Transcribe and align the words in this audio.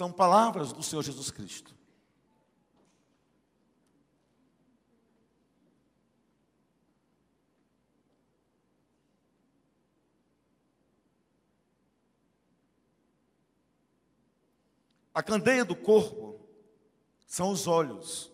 são 0.00 0.10
palavras 0.10 0.72
do 0.72 0.82
Senhor 0.82 1.02
Jesus 1.02 1.30
Cristo. 1.30 1.76
A 15.12 15.22
candeia 15.22 15.66
do 15.66 15.76
corpo 15.76 16.40
são 17.26 17.50
os 17.50 17.66
olhos. 17.66 18.32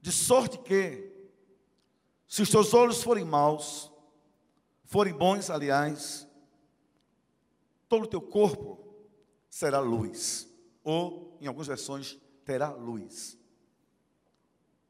De 0.00 0.12
sorte 0.12 0.56
que, 0.58 1.12
se 2.28 2.42
os 2.42 2.48
teus 2.48 2.72
olhos 2.72 3.02
forem 3.02 3.24
maus, 3.24 3.90
forem 4.84 5.12
bons, 5.12 5.50
aliás, 5.50 6.28
todo 7.88 8.04
o 8.04 8.08
teu 8.08 8.22
corpo 8.22 8.83
será 9.54 9.78
luz. 9.78 10.48
Ou, 10.82 11.38
em 11.40 11.46
algumas 11.46 11.68
versões, 11.68 12.18
terá 12.44 12.72
luz. 12.72 13.38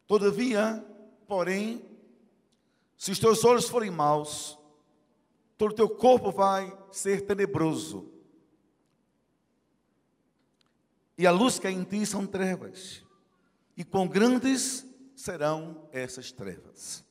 Todavia, 0.07 0.83
porém, 1.29 1.85
se 2.97 3.11
os 3.11 3.19
teus 3.19 3.45
olhos 3.45 3.69
forem 3.69 3.91
maus, 3.91 4.59
todo 5.59 5.73
o 5.73 5.75
teu 5.75 5.87
corpo 5.87 6.33
vai 6.33 6.75
ser 6.91 7.27
tenebroso. 7.27 8.11
E 11.19 11.27
a 11.27 11.31
luz 11.31 11.59
que 11.59 11.67
é 11.67 11.71
em 11.71 11.85
ti 11.85 12.07
são 12.07 12.27
trevas. 12.27 13.03
E 13.77 13.85
quão 13.85 14.09
grandes 14.09 14.87
serão 15.15 15.87
essas 15.93 16.33
trevas. 16.33 17.05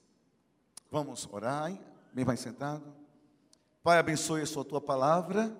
Vamos 0.89 1.29
orar, 1.31 1.71
bem 2.11 2.25
vai 2.25 2.35
sentado. 2.35 2.95
Pai, 3.83 3.99
abençoe 3.99 4.41
a 4.41 4.47
sua 4.47 4.65
tua 4.65 4.81
palavra. 4.81 5.55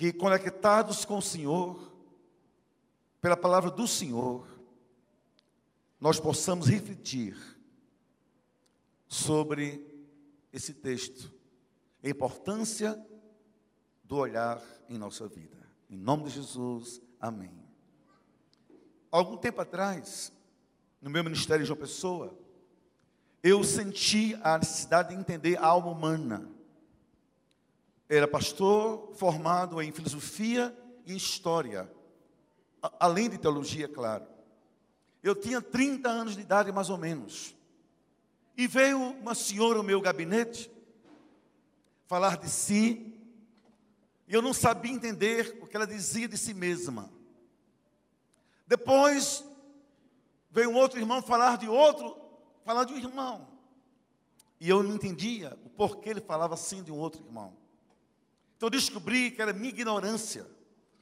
Que 0.00 0.14
conectados 0.14 1.04
com 1.04 1.18
o 1.18 1.22
Senhor, 1.22 1.92
pela 3.20 3.36
palavra 3.36 3.70
do 3.70 3.86
Senhor, 3.86 4.48
nós 6.00 6.18
possamos 6.18 6.68
refletir 6.68 7.36
sobre 9.06 9.86
esse 10.54 10.72
texto, 10.72 11.30
a 12.02 12.08
importância 12.08 12.98
do 14.02 14.16
olhar 14.16 14.62
em 14.88 14.96
nossa 14.96 15.28
vida. 15.28 15.58
Em 15.90 15.98
nome 15.98 16.24
de 16.24 16.30
Jesus, 16.30 17.02
amém. 17.20 17.52
Algum 19.10 19.36
tempo 19.36 19.60
atrás, 19.60 20.32
no 20.98 21.10
meu 21.10 21.22
ministério 21.22 21.62
de 21.62 21.68
João 21.68 21.78
Pessoa, 21.78 22.34
eu 23.42 23.62
senti 23.62 24.34
a 24.42 24.56
necessidade 24.56 25.10
de 25.10 25.20
entender 25.20 25.58
a 25.58 25.66
alma 25.66 25.88
humana. 25.88 26.50
Era 28.12 28.26
pastor 28.26 29.14
formado 29.14 29.80
em 29.80 29.92
filosofia 29.92 30.76
e 31.06 31.14
história, 31.14 31.88
além 32.98 33.30
de 33.30 33.38
teologia, 33.38 33.86
claro. 33.86 34.26
Eu 35.22 35.32
tinha 35.32 35.62
30 35.62 36.08
anos 36.08 36.34
de 36.34 36.40
idade, 36.40 36.72
mais 36.72 36.90
ou 36.90 36.98
menos. 36.98 37.54
E 38.56 38.66
veio 38.66 38.98
uma 38.98 39.32
senhora 39.32 39.78
ao 39.78 39.84
meu 39.84 40.00
gabinete 40.00 40.68
falar 42.08 42.36
de 42.36 42.50
si, 42.50 43.16
e 44.26 44.34
eu 44.34 44.42
não 44.42 44.52
sabia 44.52 44.90
entender 44.90 45.56
o 45.62 45.66
que 45.68 45.76
ela 45.76 45.86
dizia 45.86 46.26
de 46.26 46.36
si 46.36 46.52
mesma. 46.52 47.08
Depois 48.66 49.44
veio 50.50 50.70
um 50.70 50.74
outro 50.74 50.98
irmão 50.98 51.22
falar 51.22 51.58
de 51.58 51.68
outro, 51.68 52.16
falar 52.64 52.82
de 52.82 52.92
um 52.92 52.98
irmão. 52.98 53.46
E 54.58 54.68
eu 54.68 54.82
não 54.82 54.96
entendia 54.96 55.56
o 55.64 55.70
porquê 55.70 56.08
ele 56.08 56.20
falava 56.20 56.54
assim 56.54 56.82
de 56.82 56.90
um 56.90 56.98
outro 56.98 57.24
irmão. 57.24 57.59
Então 58.60 58.66
eu 58.66 58.72
descobri 58.72 59.30
que 59.30 59.40
era 59.40 59.54
minha 59.54 59.70
ignorância 59.70 60.46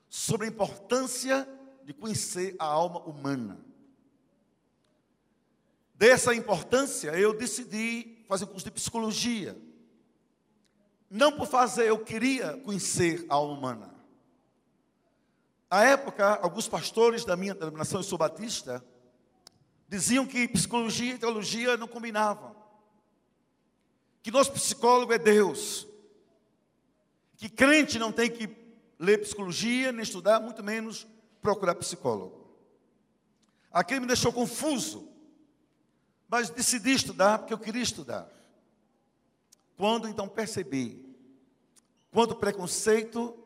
sobre 0.09 0.47
a 0.47 0.49
importância 0.49 1.45
de 1.83 1.93
conhecer 1.93 2.55
a 2.57 2.65
alma 2.65 3.01
humana. 3.01 3.59
Dessa 5.93 6.33
importância, 6.33 7.11
eu 7.19 7.37
decidi 7.37 8.23
fazer 8.29 8.45
um 8.45 8.47
curso 8.47 8.67
de 8.67 8.71
psicologia. 8.71 9.61
Não 11.11 11.33
por 11.33 11.49
fazer, 11.49 11.89
eu 11.89 11.99
queria 11.99 12.57
conhecer 12.59 13.27
a 13.29 13.35
alma 13.35 13.55
humana. 13.55 13.95
À 15.69 15.83
época, 15.83 16.37
alguns 16.37 16.69
pastores 16.69 17.25
da 17.25 17.37
minha 17.37 17.57
denominação, 17.57 17.99
eu 17.99 18.05
sou 18.05 18.17
batista, 18.17 18.87
diziam 19.89 20.25
que 20.25 20.47
psicologia 20.47 21.15
e 21.15 21.19
teologia 21.19 21.77
não 21.77 21.89
combinavam. 21.89 22.55
Que 24.23 24.31
nosso 24.31 24.53
psicólogo 24.53 25.13
é 25.13 25.19
Deus. 25.19 25.88
Que 27.39 27.49
crente 27.49 27.99
não 27.99 28.13
tem 28.13 28.29
que 28.29 28.51
ler 28.99 29.23
psicologia, 29.23 29.93
nem 29.93 30.03
estudar, 30.03 30.41
muito 30.41 30.63
menos 30.63 31.07
procurar 31.41 31.77
psicólogo. 31.77 32.49
Aquilo 33.71 34.01
me 34.01 34.07
deixou 34.09 34.33
confuso, 34.33 35.09
mas 36.29 36.51
decidi 36.51 36.93
estudar 36.93 37.39
porque 37.39 37.55
eu 37.55 37.59
queria 37.59 37.83
estudar. 37.83 38.29
Quando 39.77 40.09
então 40.09 40.29
percebi 40.29 41.01
quanto 42.11 42.35
preconceito, 42.35 43.39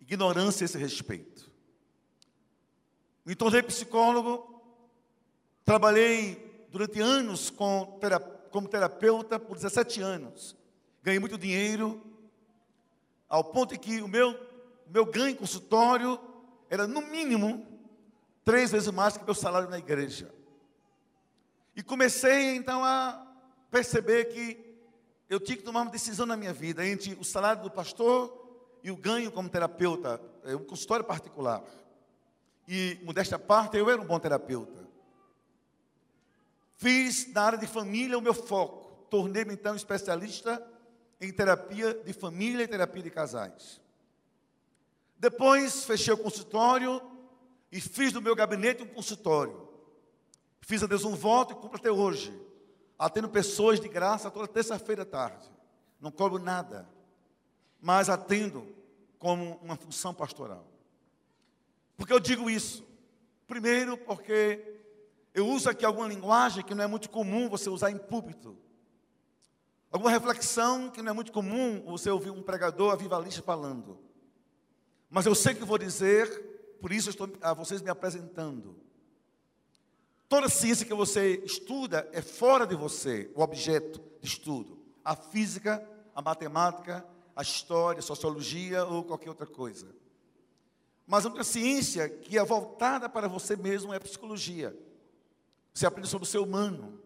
ignorância 0.00 0.64
a 0.64 0.66
esse 0.66 0.78
respeito. 0.78 1.52
Me 3.22 3.34
tornei 3.34 3.62
psicólogo, 3.62 4.62
trabalhei 5.62 6.66
durante 6.70 7.00
anos 7.00 7.50
com 7.50 8.00
como 8.50 8.66
terapeuta 8.66 9.38
por 9.38 9.56
17 9.56 10.00
anos. 10.00 10.56
Ganhei 11.02 11.20
muito 11.20 11.36
dinheiro, 11.36 12.09
ao 13.30 13.44
ponto 13.44 13.78
que 13.78 14.02
o 14.02 14.08
meu, 14.08 14.36
meu 14.88 15.06
ganho 15.06 15.36
consultório 15.36 16.20
era, 16.68 16.88
no 16.88 17.00
mínimo, 17.00 17.64
três 18.44 18.72
vezes 18.72 18.90
mais 18.90 19.16
que 19.16 19.24
meu 19.24 19.34
salário 19.34 19.70
na 19.70 19.78
igreja. 19.78 20.34
E 21.76 21.82
comecei 21.82 22.56
então 22.56 22.84
a 22.84 23.24
perceber 23.70 24.24
que 24.26 24.58
eu 25.28 25.38
tinha 25.38 25.56
que 25.56 25.62
tomar 25.62 25.82
uma 25.82 25.90
decisão 25.92 26.26
na 26.26 26.36
minha 26.36 26.52
vida 26.52 26.84
entre 26.84 27.14
o 27.14 27.24
salário 27.24 27.62
do 27.62 27.70
pastor 27.70 28.36
e 28.82 28.90
o 28.90 28.96
ganho 28.96 29.30
como 29.30 29.48
terapeuta, 29.48 30.20
é 30.44 30.56
um 30.56 30.64
consultório 30.64 31.04
particular. 31.04 31.62
E, 32.66 32.98
modéstia 33.02 33.36
à 33.36 33.38
parte, 33.38 33.76
eu 33.76 33.88
era 33.88 34.00
um 34.00 34.06
bom 34.06 34.18
terapeuta. 34.18 34.88
Fiz 36.76 37.32
na 37.32 37.42
área 37.42 37.58
de 37.58 37.66
família 37.66 38.18
o 38.18 38.22
meu 38.22 38.34
foco. 38.34 39.06
Tornei-me, 39.08 39.52
então, 39.52 39.76
especialista 39.76 40.66
em 41.20 41.32
terapia 41.32 41.94
de 41.94 42.12
família 42.12 42.64
e 42.64 42.68
terapia 42.68 43.02
de 43.02 43.10
casais. 43.10 43.80
Depois, 45.18 45.84
fechei 45.84 46.14
o 46.14 46.18
consultório 46.18 47.02
e 47.70 47.80
fiz 47.80 48.12
do 48.12 48.22
meu 48.22 48.34
gabinete 48.34 48.82
um 48.82 48.86
consultório. 48.86 49.68
Fiz 50.60 50.82
a 50.82 50.86
Deus 50.86 51.04
um 51.04 51.14
voto 51.14 51.52
e 51.52 51.56
cumpro 51.56 51.78
até 51.78 51.90
hoje 51.90 52.32
atendo 53.00 53.30
pessoas 53.30 53.80
de 53.80 53.88
graça 53.88 54.30
toda 54.30 54.46
terça-feira 54.46 55.02
à 55.02 55.06
tarde. 55.06 55.50
Não 55.98 56.10
cobro 56.10 56.38
nada, 56.38 56.86
mas 57.80 58.10
atendo 58.10 58.66
como 59.18 59.58
uma 59.62 59.74
função 59.74 60.12
pastoral. 60.12 60.66
Por 61.96 62.06
que 62.06 62.12
eu 62.12 62.20
digo 62.20 62.50
isso? 62.50 62.84
Primeiro, 63.48 63.96
porque 63.96 64.78
eu 65.32 65.48
uso 65.48 65.70
aqui 65.70 65.84
alguma 65.84 66.08
linguagem 66.08 66.62
que 66.62 66.74
não 66.74 66.84
é 66.84 66.86
muito 66.86 67.08
comum 67.08 67.48
você 67.48 67.70
usar 67.70 67.90
em 67.90 67.96
púlpito. 67.96 68.54
Alguma 69.90 70.10
reflexão 70.10 70.88
que 70.88 71.02
não 71.02 71.10
é 71.10 71.14
muito 71.14 71.32
comum 71.32 71.82
você 71.84 72.08
ouvir 72.10 72.30
um 72.30 72.42
pregador 72.42 72.92
avivalista 72.92 73.42
falando. 73.42 73.98
Mas 75.08 75.26
eu 75.26 75.34
sei 75.34 75.54
que 75.54 75.64
vou 75.64 75.78
dizer, 75.78 76.76
por 76.80 76.92
isso 76.92 77.10
estou 77.10 77.28
a 77.40 77.52
vocês 77.52 77.82
me 77.82 77.90
apresentando. 77.90 78.76
Toda 80.28 80.48
ciência 80.48 80.86
que 80.86 80.94
você 80.94 81.42
estuda 81.44 82.08
é 82.12 82.22
fora 82.22 82.64
de 82.64 82.76
você, 82.76 83.28
o 83.34 83.42
objeto 83.42 84.00
de 84.20 84.28
estudo. 84.28 84.78
A 85.04 85.16
física, 85.16 85.84
a 86.14 86.22
matemática, 86.22 87.04
a 87.34 87.42
história, 87.42 87.98
a 87.98 88.02
sociologia 88.02 88.84
ou 88.84 89.02
qualquer 89.02 89.28
outra 89.28 89.46
coisa. 89.46 89.92
Mas 91.04 91.26
a 91.26 91.28
única 91.28 91.42
ciência 91.42 92.08
que 92.08 92.38
é 92.38 92.44
voltada 92.44 93.08
para 93.08 93.26
você 93.26 93.56
mesmo 93.56 93.92
é 93.92 93.96
a 93.96 94.00
psicologia. 94.00 94.78
Você 95.74 95.84
aprende 95.84 96.08
sobre 96.08 96.28
o 96.28 96.30
ser 96.30 96.38
humano, 96.38 97.00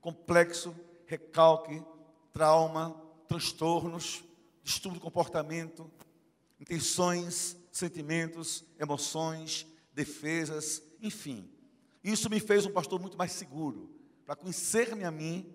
complexo, 0.00 0.72
recalque, 1.04 1.82
trauma, 2.38 2.94
transtornos, 3.26 4.22
estudo 4.62 4.94
do 4.94 5.00
comportamento, 5.00 5.90
intenções, 6.60 7.56
sentimentos, 7.72 8.64
emoções, 8.78 9.66
defesas, 9.92 10.80
enfim. 11.02 11.50
Isso 12.02 12.30
me 12.30 12.38
fez 12.38 12.64
um 12.64 12.70
pastor 12.70 13.00
muito 13.00 13.18
mais 13.18 13.32
seguro, 13.32 13.90
para 14.24 14.36
conhecer-me 14.36 15.02
a 15.02 15.10
mim, 15.10 15.52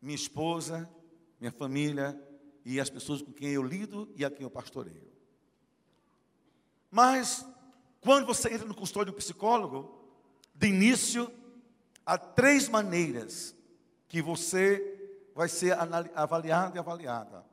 minha 0.00 0.14
esposa, 0.14 0.88
minha 1.40 1.50
família 1.50 2.16
e 2.64 2.78
as 2.78 2.88
pessoas 2.88 3.20
com 3.20 3.32
quem 3.32 3.50
eu 3.50 3.64
lido 3.64 4.08
e 4.14 4.24
a 4.24 4.30
quem 4.30 4.44
eu 4.44 4.50
pastoreio. 4.50 5.10
Mas, 6.92 7.44
quando 8.00 8.24
você 8.24 8.54
entra 8.54 8.68
no 8.68 8.74
consultório 8.74 9.10
de 9.10 9.16
um 9.16 9.18
psicólogo, 9.18 10.00
de 10.54 10.68
início, 10.68 11.28
há 12.06 12.16
três 12.16 12.68
maneiras 12.68 13.52
que 14.06 14.22
você 14.22 14.91
vai 15.34 15.48
ser 15.48 15.76
avaliado 16.14 16.76
e 16.76 16.78
avaliada. 16.78 17.44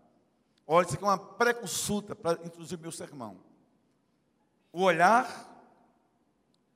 Olha, 0.65 0.85
isso 0.85 0.95
aqui 0.95 1.03
é 1.03 1.07
uma 1.07 1.17
pré-consulta 1.17 2.15
para 2.15 2.33
introduzir 2.45 2.77
meu 2.77 2.91
sermão. 2.91 3.39
O 4.71 4.83
olhar, 4.83 5.47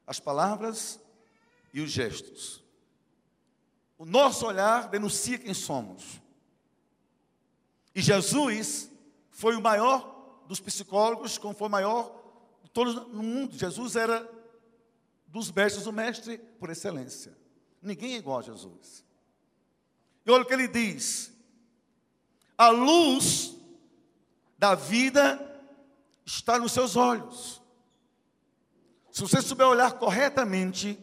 as 0.08 0.20
palavras 0.20 1.00
e 1.74 1.82
os 1.82 1.92
gestos. 1.92 2.64
O 3.98 4.06
nosso 4.06 4.46
olhar 4.46 4.90
denuncia 4.90 5.38
quem 5.38 5.54
somos. 5.54 6.22
E 7.94 8.02
Jesus 8.02 8.90
foi 9.30 9.56
o 9.56 9.62
maior 9.62 10.44
dos 10.48 10.60
psicólogos, 10.60 11.38
como 11.38 11.54
foi 11.54 11.68
o 11.68 11.72
maior 11.72 12.12
de 12.64 12.70
todos 12.72 12.96
no 12.96 13.22
mundo. 13.22 13.56
Jesus 13.56 13.96
era 13.96 14.28
dos 15.28 15.52
mestres 15.52 15.86
o 15.86 15.92
mestre 15.92 16.38
por 16.38 16.70
excelência. 16.70 17.38
Ninguém 17.82 18.16
é 18.16 18.18
igual 18.18 18.40
a 18.40 18.44
Jesus. 18.44 19.06
E 20.26 20.32
olha 20.32 20.44
o 20.44 20.46
que 20.46 20.54
ele 20.54 20.68
diz: 20.68 21.32
a 22.58 22.70
luz 22.70 23.56
da 24.58 24.76
vida 24.76 25.40
está 26.26 26.58
nos 26.58 26.72
seus 26.72 26.96
olhos. 26.96 27.62
Se 29.12 29.22
você 29.22 29.42
souber 29.42 29.68
olhar 29.68 29.94
corretamente, 29.94 30.98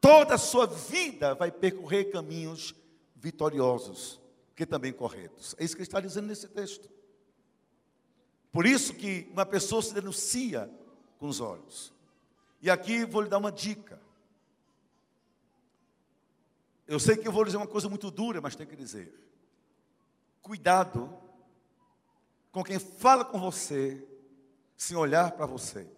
toda 0.00 0.34
a 0.34 0.38
sua 0.38 0.66
vida 0.66 1.34
vai 1.34 1.50
percorrer 1.50 2.10
caminhos 2.10 2.74
vitoriosos, 3.16 4.20
que 4.56 4.64
também 4.64 4.92
corretos. 4.92 5.54
É 5.58 5.64
isso 5.64 5.74
que 5.74 5.82
ele 5.82 5.88
está 5.88 6.00
dizendo 6.00 6.28
nesse 6.28 6.48
texto. 6.48 6.88
Por 8.52 8.66
isso 8.66 8.94
que 8.94 9.28
uma 9.32 9.44
pessoa 9.44 9.82
se 9.82 9.92
denuncia 9.92 10.70
com 11.18 11.28
os 11.28 11.40
olhos. 11.40 11.92
E 12.62 12.70
aqui 12.70 13.04
vou 13.04 13.22
lhe 13.22 13.28
dar 13.28 13.38
uma 13.38 13.52
dica. 13.52 14.00
Eu 16.90 16.98
sei 16.98 17.16
que 17.16 17.28
eu 17.28 17.30
vou 17.30 17.44
dizer 17.44 17.56
uma 17.56 17.68
coisa 17.68 17.88
muito 17.88 18.10
dura, 18.10 18.40
mas 18.40 18.56
tem 18.56 18.66
que 18.66 18.74
dizer. 18.74 19.14
Cuidado 20.42 21.16
com 22.50 22.64
quem 22.64 22.80
fala 22.80 23.24
com 23.24 23.38
você 23.38 24.04
sem 24.76 24.96
olhar 24.96 25.30
para 25.30 25.46
você. 25.46 25.88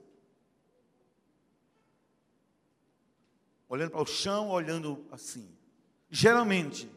Olhando 3.71 3.93
para 3.93 4.03
o 4.03 4.07
chão, 4.07 4.51
olhando 4.51 5.07
assim. 5.11 5.57
Geralmente, 6.11 6.93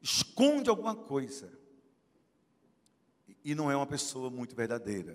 esconde 0.00 0.70
alguma 0.70 0.96
coisa. 0.96 1.52
E 3.44 3.54
não 3.54 3.70
é 3.70 3.76
uma 3.76 3.86
pessoa 3.86 4.30
muito 4.30 4.56
verdadeira. 4.56 5.14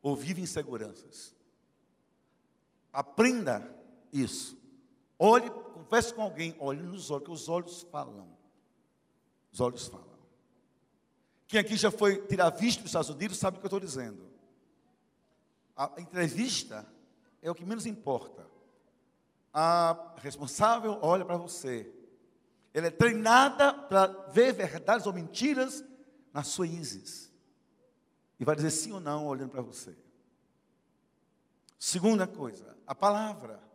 Ou 0.00 0.16
vive 0.16 0.40
inseguranças. 0.40 1.36
Aprenda 2.90 3.70
isso. 4.10 4.58
Olhe, 5.18 5.52
converse 5.84 6.14
com 6.14 6.22
alguém, 6.22 6.54
olhe 6.58 6.82
nos 6.82 7.10
olhos, 7.10 7.24
que 7.24 7.30
os 7.30 7.48
olhos 7.48 7.82
falam. 7.90 8.28
Os 9.52 9.60
olhos 9.60 9.86
falam. 9.86 10.06
Quem 11.46 11.58
aqui 11.58 11.76
já 11.76 11.90
foi 11.90 12.24
tirar 12.26 12.50
visto 12.50 12.80
nos 12.80 12.90
Estados 12.90 13.10
Unidos 13.10 13.36
sabe 13.36 13.56
o 13.56 13.60
que 13.60 13.66
eu 13.66 13.68
estou 13.68 13.80
dizendo. 13.80 14.30
A 15.76 15.92
entrevista 15.98 16.86
é 17.42 17.50
o 17.50 17.54
que 17.54 17.64
menos 17.64 17.86
importa. 17.86 18.46
A 19.52 20.14
responsável 20.18 20.98
olha 21.02 21.24
para 21.24 21.36
você. 21.36 21.92
Ela 22.72 22.86
é 22.86 22.90
treinada 22.90 23.72
para 23.74 24.06
ver 24.28 24.52
verdades 24.52 25.06
ou 25.06 25.12
mentiras 25.12 25.84
na 26.32 26.44
sua 26.44 26.66
ísis. 26.66 27.32
E 28.38 28.44
vai 28.44 28.54
dizer 28.54 28.70
sim 28.70 28.92
ou 28.92 29.00
não 29.00 29.26
olhando 29.26 29.50
para 29.50 29.62
você. 29.62 29.96
Segunda 31.78 32.26
coisa, 32.26 32.76
a 32.86 32.94
palavra. 32.94 33.69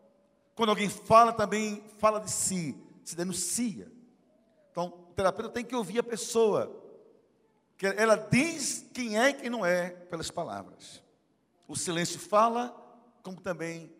Quando 0.55 0.69
alguém 0.69 0.89
fala, 0.89 1.33
também 1.33 1.83
fala 1.97 2.19
de 2.19 2.31
si, 2.31 2.75
se 3.03 3.15
denuncia. 3.15 3.91
Então, 4.71 4.87
o 4.87 5.13
terapeuta 5.13 5.49
tem 5.49 5.65
que 5.65 5.75
ouvir 5.75 5.99
a 5.99 6.03
pessoa 6.03 6.81
que 7.77 7.85
ela 7.85 8.15
diz 8.15 8.89
quem 8.93 9.19
é 9.19 9.29
e 9.29 9.33
quem 9.33 9.49
não 9.49 9.65
é 9.65 9.89
pelas 9.89 10.31
palavras. 10.31 11.03
O 11.67 11.75
silêncio 11.75 12.19
fala, 12.19 12.73
como 13.21 13.41
também 13.41 13.93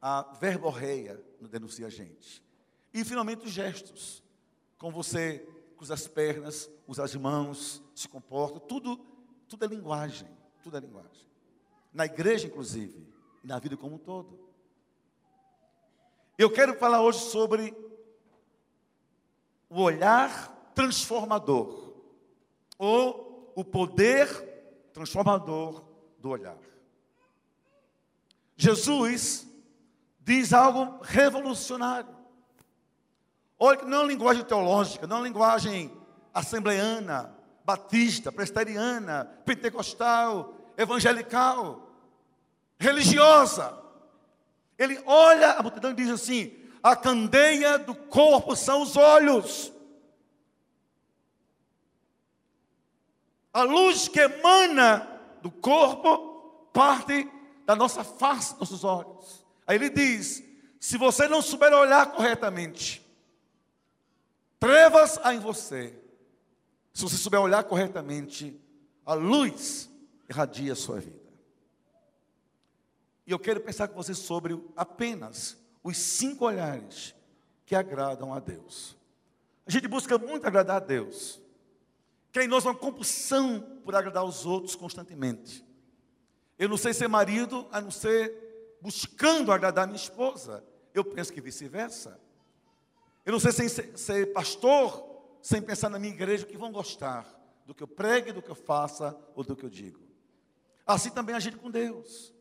a 0.00 0.22
verborreia 0.38 1.18
no 1.40 1.48
denuncia 1.48 1.86
a 1.86 1.90
gente. 1.90 2.44
E 2.92 3.02
finalmente 3.04 3.46
os 3.46 3.50
gestos. 3.50 4.22
Como 4.76 4.92
você 4.92 5.38
cruza 5.76 5.94
as 5.94 6.06
pernas, 6.06 6.70
usa 6.86 7.02
as 7.02 7.14
mãos, 7.14 7.82
se 7.94 8.06
comporta, 8.06 8.60
tudo, 8.60 8.98
tudo 9.48 9.64
é 9.64 9.68
linguagem, 9.68 10.28
tudo 10.62 10.76
é 10.76 10.80
linguagem. 10.80 11.26
Na 11.92 12.04
igreja, 12.04 12.46
inclusive, 12.46 13.06
e 13.42 13.46
na 13.46 13.58
vida 13.58 13.76
como 13.76 13.94
um 13.94 13.98
todo. 13.98 14.38
Eu 16.36 16.50
quero 16.50 16.74
falar 16.74 17.00
hoje 17.00 17.20
sobre 17.20 17.74
o 19.68 19.80
olhar 19.80 20.52
transformador 20.74 21.92
ou 22.76 23.52
o 23.54 23.64
poder 23.64 24.26
transformador 24.92 25.84
do 26.18 26.30
olhar. 26.30 26.58
Jesus 28.56 29.46
diz 30.20 30.52
algo 30.52 30.98
revolucionário. 31.02 32.14
Olha, 33.58 33.82
não 33.82 34.02
é 34.02 34.06
linguagem 34.06 34.44
teológica, 34.44 35.06
não 35.06 35.18
é 35.18 35.22
linguagem 35.22 35.92
assembleana, 36.32 37.32
batista, 37.64 38.32
presteriana, 38.32 39.24
pentecostal, 39.44 40.52
evangelical, 40.76 41.88
religiosa. 42.76 43.83
Ele 44.78 45.00
olha 45.06 45.52
a 45.52 45.62
multidão 45.62 45.92
e 45.92 45.94
diz 45.94 46.10
assim: 46.10 46.56
a 46.82 46.94
candeia 46.94 47.78
do 47.78 47.94
corpo 47.94 48.54
são 48.54 48.82
os 48.82 48.96
olhos. 48.96 49.72
A 53.52 53.62
luz 53.62 54.08
que 54.08 54.20
emana 54.20 55.08
do 55.40 55.50
corpo 55.50 56.68
parte 56.72 57.30
da 57.64 57.74
nossa 57.74 58.04
face, 58.04 58.50
dos 58.52 58.70
nossos 58.70 58.84
olhos. 58.84 59.46
Aí 59.66 59.76
ele 59.76 59.88
diz: 59.88 60.44
se 60.78 60.98
você 60.98 61.26
não 61.26 61.40
souber 61.40 61.72
olhar 61.72 62.12
corretamente, 62.12 63.02
trevas 64.60 65.18
há 65.22 65.32
em 65.32 65.38
você. 65.38 65.98
Se 66.92 67.02
você 67.02 67.16
souber 67.16 67.40
olhar 67.40 67.64
corretamente, 67.64 68.60
a 69.06 69.14
luz 69.14 69.90
irradia 70.28 70.74
a 70.74 70.76
sua 70.76 71.00
vida. 71.00 71.23
E 73.26 73.32
eu 73.32 73.38
quero 73.38 73.60
pensar 73.60 73.88
com 73.88 73.94
você 73.94 74.14
sobre 74.14 74.60
apenas 74.76 75.56
os 75.82 75.96
cinco 75.96 76.44
olhares 76.44 77.14
que 77.64 77.74
agradam 77.74 78.34
a 78.34 78.40
Deus. 78.40 78.96
A 79.66 79.70
gente 79.70 79.88
busca 79.88 80.18
muito 80.18 80.46
agradar 80.46 80.76
a 80.76 80.84
Deus 80.84 81.40
que 82.34 82.42
em 82.42 82.48
nós 82.48 82.64
uma 82.64 82.74
compulsão 82.74 83.60
por 83.84 83.94
agradar 83.94 84.24
os 84.24 84.44
outros 84.44 84.74
constantemente. 84.74 85.64
Eu 86.58 86.68
não 86.68 86.76
sei 86.76 86.92
ser 86.92 87.06
marido, 87.06 87.64
a 87.70 87.80
não 87.80 87.92
ser 87.92 88.76
buscando 88.82 89.52
agradar 89.52 89.86
minha 89.86 89.96
esposa. 89.96 90.64
Eu 90.92 91.04
penso 91.04 91.32
que 91.32 91.40
vice-versa. 91.40 92.20
Eu 93.24 93.30
não 93.30 93.38
sei 93.38 93.52
ser, 93.52 93.96
ser 93.96 94.32
pastor 94.32 95.14
sem 95.40 95.62
pensar 95.62 95.88
na 95.88 95.98
minha 95.98 96.12
igreja 96.12 96.44
que 96.44 96.58
vão 96.58 96.72
gostar 96.72 97.24
do 97.64 97.72
que 97.72 97.84
eu 97.84 97.88
pregue, 97.88 98.32
do 98.32 98.42
que 98.42 98.50
eu 98.50 98.56
faça 98.56 99.16
ou 99.36 99.44
do 99.44 99.54
que 99.54 99.64
eu 99.64 99.70
digo. 99.70 100.00
Assim 100.84 101.10
também 101.10 101.36
agir 101.36 101.56
com 101.56 101.70
Deus. 101.70 102.33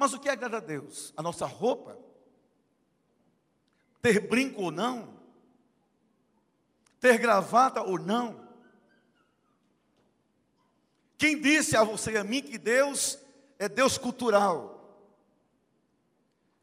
Mas 0.00 0.14
o 0.14 0.18
que 0.18 0.30
agrada 0.30 0.56
a 0.56 0.60
Deus? 0.60 1.12
A 1.14 1.22
nossa 1.22 1.44
roupa? 1.44 1.98
Ter 4.00 4.18
brinco 4.18 4.62
ou 4.62 4.70
não? 4.70 5.14
Ter 6.98 7.18
gravata 7.18 7.82
ou 7.82 7.98
não? 7.98 8.48
Quem 11.18 11.38
disse 11.38 11.76
a 11.76 11.84
você 11.84 12.12
e 12.12 12.16
a 12.16 12.24
mim 12.24 12.40
que 12.40 12.56
Deus 12.56 13.18
é 13.58 13.68
Deus 13.68 13.98
cultural? 13.98 14.90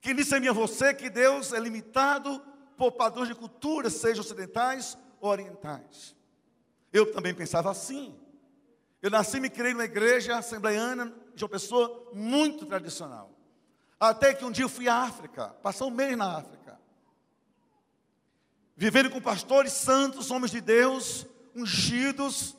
Quem 0.02 0.16
disse 0.16 0.34
a 0.34 0.40
mim 0.40 0.48
e 0.48 0.50
a 0.50 0.54
você 0.54 0.92
que 0.92 1.08
Deus 1.08 1.54
é 1.54 1.60
limitado 1.60 2.42
por 2.76 2.94
padrões 2.94 3.28
de 3.28 3.36
cultura, 3.36 3.92
sejam 3.92 4.24
ocidentais 4.24 4.98
ou 5.22 5.30
orientais? 5.30 6.16
Eu 6.92 7.14
também 7.14 7.36
pensava 7.36 7.70
assim. 7.70 8.20
Eu 9.08 9.12
nasci 9.12 9.38
e 9.38 9.40
me 9.40 9.50
criei 9.50 9.72
numa 9.72 9.86
igreja 9.86 10.38
assembleiana 10.38 11.16
de 11.34 11.42
uma 11.42 11.50
pessoa 11.50 12.12
muito 12.14 12.66
tradicional. 12.66 13.34
Até 13.98 14.34
que 14.34 14.44
um 14.44 14.52
dia 14.52 14.66
eu 14.66 14.70
fui 14.70 14.90
à 14.90 14.96
África, 14.96 15.48
passar 15.64 15.86
um 15.86 15.90
mês 15.90 16.18
na 16.18 16.40
África. 16.40 16.78
Vivendo 18.76 19.10
com 19.10 19.22
pastores 19.22 19.72
santos, 19.72 20.30
homens 20.30 20.52
de 20.52 20.60
Deus, 20.60 21.26
ungidos, 21.56 22.54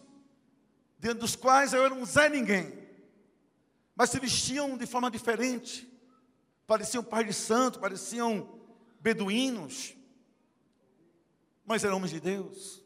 dentro 0.99 1.19
dos 1.19 1.37
quais 1.37 1.75
eu 1.75 1.85
era 1.85 1.93
um 1.93 2.07
Zé 2.07 2.31
Ninguém, 2.31 2.73
mas 3.95 4.09
se 4.09 4.19
vestiam 4.19 4.75
de 4.79 4.87
forma 4.87 5.11
diferente, 5.11 5.87
pareciam 6.67 7.05
pais 7.05 7.27
de 7.27 7.35
santo, 7.35 7.79
pareciam 7.79 8.59
beduínos, 9.01 9.95
mas 11.67 11.85
eram 11.85 11.97
homens 11.97 12.13
de 12.13 12.21
Deus. 12.21 12.83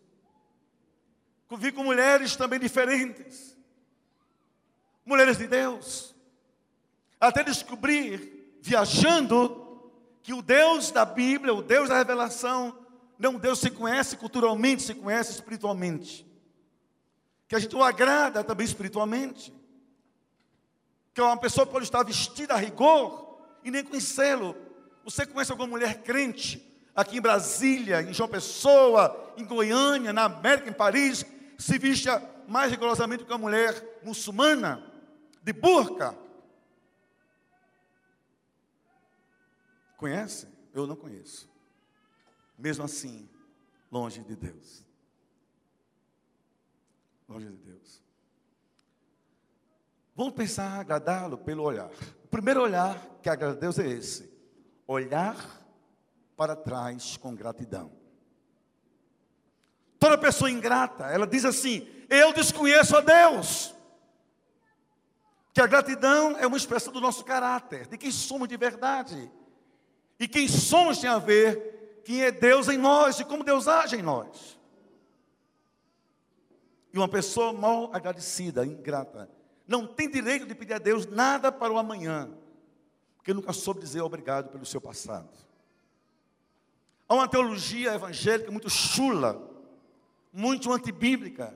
Vi 1.59 1.71
com 1.71 1.85
mulheres 1.85 2.35
também 2.35 2.59
diferentes, 2.59 3.51
mulheres 5.04 5.38
de 5.38 5.47
Deus, 5.47 6.14
até 7.21 7.42
descobrir, 7.42 8.56
viajando, 8.61 9.61
que 10.23 10.32
o 10.32 10.42
Deus 10.42 10.90
da 10.90 11.04
Bíblia, 11.04 11.52
o 11.54 11.62
Deus 11.62 11.88
da 11.88 11.99
revelação, 11.99 12.76
não 13.18 13.35
Deus 13.35 13.59
se 13.59 13.71
conhece 13.71 14.16
culturalmente, 14.16 14.82
se 14.82 14.94
conhece 14.94 15.32
espiritualmente 15.32 16.30
que 17.52 17.56
a 17.56 17.59
gente 17.59 17.76
o 17.76 17.85
agrada 17.85 18.42
também 18.42 18.64
espiritualmente. 18.64 19.52
Que 21.12 21.21
uma 21.21 21.37
pessoa 21.37 21.66
pode 21.66 21.85
estar 21.85 22.02
vestida 22.02 22.54
a 22.54 22.56
rigor 22.56 23.38
e 23.62 23.71
nem 23.71 23.85
conhecê-lo. 23.85 24.56
Você 25.04 25.26
conhece 25.26 25.50
alguma 25.50 25.68
mulher 25.68 26.00
crente 26.00 26.66
aqui 26.97 27.18
em 27.18 27.21
Brasília, 27.21 28.00
em 28.00 28.14
João 28.14 28.26
Pessoa, 28.26 29.35
em 29.37 29.44
Goiânia, 29.44 30.14
na 30.14 30.25
América, 30.25 30.71
em 30.71 30.73
Paris, 30.73 31.26
se 31.59 31.76
veste 31.76 32.09
mais 32.49 32.71
rigorosamente 32.71 33.23
que 33.23 33.30
uma 33.30 33.37
mulher 33.37 34.00
muçulmana, 34.02 34.82
de 35.43 35.53
burca? 35.53 36.17
Conhece? 39.97 40.49
Eu 40.73 40.87
não 40.87 40.97
conheço. 40.97 41.51
Mesmo 42.59 42.85
assim, 42.85 43.29
longe 43.91 44.23
de 44.23 44.37
Deus. 44.37 44.85
Longe 47.29 47.47
de 47.47 47.57
Deus. 47.57 48.03
Vamos 50.15 50.35
pensar 50.35 50.81
agradá-lo 50.81 51.39
pelo 51.39 51.63
olhar. 51.63 51.91
O 52.25 52.29
primeiro 52.29 52.63
olhar 52.63 52.99
que 53.23 53.29
agrada 53.29 53.57
a 53.57 53.61
Deus 53.61 53.79
é 53.79 53.87
esse: 53.87 54.33
olhar 54.87 55.37
para 56.37 56.55
trás 56.55 57.17
com 57.17 57.35
gratidão. 57.35 57.93
Toda 59.99 60.19
pessoa 60.19 60.51
ingrata, 60.51 61.07
ela 61.07 61.27
diz 61.27 61.45
assim: 61.45 61.89
Eu 62.09 62.33
desconheço 62.33 62.97
a 62.97 63.01
Deus. 63.01 63.75
Que 65.52 65.61
a 65.61 65.66
gratidão 65.66 66.37
é 66.38 66.47
uma 66.47 66.56
expressão 66.56 66.92
do 66.92 67.00
nosso 67.00 67.25
caráter, 67.25 67.87
de 67.87 67.99
quem 67.99 68.11
somos 68.11 68.49
de 68.49 68.56
verdade. 68.56 69.30
E 70.18 70.26
quem 70.26 70.49
somos 70.49 70.99
tem 70.99 71.11
a 71.11 71.18
ver 71.18 72.00
quem 72.04 72.23
é 72.23 72.30
Deus 72.30 72.68
em 72.68 72.78
nós 72.78 73.21
e 73.21 73.25
como 73.25 73.44
Deus 73.44 73.68
age 73.68 73.97
em 73.97 74.02
nós. 74.02 74.59
E 76.92 76.99
uma 76.99 77.09
pessoa 77.09 77.52
mal 77.52 77.90
agradecida, 77.92 78.66
ingrata, 78.66 79.30
não 79.66 79.87
tem 79.87 80.11
direito 80.11 80.47
de 80.47 80.54
pedir 80.54 80.75
a 80.75 80.78
Deus 80.78 81.06
nada 81.06 81.50
para 81.50 81.73
o 81.73 81.78
amanhã, 81.78 82.30
porque 83.16 83.32
nunca 83.32 83.52
soube 83.52 83.80
dizer 83.80 84.02
obrigado 84.02 84.50
pelo 84.50 84.66
seu 84.66 84.80
passado. 84.80 85.30
Há 87.09 87.14
uma 87.14 87.28
teologia 87.28 87.94
evangélica 87.94 88.50
muito 88.50 88.68
chula, 88.68 89.50
muito 90.32 90.73
antibíblica, 90.73 91.54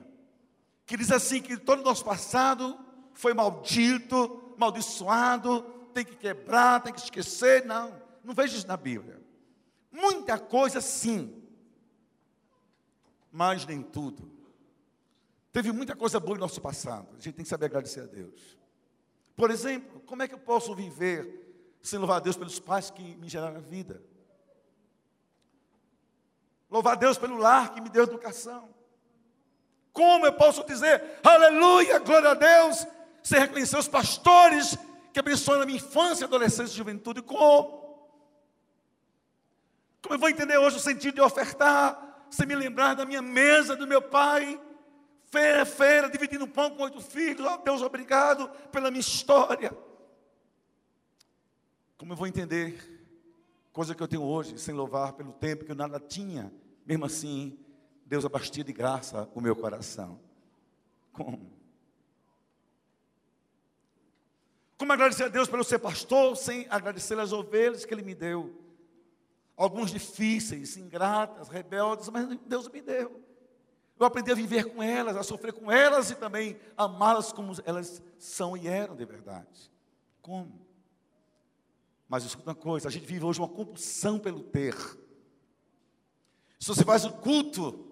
que 0.85 0.97
diz 0.97 1.11
assim 1.11 1.41
que 1.41 1.57
todo 1.57 1.81
o 1.81 1.83
nosso 1.83 2.05
passado 2.05 2.79
foi 3.17 3.33
maldito, 3.33 4.53
maldiçoado, 4.57 5.61
tem 5.93 6.05
que 6.05 6.15
quebrar, 6.15 6.81
tem 6.81 6.93
que 6.93 7.01
esquecer. 7.01 7.65
Não. 7.65 7.99
Não 8.23 8.33
vejo 8.33 8.55
isso 8.55 8.67
na 8.67 8.77
Bíblia. 8.77 9.19
Muita 9.91 10.37
coisa 10.37 10.79
sim, 10.79 11.43
mas 13.31 13.65
nem 13.65 13.81
tudo. 13.81 14.31
Teve 15.51 15.71
muita 15.71 15.95
coisa 15.95 16.19
boa 16.19 16.35
no 16.35 16.41
nosso 16.41 16.61
passado. 16.61 17.07
A 17.11 17.21
gente 17.21 17.33
tem 17.33 17.43
que 17.43 17.49
saber 17.49 17.65
agradecer 17.65 18.01
a 18.01 18.05
Deus. 18.05 18.57
Por 19.35 19.49
exemplo, 19.49 19.99
como 20.01 20.21
é 20.21 20.27
que 20.27 20.35
eu 20.35 20.39
posso 20.39 20.75
viver 20.75 21.45
sem 21.81 21.97
louvar 21.97 22.17
a 22.17 22.19
Deus 22.19 22.35
pelos 22.35 22.59
pais 22.59 22.91
que 22.91 23.15
me 23.15 23.27
geraram 23.27 23.57
a 23.57 23.61
vida? 23.61 24.03
Louvar 26.69 26.93
a 26.93 26.97
Deus 26.97 27.17
pelo 27.17 27.37
lar 27.37 27.73
que 27.73 27.81
me 27.81 27.89
deu 27.89 28.03
educação. 28.03 28.69
Como 29.93 30.25
eu 30.25 30.33
posso 30.33 30.63
dizer, 30.63 31.19
aleluia, 31.23 31.97
glória 31.99 32.29
a 32.29 32.33
Deus, 32.35 32.85
sem 33.27 33.41
reconhecer 33.41 33.77
os 33.77 33.89
pastores 33.89 34.77
que 35.11 35.19
abençoaram 35.19 35.63
a 35.63 35.65
minha 35.65 35.79
infância, 35.79 36.25
adolescência 36.25 36.71
e 36.71 36.77
juventude? 36.77 37.21
Como? 37.21 38.07
Como 40.01 40.15
eu 40.15 40.19
vou 40.19 40.29
entender 40.29 40.57
hoje 40.57 40.77
o 40.77 40.79
sentido 40.79 41.15
de 41.15 41.19
ofertar, 41.19 42.25
se 42.29 42.45
me 42.45 42.55
lembrar 42.55 42.93
da 42.93 43.05
minha 43.05 43.21
mesa, 43.21 43.75
do 43.75 43.85
meu 43.85 44.01
pai, 44.01 44.57
feira, 45.25 45.65
feira, 45.65 46.09
dividindo 46.09 46.47
pão 46.47 46.69
com 46.69 46.83
oito 46.83 47.01
filhos, 47.01 47.45
oh, 47.45 47.57
Deus, 47.57 47.81
obrigado 47.81 48.47
pela 48.71 48.89
minha 48.89 49.01
história. 49.01 49.77
Como 51.97 52.13
eu 52.13 52.15
vou 52.15 52.27
entender 52.27 52.81
coisa 53.73 53.93
que 53.93 54.01
eu 54.01 54.07
tenho 54.07 54.23
hoje, 54.23 54.57
sem 54.57 54.73
louvar 54.73 55.11
pelo 55.11 55.33
tempo 55.33 55.65
que 55.65 55.71
eu 55.71 55.75
nada 55.75 55.99
tinha, 55.99 56.49
mesmo 56.85 57.03
assim, 57.03 57.59
Deus 58.05 58.23
abastia 58.23 58.63
de 58.63 58.71
graça 58.71 59.29
o 59.35 59.41
meu 59.41 59.53
coração. 59.53 60.17
Como? 61.11 61.56
Como 64.77 64.93
agradecer 64.93 65.23
a 65.23 65.27
Deus 65.27 65.49
pelo 65.49 65.63
ser 65.63 65.79
pastor, 65.79 66.37
sem 66.37 66.67
agradecer 66.69 67.17
as 67.19 67.31
ovelhas 67.31 67.83
que 67.83 67.93
Ele 67.93 68.03
me 68.03 68.13
deu? 68.13 68.67
alguns 69.57 69.89
difíceis, 69.89 70.77
ingratas, 70.77 71.49
rebeldes, 71.49 72.07
mas 72.09 72.27
Deus 72.45 72.69
me 72.69 72.79
deu. 72.79 73.19
Eu 73.99 74.05
aprendi 74.05 74.31
a 74.31 74.35
viver 74.35 74.65
com 74.65 74.83
elas, 74.83 75.17
a 75.17 75.23
sofrer 75.23 75.51
com 75.51 75.71
elas 75.71 76.11
e 76.11 76.15
também 76.15 76.55
amá-las 76.77 77.31
como 77.33 77.51
elas 77.65 78.01
são 78.19 78.55
e 78.55 78.67
eram 78.67 78.95
de 78.95 79.03
verdade. 79.03 79.71
Como? 80.21 80.67
Mas 82.07 82.23
escuta 82.23 82.51
uma 82.51 82.55
coisa, 82.55 82.87
a 82.87 82.91
gente 82.91 83.07
vive 83.07 83.25
hoje 83.25 83.39
uma 83.39 83.49
compulsão 83.49 84.19
pelo 84.19 84.43
ter. 84.43 84.75
Se 86.59 86.67
você 86.67 86.85
faz 86.85 87.03
o 87.05 87.13
culto, 87.13 87.85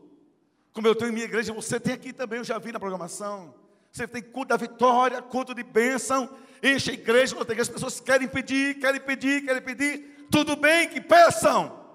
como 0.72 0.88
eu 0.88 0.96
tenho 0.96 1.10
em 1.10 1.14
minha 1.14 1.26
igreja, 1.26 1.52
você 1.52 1.80
tem 1.80 1.96
aqui 1.96 2.14
também, 2.14 2.38
eu 2.38 2.46
já 2.46 2.60
vi 2.60 2.72
na 2.72 2.80
programação. 2.80 3.56
Você 3.92 4.08
tem 4.08 4.22
culto 4.22 4.50
da 4.50 4.58
vitória, 4.58 5.22
culto 5.22 5.56
de 5.56 5.64
bênção, 5.64 6.30
enche 6.62 6.92
a 6.92 6.94
igreja, 6.94 7.36
as 7.60 7.70
pessoas 7.70 8.00
querem 8.00 8.28
pedir, 8.28 8.80
querem 8.80 9.02
pedir, 9.02 9.46
querem 9.46 9.62
pedir. 9.62 10.28
Tudo 10.32 10.56
bem 10.56 10.90
que 10.90 11.00
peçam, 11.00 11.86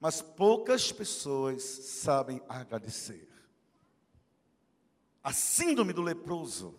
mas 0.00 0.22
poucas 0.22 0.92
pessoas 0.92 1.62
sabem 1.62 2.40
agradecer. 2.48 3.28
A 5.22 5.32
síndrome 5.32 5.92
do 5.92 6.02
leproso, 6.02 6.78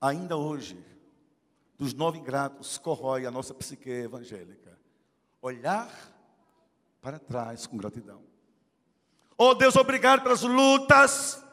ainda 0.00 0.36
hoje, 0.36 0.84
dos 1.78 1.92
nove 1.94 2.18
ingratos, 2.18 2.78
corrói 2.78 3.26
a 3.26 3.30
nossa 3.30 3.52
psique 3.54 3.90
evangélica. 3.90 4.78
Olhar 5.40 5.90
para 7.00 7.18
trás 7.18 7.66
com 7.66 7.76
gratidão. 7.76 8.22
Oh 9.36 9.54
Deus, 9.54 9.76
obrigado 9.76 10.22
pelas 10.22 10.42
lutas, 10.42 11.44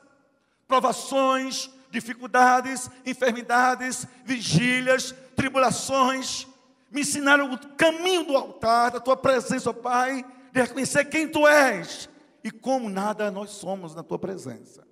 provações, 0.67 1.69
dificuldades, 1.89 2.89
enfermidades, 3.05 4.05
vigílias, 4.24 5.13
tribulações. 5.36 6.48
Me 6.91 7.01
ensinaram 7.01 7.51
o 7.53 7.58
caminho 7.75 8.24
do 8.24 8.38
altar, 8.38 8.91
da 8.91 9.00
tua 9.00 9.17
presença, 9.17 9.69
ó 9.69 9.74
Pai, 9.74 10.25
de 10.51 10.62
reconhecer 10.62 11.05
quem 11.05 11.27
tu 11.27 11.48
és 11.48 12.10
e 12.43 12.51
como 12.51 12.89
nada 12.89 13.29
nós 13.29 13.51
somos 13.51 13.93
na 13.93 14.03
tua 14.03 14.17
presença. 14.17 14.88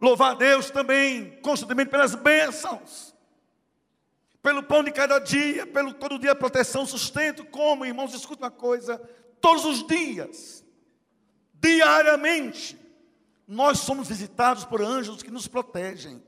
Louvar 0.00 0.32
a 0.32 0.34
Deus 0.34 0.70
também 0.70 1.38
constantemente 1.42 1.90
pelas 1.90 2.14
bênçãos, 2.14 3.14
pelo 4.42 4.62
pão 4.62 4.82
de 4.82 4.90
cada 4.90 5.18
dia, 5.18 5.66
pelo 5.66 5.92
todo 5.92 6.18
dia 6.18 6.34
proteção, 6.34 6.86
sustento, 6.86 7.44
como, 7.44 7.84
irmãos, 7.84 8.14
escuta 8.14 8.44
uma 8.44 8.50
coisa, 8.50 8.98
todos 9.40 9.66
os 9.66 9.86
dias, 9.86 10.64
diariamente, 11.52 12.79
nós 13.50 13.80
somos 13.80 14.06
visitados 14.06 14.64
por 14.64 14.80
anjos 14.80 15.24
que 15.24 15.30
nos 15.30 15.48
protegem 15.48 16.22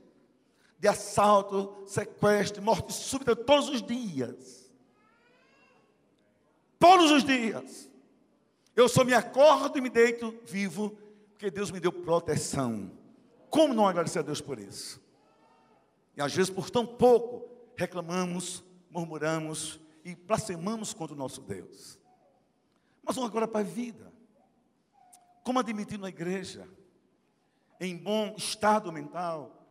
de 0.77 0.89
assalto, 0.89 1.81
sequestro, 1.87 2.61
morte 2.61 2.91
súbita 2.91 3.33
todos 3.33 3.69
os 3.69 3.81
dias. 3.81 4.69
Todos 6.77 7.09
os 7.11 7.23
dias. 7.23 7.89
Eu 8.75 8.89
só 8.89 9.05
me 9.05 9.13
acordo 9.13 9.77
e 9.77 9.81
me 9.81 9.89
deito 9.89 10.37
vivo, 10.45 10.97
porque 11.29 11.49
Deus 11.49 11.71
me 11.71 11.79
deu 11.79 11.93
proteção. 11.93 12.91
Como 13.49 13.73
não 13.73 13.87
agradecer 13.87 14.19
a 14.19 14.23
Deus 14.23 14.41
por 14.41 14.59
isso? 14.59 15.01
E 16.17 16.21
às 16.21 16.35
vezes, 16.35 16.51
por 16.51 16.69
tão 16.69 16.85
pouco, 16.85 17.47
reclamamos, 17.77 18.61
murmuramos 18.89 19.79
e 20.03 20.13
blasfemamos 20.13 20.93
contra 20.93 21.15
o 21.15 21.17
nosso 21.17 21.39
Deus. 21.39 21.97
Mas 23.01 23.15
vamos 23.15 23.29
agora 23.29 23.47
para 23.47 23.61
a 23.61 23.63
vida. 23.63 24.11
Como 25.41 25.57
admitir 25.57 25.97
na 25.97 26.09
igreja, 26.09 26.67
em 27.85 27.97
bom 27.97 28.33
estado 28.37 28.91
mental, 28.91 29.65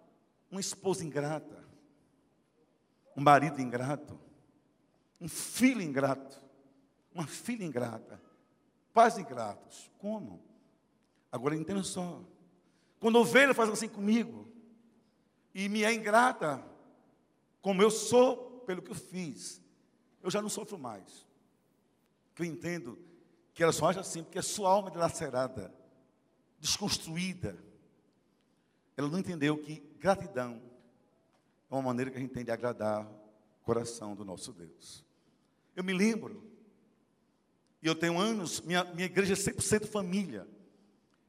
uma 0.51 0.61
esposa 0.61 1.05
ingrata, 1.05 1.65
um 3.17 3.23
marido 3.23 3.61
ingrato, 3.61 4.19
um 5.21 5.29
filho 5.29 5.81
ingrato, 5.81 6.43
uma 7.15 7.27
filha 7.27 7.65
ingrata, 7.65 8.21
pais 8.93 9.19
ingratos. 9.19 9.91
Como? 9.99 10.43
Agora 11.31 11.57
entenda 11.57 11.83
só. 11.83 12.23
Quando 13.01 13.19
ovelha 13.19 13.55
faz 13.55 13.71
assim 13.71 13.89
comigo, 13.89 14.49
e 15.55 15.69
me 15.69 15.85
é 15.85 15.93
ingrata, 15.93 16.65
como 17.61 17.83
eu 17.83 17.91
sou 17.91 18.63
pelo 18.67 18.83
que 18.83 18.91
eu 18.91 18.95
fiz, 18.95 19.61
eu 20.23 20.31
já 20.31 20.41
não 20.41 20.49
sofro 20.49 20.79
mais. 20.79 21.27
Eu 22.39 22.45
entendo 22.45 22.99
que 23.55 23.63
ela 23.63 23.73
só 23.73 23.89
age 23.89 23.99
assim 23.99 24.23
porque 24.23 24.39
a 24.39 24.43
sua 24.43 24.71
alma 24.71 24.89
é 24.89 24.93
dilacerada, 24.93 25.73
desconstruída. 26.59 27.72
Ela 28.97 29.09
não 29.09 29.19
entendeu 29.19 29.57
que 29.59 29.83
Gratidão 29.99 30.61
é 31.71 31.75
uma 31.75 31.83
maneira 31.83 32.11
que 32.11 32.19
a 32.19 32.21
gente 32.21 32.33
tem 32.33 32.45
de 32.45 32.51
agradar 32.51 33.07
o 33.07 33.65
coração 33.65 34.15
do 34.15 34.25
nosso 34.25 34.53
Deus. 34.53 35.05
Eu 35.75 35.83
me 35.83 35.93
lembro, 35.93 36.43
e 37.83 37.87
eu 37.87 37.95
tenho 37.95 38.19
anos, 38.19 38.61
minha, 38.61 38.85
minha 38.85 39.07
igreja 39.07 39.33
é 39.33 39.37
100% 39.37 39.87
família. 39.87 40.47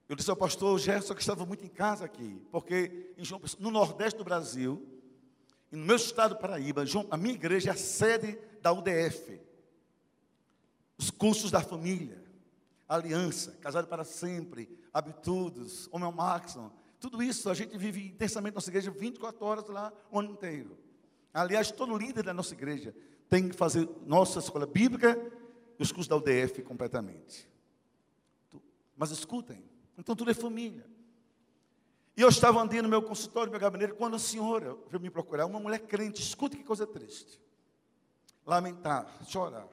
Eu 0.08 0.16
disse 0.16 0.30
ao 0.30 0.36
pastor 0.36 0.78
Gerson 0.80 1.16
que 1.16 1.22
estava 1.22 1.46
muito 1.46 1.66
em 1.66 1.70
casa 1.70 2.06
aqui, 2.06 2.46
porque 2.52 3.14
João, 3.18 3.42
no 3.60 3.72
Nordeste 3.72 4.18
do 4.18 4.24
Brasil, 4.24 4.86
e 5.72 5.76
no 5.76 5.86
meu 5.86 5.96
estado 5.96 6.36
Paraíba, 6.36 6.84
a 7.10 7.18
minha 7.18 7.34
igreja 7.34 7.70
é 7.70 7.74
a 7.74 7.78
sede 7.78 8.38
da 8.62 8.72
UDF. 8.72 9.42
Os 10.98 11.10
cursos 11.10 11.50
da 11.50 11.62
família, 11.62 12.24
aliança, 12.88 13.58
casado 13.62 13.88
para 13.88 14.04
sempre, 14.04 14.70
habitudes, 14.94 15.88
homem 15.92 16.06
ao 16.06 16.12
máximo. 16.12 16.72
Tudo 17.04 17.22
isso 17.22 17.50
a 17.50 17.54
gente 17.54 17.78
vive 17.78 18.08
intensamente 18.08 18.54
na 18.54 18.60
nossa 18.60 18.70
igreja 18.70 18.90
24 18.90 19.46
horas 19.46 19.68
lá 19.68 19.92
o 20.10 20.20
ano 20.20 20.32
inteiro. 20.32 20.78
Aliás, 21.34 21.70
todo 21.70 21.98
líder 21.98 22.24
da 22.24 22.34
nossa 22.34 22.54
igreja 22.54 22.96
tem 23.30 23.50
que 23.50 23.56
fazer 23.58 23.90
nossa 24.06 24.40
escola 24.40 24.66
bíblica 24.66 25.20
e 25.78 25.84
os 25.84 25.92
cursos 25.92 26.08
da 26.08 26.16
UDF 26.16 26.62
completamente. 26.64 27.46
Mas 28.96 29.12
escutem, 29.12 29.62
então 29.98 30.16
tudo 30.16 30.32
é 30.32 30.34
família. 30.34 30.86
E 32.16 32.22
eu 32.22 32.30
estava 32.30 32.62
andando 32.62 32.84
no 32.84 32.90
meu 32.90 33.02
consultório, 33.02 33.48
no 33.48 33.52
meu 33.52 33.60
gabinete, 33.60 33.96
quando 33.96 34.16
a 34.16 34.20
senhora 34.20 34.74
veio 34.90 35.02
me 35.02 35.10
procurar, 35.10 35.46
uma 35.46 35.60
mulher 35.60 35.80
crente, 35.80 36.22
escuta 36.22 36.56
que 36.56 36.64
coisa 36.64 36.88
triste. 36.88 37.38
Lamentar, 38.46 39.26
chorar. 39.28 39.68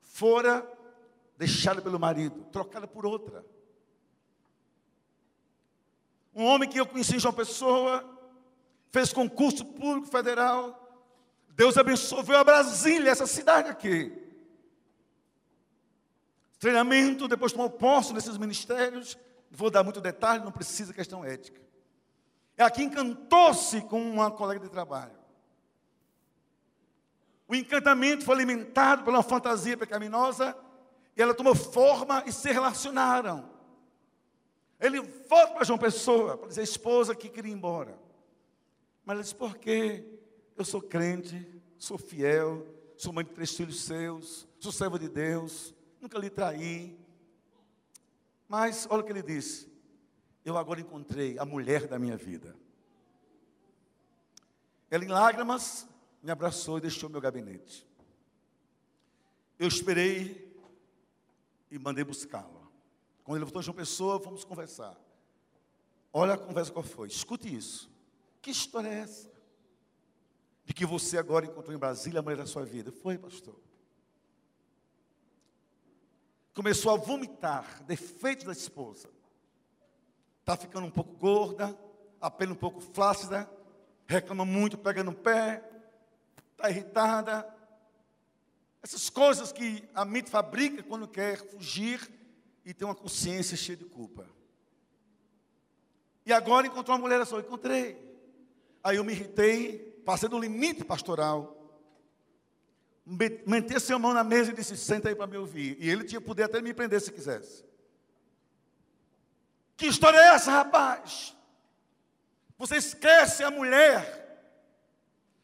Fora 0.00 0.66
deixada 1.36 1.82
pelo 1.82 2.00
marido, 2.00 2.46
trocada 2.50 2.88
por 2.88 3.04
outra. 3.04 3.44
Um 6.34 6.44
homem 6.44 6.68
que 6.68 6.78
eu 6.78 6.86
conheci 6.86 7.16
em 7.16 7.20
João 7.20 7.34
Pessoa, 7.34 8.08
fez 8.90 9.12
concurso 9.12 9.64
público 9.64 10.06
federal. 10.06 10.78
Deus 11.50 11.76
abençoou, 11.76 12.24
a 12.34 12.44
Brasília, 12.44 13.10
essa 13.10 13.26
cidade 13.26 13.68
aqui. 13.68 14.12
Treinamento, 16.58 17.26
depois 17.26 17.52
tomou 17.52 17.68
posse 17.68 18.12
nesses 18.12 18.38
ministérios. 18.38 19.18
Vou 19.50 19.70
dar 19.70 19.82
muito 19.82 20.00
detalhe, 20.00 20.44
não 20.44 20.52
precisa 20.52 20.94
questão 20.94 21.24
ética. 21.24 21.60
É 22.56 22.64
aqui 22.64 22.82
encantou-se 22.82 23.80
com 23.82 24.00
uma 24.00 24.30
colega 24.30 24.60
de 24.60 24.68
trabalho. 24.68 25.22
O 27.48 27.54
encantamento 27.54 28.24
foi 28.24 28.34
alimentado 28.34 29.04
pela 29.04 29.22
fantasia 29.22 29.76
pecaminosa 29.76 30.56
e 31.16 31.20
ela 31.20 31.34
tomou 31.34 31.54
forma 31.54 32.22
e 32.26 32.32
se 32.32 32.50
relacionaram. 32.50 33.51
Ele 34.82 35.00
volta 35.00 35.54
para 35.54 35.64
João 35.64 35.78
Pessoa 35.78 36.36
para 36.36 36.48
dizer 36.48 36.62
a 36.62 36.64
esposa 36.64 37.14
que 37.14 37.28
queria 37.28 37.52
ir 37.52 37.54
embora. 37.54 37.96
Mas 39.04 39.14
ela 39.14 39.22
disse: 39.22 39.34
por 39.34 39.56
quê? 39.56 40.04
Eu 40.56 40.64
sou 40.64 40.82
crente, 40.82 41.48
sou 41.78 41.96
fiel, 41.96 42.66
sou 42.96 43.12
mãe 43.12 43.24
de 43.24 43.30
três 43.30 43.54
filhos 43.54 43.84
seus, 43.84 44.46
sou 44.58 44.72
servo 44.72 44.98
de 44.98 45.08
Deus, 45.08 45.72
nunca 46.00 46.18
lhe 46.18 46.28
traí. 46.28 46.98
Mas 48.48 48.86
olha 48.90 49.02
o 49.02 49.04
que 49.04 49.12
ele 49.12 49.22
disse: 49.22 49.70
eu 50.44 50.58
agora 50.58 50.80
encontrei 50.80 51.38
a 51.38 51.44
mulher 51.44 51.86
da 51.86 51.96
minha 51.96 52.16
vida. 52.16 52.56
Ela, 54.90 55.04
em 55.04 55.08
lágrimas, 55.08 55.86
me 56.20 56.32
abraçou 56.32 56.78
e 56.78 56.80
deixou 56.80 57.08
meu 57.08 57.20
gabinete. 57.20 57.86
Eu 59.58 59.68
esperei 59.68 60.52
e 61.70 61.78
mandei 61.78 62.02
buscá-la. 62.02 62.61
Quando 63.24 63.38
ele 63.38 63.44
voltou 63.44 63.60
a 63.60 63.62
João 63.62 63.76
Pessoa, 63.76 64.20
fomos 64.20 64.44
conversar. 64.44 64.96
Olha 66.12 66.34
a 66.34 66.38
conversa 66.38 66.72
qual 66.72 66.82
foi. 66.82 67.08
Escute 67.08 67.54
isso. 67.54 67.90
Que 68.40 68.50
história 68.50 68.88
é 68.88 69.00
essa? 69.00 69.30
De 70.64 70.74
que 70.74 70.84
você 70.84 71.18
agora 71.18 71.46
encontrou 71.46 71.74
em 71.74 71.78
Brasília 71.78 72.20
a 72.20 72.22
mulher 72.22 72.36
da 72.36 72.46
sua 72.46 72.64
vida. 72.64 72.90
Foi, 72.90 73.16
pastor. 73.16 73.56
Começou 76.54 76.92
a 76.92 76.96
vomitar 76.96 77.82
defeitos 77.84 78.44
da 78.44 78.52
esposa 78.52 79.08
está 80.42 80.56
ficando 80.56 80.86
um 80.86 80.90
pouco 80.90 81.12
gorda, 81.14 81.76
a 82.20 82.30
pele 82.30 82.52
um 82.52 82.56
pouco 82.56 82.80
flácida, 82.80 83.48
reclama 84.06 84.44
muito, 84.44 84.76
pega 84.76 85.02
no 85.02 85.14
pé, 85.14 85.62
está 86.50 86.68
irritada. 86.68 87.48
Essas 88.82 89.08
coisas 89.08 89.52
que 89.52 89.88
a 89.94 90.04
mente 90.04 90.30
fabrica 90.30 90.82
quando 90.82 91.06
quer 91.06 91.38
fugir 91.38 92.00
e 92.64 92.72
tem 92.72 92.86
uma 92.86 92.94
consciência 92.94 93.56
cheia 93.56 93.76
de 93.76 93.84
culpa. 93.84 94.26
E 96.24 96.32
agora 96.32 96.66
encontrou 96.66 96.96
uma 96.96 97.02
mulher 97.02 97.24
só, 97.26 97.40
encontrei. 97.40 97.98
Aí 98.82 98.96
eu 98.96 99.04
me 99.04 99.12
irritei, 99.12 99.78
passei 100.04 100.28
do 100.28 100.38
limite 100.38 100.84
pastoral. 100.84 101.58
Meti 103.04 103.92
a 103.92 103.98
mão 103.98 104.14
na 104.14 104.22
mesa 104.22 104.52
e 104.52 104.54
disse: 104.54 104.76
Senta 104.76 105.08
aí 105.08 105.14
para 105.14 105.26
me 105.26 105.36
ouvir. 105.36 105.76
E 105.80 105.90
ele 105.90 106.04
tinha 106.04 106.20
poder 106.20 106.44
até 106.44 106.60
me 106.60 106.72
prender 106.72 107.00
se 107.00 107.10
quisesse. 107.10 107.64
Que 109.76 109.86
história 109.86 110.16
é 110.16 110.34
essa, 110.34 110.52
rapaz? 110.52 111.36
Você 112.56 112.76
esquece 112.76 113.42
a 113.42 113.50
mulher 113.50 114.22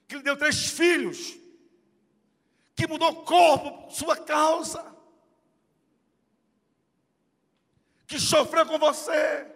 que 0.07 0.17
lhe 0.17 0.23
deu 0.23 0.37
três 0.37 0.67
filhos, 0.67 1.37
que 2.77 2.87
mudou 2.87 3.25
corpo 3.25 3.83
por 3.83 3.91
sua 3.91 4.17
causa, 4.17 4.85
que 8.09 8.19
sofreu 8.19 8.65
com 8.65 8.79
você. 8.79 9.47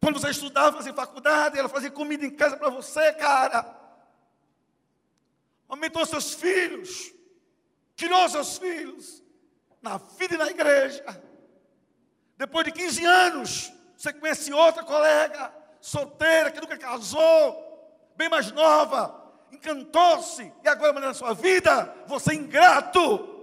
Quando 0.00 0.20
você 0.20 0.30
estudava, 0.30 0.76
fazia 0.76 0.94
faculdade, 0.94 1.58
ela 1.58 1.68
fazia 1.68 1.90
comida 1.90 2.24
em 2.24 2.30
casa 2.30 2.56
para 2.56 2.70
você, 2.70 3.12
cara. 3.14 3.66
Aumentou 5.68 6.06
seus 6.06 6.34
filhos, 6.34 7.12
criou 7.96 8.28
seus 8.28 8.58
filhos, 8.58 9.22
na 9.82 9.98
vida 9.98 10.36
e 10.36 10.38
na 10.38 10.46
igreja. 10.46 11.04
Depois 12.38 12.64
de 12.64 12.70
15 12.70 13.04
anos, 13.04 13.72
você 13.96 14.12
conhece 14.12 14.52
outra 14.52 14.84
colega, 14.84 15.52
solteira, 15.80 16.52
que 16.52 16.60
nunca 16.60 16.78
casou, 16.78 18.06
bem 18.14 18.28
mais 18.28 18.52
nova, 18.52 19.20
encantou-se, 19.50 20.52
e 20.62 20.68
agora 20.68 21.00
na 21.00 21.12
sua 21.12 21.34
vida, 21.34 21.92
você 22.06 22.32
é 22.32 22.34
ingrato. 22.34 23.33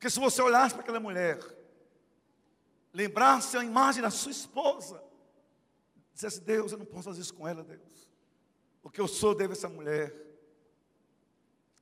Porque 0.00 0.08
se 0.08 0.18
você 0.18 0.40
olhasse 0.40 0.74
para 0.74 0.82
aquela 0.82 0.98
mulher, 0.98 1.38
lembrasse 2.90 3.54
a 3.58 3.62
imagem 3.62 4.00
da 4.00 4.08
sua 4.08 4.30
esposa, 4.30 5.04
dissesse, 6.14 6.40
Deus, 6.40 6.72
eu 6.72 6.78
não 6.78 6.86
posso 6.86 7.02
fazer 7.02 7.20
isso 7.20 7.34
com 7.34 7.46
ela, 7.46 7.62
Deus. 7.62 8.08
O 8.82 8.88
que 8.88 8.98
eu 8.98 9.06
sou 9.06 9.34
devo 9.34 9.52
a 9.52 9.56
essa 9.56 9.68
mulher. 9.68 10.16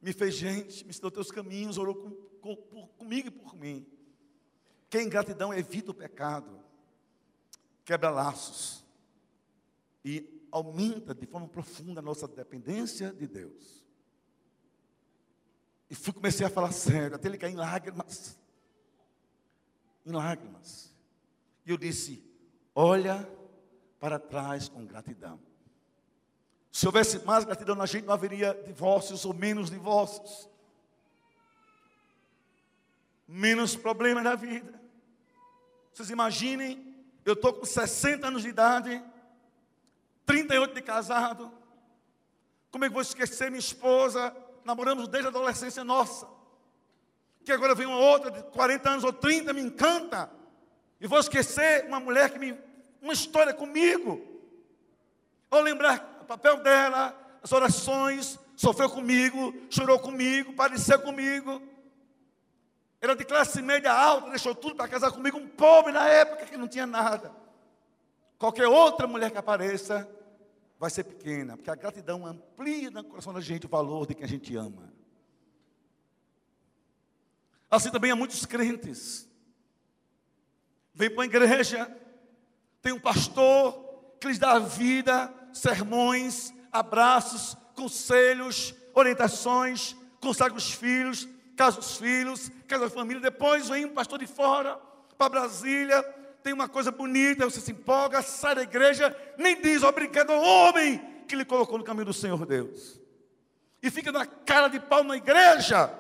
Me 0.03 0.13
fez 0.13 0.35
gente, 0.35 0.83
me 0.83 0.91
ensinou 0.91 1.13
teus 1.13 1.31
caminhos, 1.31 1.79
orou 1.79 1.95
com, 1.95 2.11
com, 2.41 2.57
por, 2.57 2.89
comigo 2.89 3.29
e 3.29 3.31
por 3.31 3.55
mim. 3.55 3.87
Quem 4.91 5.07
ingratidão 5.07 5.55
evita 5.55 5.93
o 5.93 5.95
pecado, 5.95 6.59
quebra 7.85 8.11
laços 8.11 8.85
e 10.05 10.49
aumenta 10.51 11.15
de 11.15 11.25
forma 11.25 11.47
profunda 11.47 12.01
a 12.01 12.03
nossa 12.03 12.27
dependência 12.27 13.13
de 13.13 13.29
Deus. 13.29 13.78
E 15.91 15.95
fui, 15.95 16.13
comecei 16.13 16.47
a 16.47 16.51
falar 16.51 16.73
sério, 16.73 17.17
até 17.17 17.29
ele 17.29 17.39
cair 17.39 17.53
em 17.53 17.57
lágrimas. 17.57 18.39
Em 20.05 20.13
lágrimas. 20.13 20.95
E 21.65 21.71
eu 21.71 21.77
disse: 21.77 22.23
Olha 22.75 23.29
para 23.99 24.19
trás 24.19 24.69
com 24.69 24.85
gratidão. 24.87 25.41
Se 26.71 26.87
houvesse 26.87 27.25
mais 27.25 27.45
gratidão 27.45 27.75
na 27.75 27.87
gente, 27.87 28.05
não 28.05 28.15
haveria 28.15 28.55
divórcios 28.67 29.25
ou 29.25 29.35
menos 29.35 29.71
divórcios 29.71 30.49
menos 33.29 33.77
problemas 33.77 34.25
na 34.25 34.35
vida. 34.35 34.81
Vocês 35.93 36.09
imaginem, 36.09 36.97
eu 37.27 37.35
estou 37.35 37.53
com 37.53 37.67
60 37.67 38.27
anos 38.27 38.43
de 38.43 38.49
idade, 38.49 39.05
38 40.25 40.75
de 40.75 40.81
casado. 40.81 41.53
Como 42.71 42.85
é 42.85 42.89
que 42.89 42.95
vou 42.95 43.03
esquecer 43.03 43.51
minha 43.51 43.61
esposa? 43.61 44.35
Namoramos 44.69 45.09
desde 45.09 45.29
a 45.29 45.31
adolescência 45.31 45.83
nossa. 45.83 46.29
Que 47.43 47.53
agora 47.53 47.75
vem 47.75 47.87
uma 47.87 47.97
outra 47.97 48.31
de 48.31 48.43
40 48.43 48.91
anos 48.91 49.03
ou 49.03 49.15
30, 49.15 49.55
me 49.55 49.63
encanta. 49.63 50.31
E 51.01 51.07
vou 51.07 51.19
esquecer 51.19 51.87
uma 51.87 51.99
mulher 51.99 52.29
que 52.29 52.39
me. 52.39 52.55
uma 53.01 53.15
história 53.15 53.55
comigo. 53.55 54.21
Ou 55.51 55.63
lembrar 55.63 56.19
o 56.21 56.27
papel 56.27 56.59
dela, 56.59 57.19
as 57.43 57.51
orações, 57.51 58.39
sofreu 58.55 58.91
comigo, 58.91 59.55
chorou 59.71 59.99
comigo, 59.99 60.53
pareceu 60.53 61.01
comigo. 61.01 61.63
Era 63.01 63.17
de 63.17 63.25
classe 63.25 63.63
média 63.63 63.91
alta, 63.91 64.29
deixou 64.29 64.55
tudo 64.55 64.77
para 64.77 64.87
casar 64.87 65.11
comigo, 65.13 65.39
um 65.39 65.49
pobre 65.49 65.95
na 65.95 66.07
época 66.09 66.45
que 66.45 66.59
não 66.59 66.69
tinha 66.69 66.87
nada. 66.87 67.33
Qualquer 68.39 68.67
outra 68.67 69.07
mulher 69.07 69.31
que 69.31 69.39
apareça 69.39 70.07
vai 70.79 70.91
ser 70.91 71.05
pequena, 71.05 71.57
porque 71.57 71.71
a 71.71 71.75
gratidão 71.75 72.25
amplia 72.25 72.91
no 72.91 73.03
coração 73.03 73.33
da 73.33 73.41
gente 73.41 73.67
o 73.67 73.69
valor 73.69 74.07
de 74.07 74.15
quem 74.15 74.25
a 74.25 74.29
gente 74.29 74.55
ama. 74.57 74.93
Assim 77.71 77.91
também 77.91 78.11
há 78.11 78.17
muitos 78.17 78.47
crentes. 78.47 79.29
Vem 80.95 81.11
para 81.11 81.25
a 81.25 81.27
igreja, 81.27 81.97
tem 82.81 82.93
um 82.93 83.01
pastor 83.01 84.17
que 84.21 84.29
lhes 84.29 84.39
dá 84.39 84.59
vida, 84.59 85.33
sermões, 85.53 86.53
abraços, 86.73 87.57
conselhos, 87.75 88.75
orientações, 88.95 89.95
consagra 90.21 90.57
os 90.57 90.73
filhos, 90.73 91.29
casa 91.57 91.79
os 91.79 91.97
filhos, 91.97 92.51
casa 92.67 92.87
a 92.87 92.91
família. 92.91 93.21
Depois 93.21 93.69
vem 93.69 93.85
um 93.85 93.95
pastor 93.95 94.19
de 94.19 94.27
fora 94.27 94.77
para 95.17 95.29
Brasília, 95.29 96.03
tem 96.49 96.55
uma 96.55 96.67
coisa 96.67 96.91
bonita, 96.91 97.45
você 97.45 97.61
se 97.61 97.73
empolga, 97.73 98.23
sai 98.23 98.55
da 98.55 98.63
igreja, 98.63 99.15
nem 99.37 99.61
diz 99.61 99.83
obrigado 99.83 100.31
ao 100.31 100.43
homem 100.43 100.99
que 101.29 101.37
lhe 101.37 101.45
colocou 101.45 101.77
no 101.77 101.85
caminho 101.85 102.07
do 102.07 102.15
Senhor 102.15 102.47
Deus. 102.47 102.99
E 103.83 103.91
fica 103.91 104.11
na 104.11 104.25
cara 104.25 104.69
de 104.69 104.81
pau 104.81 105.05
na 105.05 105.15
igreja, 105.15 105.93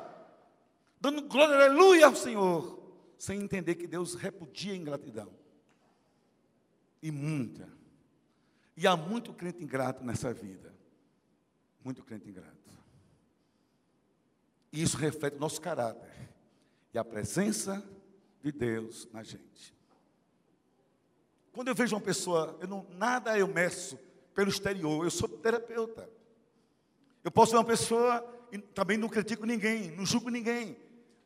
dando 0.99 1.21
glória, 1.21 1.55
aleluia 1.55 2.07
ao 2.07 2.17
Senhor, 2.17 2.83
sem 3.19 3.43
entender 3.43 3.75
que 3.75 3.87
Deus 3.87 4.15
repudia 4.15 4.73
a 4.73 4.77
ingratidão. 4.77 5.31
E 7.03 7.11
muita. 7.11 7.69
E 8.75 8.87
há 8.87 8.97
muito 8.97 9.35
crente 9.35 9.63
ingrato 9.63 10.03
nessa 10.03 10.33
vida. 10.33 10.75
Muito 11.85 12.03
crente 12.03 12.27
ingrato. 12.27 12.57
E 14.73 14.83
isso 14.83 14.97
reflete 14.97 15.37
o 15.37 15.41
nosso 15.41 15.61
caráter 15.61 16.31
e 16.95 16.99
a 16.99 17.05
presença 17.05 17.87
de 18.43 18.51
Deus 18.51 19.07
na 19.13 19.23
gente. 19.23 19.78
Quando 21.59 21.66
eu 21.66 21.75
vejo 21.75 21.97
uma 21.97 22.01
pessoa, 22.01 22.57
eu 22.61 22.68
não, 22.68 22.87
nada 22.90 23.37
eu 23.37 23.49
meço 23.49 23.99
pelo 24.33 24.49
exterior, 24.49 25.05
eu 25.05 25.11
sou 25.11 25.29
terapeuta. 25.29 26.09
Eu 27.25 27.33
posso 27.33 27.51
ver 27.51 27.59
uma 27.59 27.64
pessoa, 27.64 28.25
e 28.53 28.59
também 28.59 28.97
não 28.97 29.09
critico 29.09 29.44
ninguém, 29.44 29.90
não 29.90 30.07
julgo 30.07 30.29
ninguém. 30.29 30.77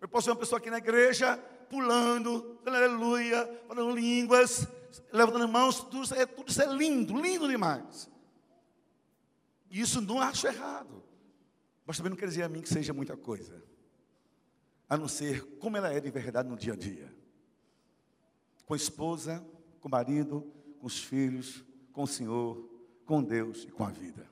Eu 0.01 0.09
posso 0.09 0.25
ver 0.25 0.31
uma 0.31 0.39
pessoa 0.39 0.59
aqui 0.59 0.71
na 0.71 0.79
igreja, 0.79 1.37
pulando, 1.69 2.59
aleluia, 2.65 3.63
falando 3.69 3.95
línguas, 3.95 4.67
levantando 5.13 5.47
mãos, 5.49 5.81
tudo 5.81 6.03
isso, 6.03 6.15
é, 6.15 6.25
tudo 6.25 6.49
isso 6.49 6.63
é 6.63 6.67
lindo, 6.67 7.21
lindo 7.21 7.47
demais. 7.47 8.09
E 9.71 9.83
isso 9.83 10.01
não 10.01 10.19
acho 10.19 10.47
errado. 10.47 11.05
Mas 11.85 11.99
também 11.99 12.09
não 12.09 12.17
quer 12.17 12.29
dizer 12.29 12.45
a 12.45 12.49
mim 12.49 12.63
que 12.63 12.71
seja 12.71 12.95
muita 12.95 13.19
coisa. 13.19 13.63
A 14.89 14.97
não 14.97 15.09
ser 15.09 15.45
como 15.59 15.77
ela 15.77 15.93
é 15.93 16.01
de 16.01 16.11
verdade 16.11 16.49
no 16.49 16.57
dia 16.57 16.73
a 16.73 16.77
dia. 16.77 17.15
Com 18.65 18.73
a 18.73 18.79
esposa, 18.79 19.45
com 19.83 19.89
o 19.89 19.91
marido, 19.91 20.47
com 20.79 20.87
os 20.87 21.03
filhos, 21.03 21.63
com 21.93 22.05
o 22.05 22.07
Senhor, 22.07 22.57
com 23.05 23.23
Deus 23.23 23.65
e 23.65 23.73
com 23.73 23.85
a 23.85 23.91
vida. 23.91 24.27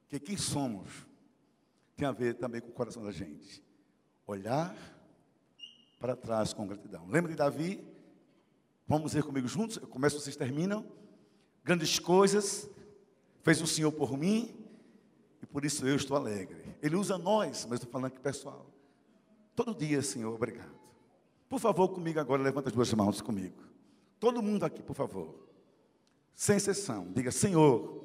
Porque 0.00 0.18
quem 0.18 0.36
somos 0.36 1.06
tem 1.96 2.06
a 2.06 2.12
ver 2.12 2.34
também 2.34 2.60
com 2.60 2.68
o 2.68 2.72
coração 2.72 3.02
da 3.04 3.12
gente. 3.12 3.62
Olhar 4.26 4.76
para 6.00 6.16
trás 6.16 6.52
com 6.52 6.66
gratidão. 6.66 7.06
Lembra 7.06 7.30
de 7.30 7.36
Davi? 7.36 7.82
Vamos 8.86 9.12
ver 9.12 9.22
comigo 9.22 9.46
juntos? 9.46 9.76
Eu 9.76 9.86
começo, 9.86 10.18
vocês 10.18 10.36
terminam. 10.36 10.84
Grandes 11.62 11.98
coisas 11.98 12.68
fez 13.42 13.60
o 13.60 13.66
Senhor 13.66 13.92
por 13.92 14.16
mim 14.16 14.54
e 15.40 15.46
por 15.46 15.64
isso 15.64 15.86
eu 15.86 15.96
estou 15.96 16.16
alegre. 16.16 16.76
Ele 16.82 16.96
usa 16.96 17.16
nós, 17.16 17.64
mas 17.66 17.78
estou 17.78 17.92
falando 17.92 18.06
aqui 18.06 18.20
pessoal. 18.20 18.66
Todo 19.54 19.74
dia, 19.74 20.02
Senhor, 20.02 20.34
obrigado. 20.34 20.87
Por 21.48 21.58
favor, 21.58 21.88
comigo 21.88 22.20
agora, 22.20 22.42
levanta 22.42 22.68
as 22.68 22.74
duas 22.74 22.92
mãos 22.92 23.20
comigo. 23.20 23.62
Todo 24.20 24.42
mundo 24.42 24.64
aqui, 24.64 24.82
por 24.82 24.94
favor. 24.94 25.34
Sem 26.34 26.56
exceção. 26.56 27.06
Diga, 27.14 27.30
Senhor, 27.30 28.04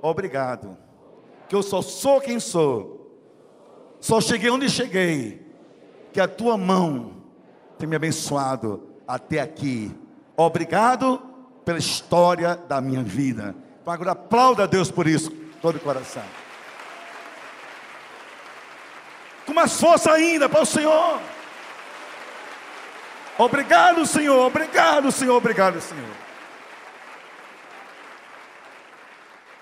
obrigado. 0.00 0.76
Que 1.48 1.54
eu 1.54 1.62
só 1.62 1.82
sou 1.82 2.20
quem 2.20 2.40
sou. 2.40 2.96
Só 4.00 4.20
cheguei 4.20 4.50
onde 4.50 4.70
cheguei. 4.70 5.46
Que 6.12 6.20
a 6.20 6.26
tua 6.26 6.56
mão 6.56 7.22
tem 7.78 7.88
me 7.88 7.96
abençoado 7.96 8.88
até 9.06 9.40
aqui. 9.40 9.94
Obrigado 10.36 11.20
pela 11.64 11.78
história 11.78 12.56
da 12.56 12.80
minha 12.80 13.02
vida. 13.02 13.54
Agora 13.84 14.12
aplauda 14.12 14.64
a 14.64 14.66
Deus 14.66 14.90
por 14.90 15.06
isso, 15.06 15.30
todo 15.60 15.76
o 15.76 15.80
coração. 15.80 16.24
Com 19.44 19.52
mais 19.52 19.78
força 19.78 20.10
ainda 20.10 20.48
para 20.48 20.62
o 20.62 20.66
Senhor. 20.66 21.20
Obrigado, 23.38 24.06
Senhor. 24.06 24.46
Obrigado, 24.46 25.12
Senhor. 25.12 25.36
Obrigado, 25.36 25.78
Senhor. 25.78 26.16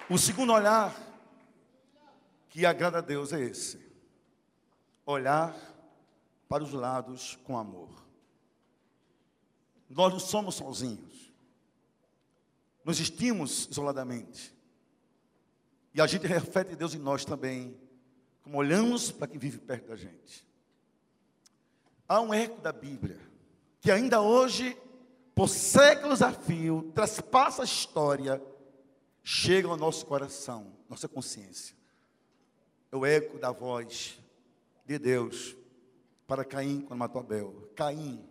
O 0.08 0.16
segundo 0.16 0.52
olhar 0.52 0.94
que 2.48 2.64
agrada 2.64 2.98
a 2.98 3.00
Deus 3.00 3.32
é 3.32 3.40
esse: 3.40 3.84
olhar 5.04 5.56
para 6.48 6.62
os 6.62 6.72
lados 6.72 7.36
com 7.42 7.58
amor. 7.58 7.90
Nós 9.90 10.12
não 10.12 10.20
somos 10.20 10.54
sozinhos, 10.54 11.32
não 12.84 12.92
existimos 12.92 13.66
isoladamente, 13.68 14.54
e 15.92 16.00
a 16.00 16.06
gente 16.06 16.26
reflete 16.28 16.76
Deus 16.76 16.94
em 16.94 16.98
nós 16.98 17.24
também, 17.24 17.76
como 18.42 18.58
olhamos 18.58 19.10
para 19.10 19.26
quem 19.26 19.38
vive 19.38 19.58
perto 19.58 19.88
da 19.88 19.96
gente. 19.96 20.46
Há 22.08 22.20
um 22.20 22.32
eco 22.32 22.60
da 22.60 22.72
Bíblia 22.72 23.33
que 23.84 23.90
ainda 23.90 24.22
hoje, 24.22 24.74
por 25.34 25.46
séculos 25.46 26.22
a 26.22 26.32
fio, 26.32 26.90
traspassa 26.94 27.60
a 27.60 27.64
história, 27.66 28.42
chega 29.22 29.68
ao 29.68 29.76
nosso 29.76 30.06
coração, 30.06 30.72
nossa 30.88 31.06
consciência. 31.06 31.76
É 32.90 32.96
o 32.96 33.04
eco 33.04 33.38
da 33.38 33.50
voz 33.50 34.18
de 34.86 34.98
Deus 34.98 35.54
para 36.26 36.46
Caim 36.46 36.80
quando 36.80 36.98
matou 36.98 37.20
Abel. 37.20 37.70
Caim, 37.76 38.26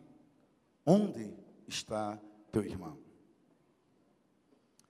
onde 0.83 1.31
está 1.67 2.19
teu 2.51 2.65
irmão? 2.65 2.97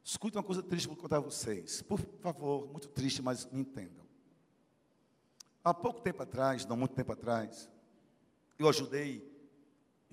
Escute 0.02 0.38
uma 0.38 0.44
coisa 0.44 0.64
triste 0.64 0.88
para 0.88 0.96
contar 0.96 1.18
a 1.18 1.20
vocês. 1.20 1.82
Por 1.82 2.00
favor, 2.22 2.72
muito 2.72 2.88
triste, 2.88 3.22
mas 3.22 3.46
me 3.52 3.60
entendam. 3.60 4.06
Há 5.62 5.74
pouco 5.74 6.00
tempo 6.00 6.24
atrás, 6.24 6.66
não 6.66 6.78
muito 6.78 6.96
tempo 6.96 7.12
atrás, 7.12 7.70
eu 8.58 8.70
ajudei 8.70 9.33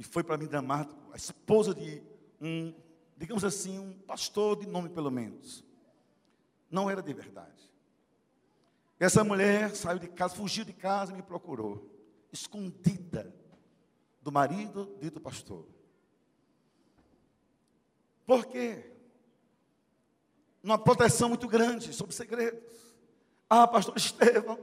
e 0.01 0.03
foi 0.03 0.25
para 0.25 0.39
mim 0.39 0.47
dramático, 0.47 0.99
a 1.13 1.17
esposa 1.17 1.75
de 1.75 2.03
um, 2.41 2.73
digamos 3.19 3.45
assim, 3.45 3.79
um 3.79 3.93
pastor 3.93 4.59
de 4.59 4.67
nome 4.67 4.89
pelo 4.89 5.11
menos. 5.11 5.63
Não 6.71 6.89
era 6.89 7.03
de 7.03 7.13
verdade. 7.13 7.71
Essa 8.99 9.23
mulher 9.23 9.77
saiu 9.77 9.99
de 9.99 10.09
casa, 10.09 10.35
fugiu 10.35 10.65
de 10.65 10.73
casa 10.73 11.13
e 11.13 11.17
me 11.17 11.23
procurou, 11.23 11.87
escondida 12.33 13.31
do 14.23 14.33
marido 14.33 14.97
dito 14.99 15.21
pastor. 15.21 15.67
Por 18.25 18.47
quê? 18.47 18.91
Uma 20.63 20.79
proteção 20.79 21.29
muito 21.29 21.47
grande 21.47 21.93
sobre 21.93 22.15
segredos. 22.15 22.73
Ah, 23.51 23.69
pastor 23.69 23.95
Estevão 23.99 24.59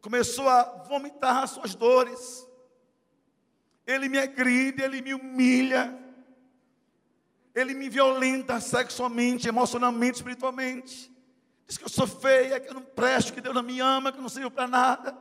começou 0.00 0.48
a 0.48 0.84
vomitar 0.84 1.46
suas 1.48 1.74
dores 1.74 2.47
ele 3.88 4.06
me 4.06 4.18
agride, 4.18 4.82
ele 4.82 5.00
me 5.00 5.14
humilha, 5.14 5.98
ele 7.54 7.72
me 7.72 7.88
violenta 7.88 8.60
sexualmente, 8.60 9.48
emocionalmente, 9.48 10.18
espiritualmente. 10.18 11.10
Diz 11.66 11.78
que 11.78 11.84
eu 11.84 11.88
sou 11.88 12.06
feia, 12.06 12.60
que 12.60 12.68
eu 12.68 12.74
não 12.74 12.82
presto, 12.82 13.32
que 13.32 13.40
Deus 13.40 13.54
não 13.54 13.62
me 13.62 13.80
ama, 13.80 14.12
que 14.12 14.18
eu 14.18 14.22
não 14.22 14.28
sirvo 14.28 14.50
para 14.50 14.68
nada. 14.68 15.16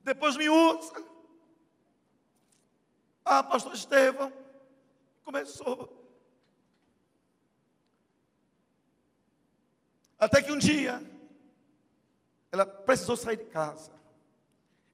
Depois 0.00 0.36
me 0.36 0.48
usa. 0.48 1.04
Ah, 3.24 3.42
pastor 3.42 3.74
Estevão, 3.74 4.32
começou. 5.24 5.92
Até 10.20 10.40
que 10.40 10.52
um 10.52 10.58
dia, 10.58 11.02
ela 12.52 12.64
precisou 12.64 13.16
sair 13.16 13.38
de 13.38 13.46
casa. 13.46 13.90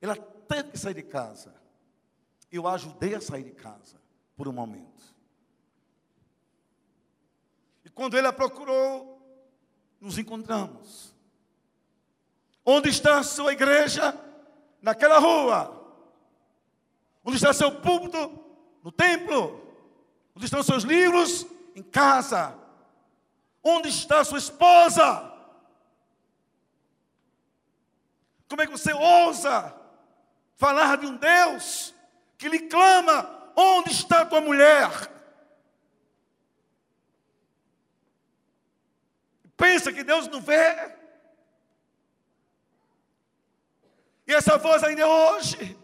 Ela 0.00 0.16
teve 0.16 0.70
que 0.70 0.78
sair 0.78 0.94
de 0.94 1.02
casa 1.02 1.53
eu 2.56 2.68
a 2.68 2.74
ajudei 2.74 3.14
a 3.14 3.20
sair 3.20 3.44
de 3.44 3.52
casa 3.52 4.00
por 4.36 4.48
um 4.48 4.52
momento. 4.52 5.02
E 7.84 7.90
quando 7.90 8.16
ele 8.16 8.26
a 8.26 8.32
procurou, 8.32 9.20
nos 10.00 10.18
encontramos. 10.18 11.14
Onde 12.64 12.88
está 12.88 13.18
a 13.18 13.22
sua 13.22 13.52
igreja? 13.52 14.18
Naquela 14.80 15.18
rua. 15.18 15.82
Onde 17.24 17.36
está 17.36 17.52
seu 17.52 17.72
púlpito? 17.80 18.38
No 18.82 18.92
templo. 18.92 19.60
Onde 20.34 20.46
estão 20.46 20.62
seus 20.62 20.84
livros? 20.84 21.46
Em 21.74 21.82
casa. 21.82 22.56
Onde 23.62 23.88
está 23.88 24.24
sua 24.24 24.38
esposa? 24.38 25.32
Como 28.48 28.62
é 28.62 28.66
que 28.66 28.72
você 28.72 28.92
ousa 28.92 29.74
falar 30.56 30.96
de 30.96 31.06
um 31.06 31.16
Deus 31.16 31.93
que 32.38 32.48
lhe 32.48 32.60
clama: 32.60 33.52
Onde 33.56 33.90
está 33.90 34.24
tua 34.24 34.40
mulher? 34.40 34.90
Pensa 39.56 39.92
que 39.92 40.02
Deus 40.02 40.28
não 40.28 40.40
vê. 40.40 40.92
E 44.26 44.32
essa 44.32 44.58
voz 44.58 44.82
ainda 44.82 45.02
é 45.02 45.06
hoje. 45.06 45.78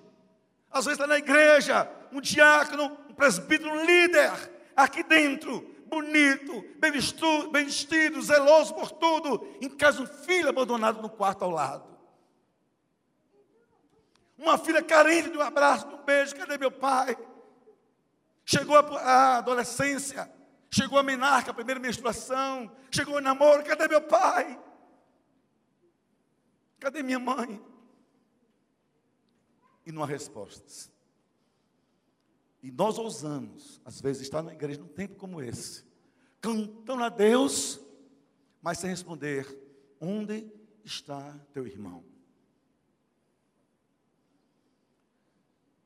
Às 0.70 0.84
vezes 0.84 0.98
está 0.98 1.06
na 1.06 1.18
igreja, 1.18 1.90
um 2.12 2.20
diácono, 2.20 2.96
um 3.08 3.14
presbítero, 3.14 3.72
um 3.72 3.84
líder, 3.84 4.30
aqui 4.76 5.02
dentro, 5.02 5.62
bonito, 5.86 6.64
bem 6.78 6.92
vestido, 6.92 7.50
bem 7.50 7.64
vestido 7.64 8.22
zeloso 8.22 8.74
por 8.74 8.92
tudo, 8.92 9.46
em 9.60 9.68
casa 9.68 10.02
um 10.02 10.06
filho 10.06 10.48
abandonado 10.48 11.02
no 11.02 11.10
quarto 11.10 11.44
ao 11.44 11.50
lado. 11.50 11.84
Uma 14.40 14.56
filha 14.56 14.82
carente 14.82 15.28
de 15.28 15.36
um 15.36 15.42
abraço, 15.42 15.86
de 15.86 15.94
um 15.94 16.02
beijo. 16.02 16.34
Cadê 16.34 16.56
meu 16.56 16.72
pai? 16.72 17.14
Chegou 18.42 18.74
a 18.74 19.36
adolescência. 19.36 20.32
Chegou 20.70 20.98
a 20.98 21.02
menarca, 21.02 21.50
a 21.50 21.54
primeira 21.54 21.78
menstruação. 21.78 22.74
Chegou 22.90 23.16
o 23.16 23.20
namoro. 23.20 23.62
Cadê 23.62 23.86
meu 23.86 24.00
pai? 24.00 24.58
Cadê 26.78 27.02
minha 27.02 27.18
mãe? 27.18 27.62
E 29.84 29.92
não 29.92 30.02
há 30.02 30.06
respostas. 30.06 30.90
E 32.62 32.70
nós 32.70 32.96
ousamos, 32.96 33.78
às 33.84 34.00
vezes, 34.00 34.22
estar 34.22 34.42
na 34.42 34.54
igreja 34.54 34.80
num 34.80 34.88
tempo 34.88 35.16
como 35.16 35.42
esse, 35.42 35.84
cantando 36.40 37.04
a 37.04 37.10
Deus, 37.10 37.78
mas 38.62 38.78
sem 38.78 38.88
responder: 38.88 39.46
onde 40.00 40.50
está 40.82 41.38
teu 41.52 41.66
irmão? 41.66 42.09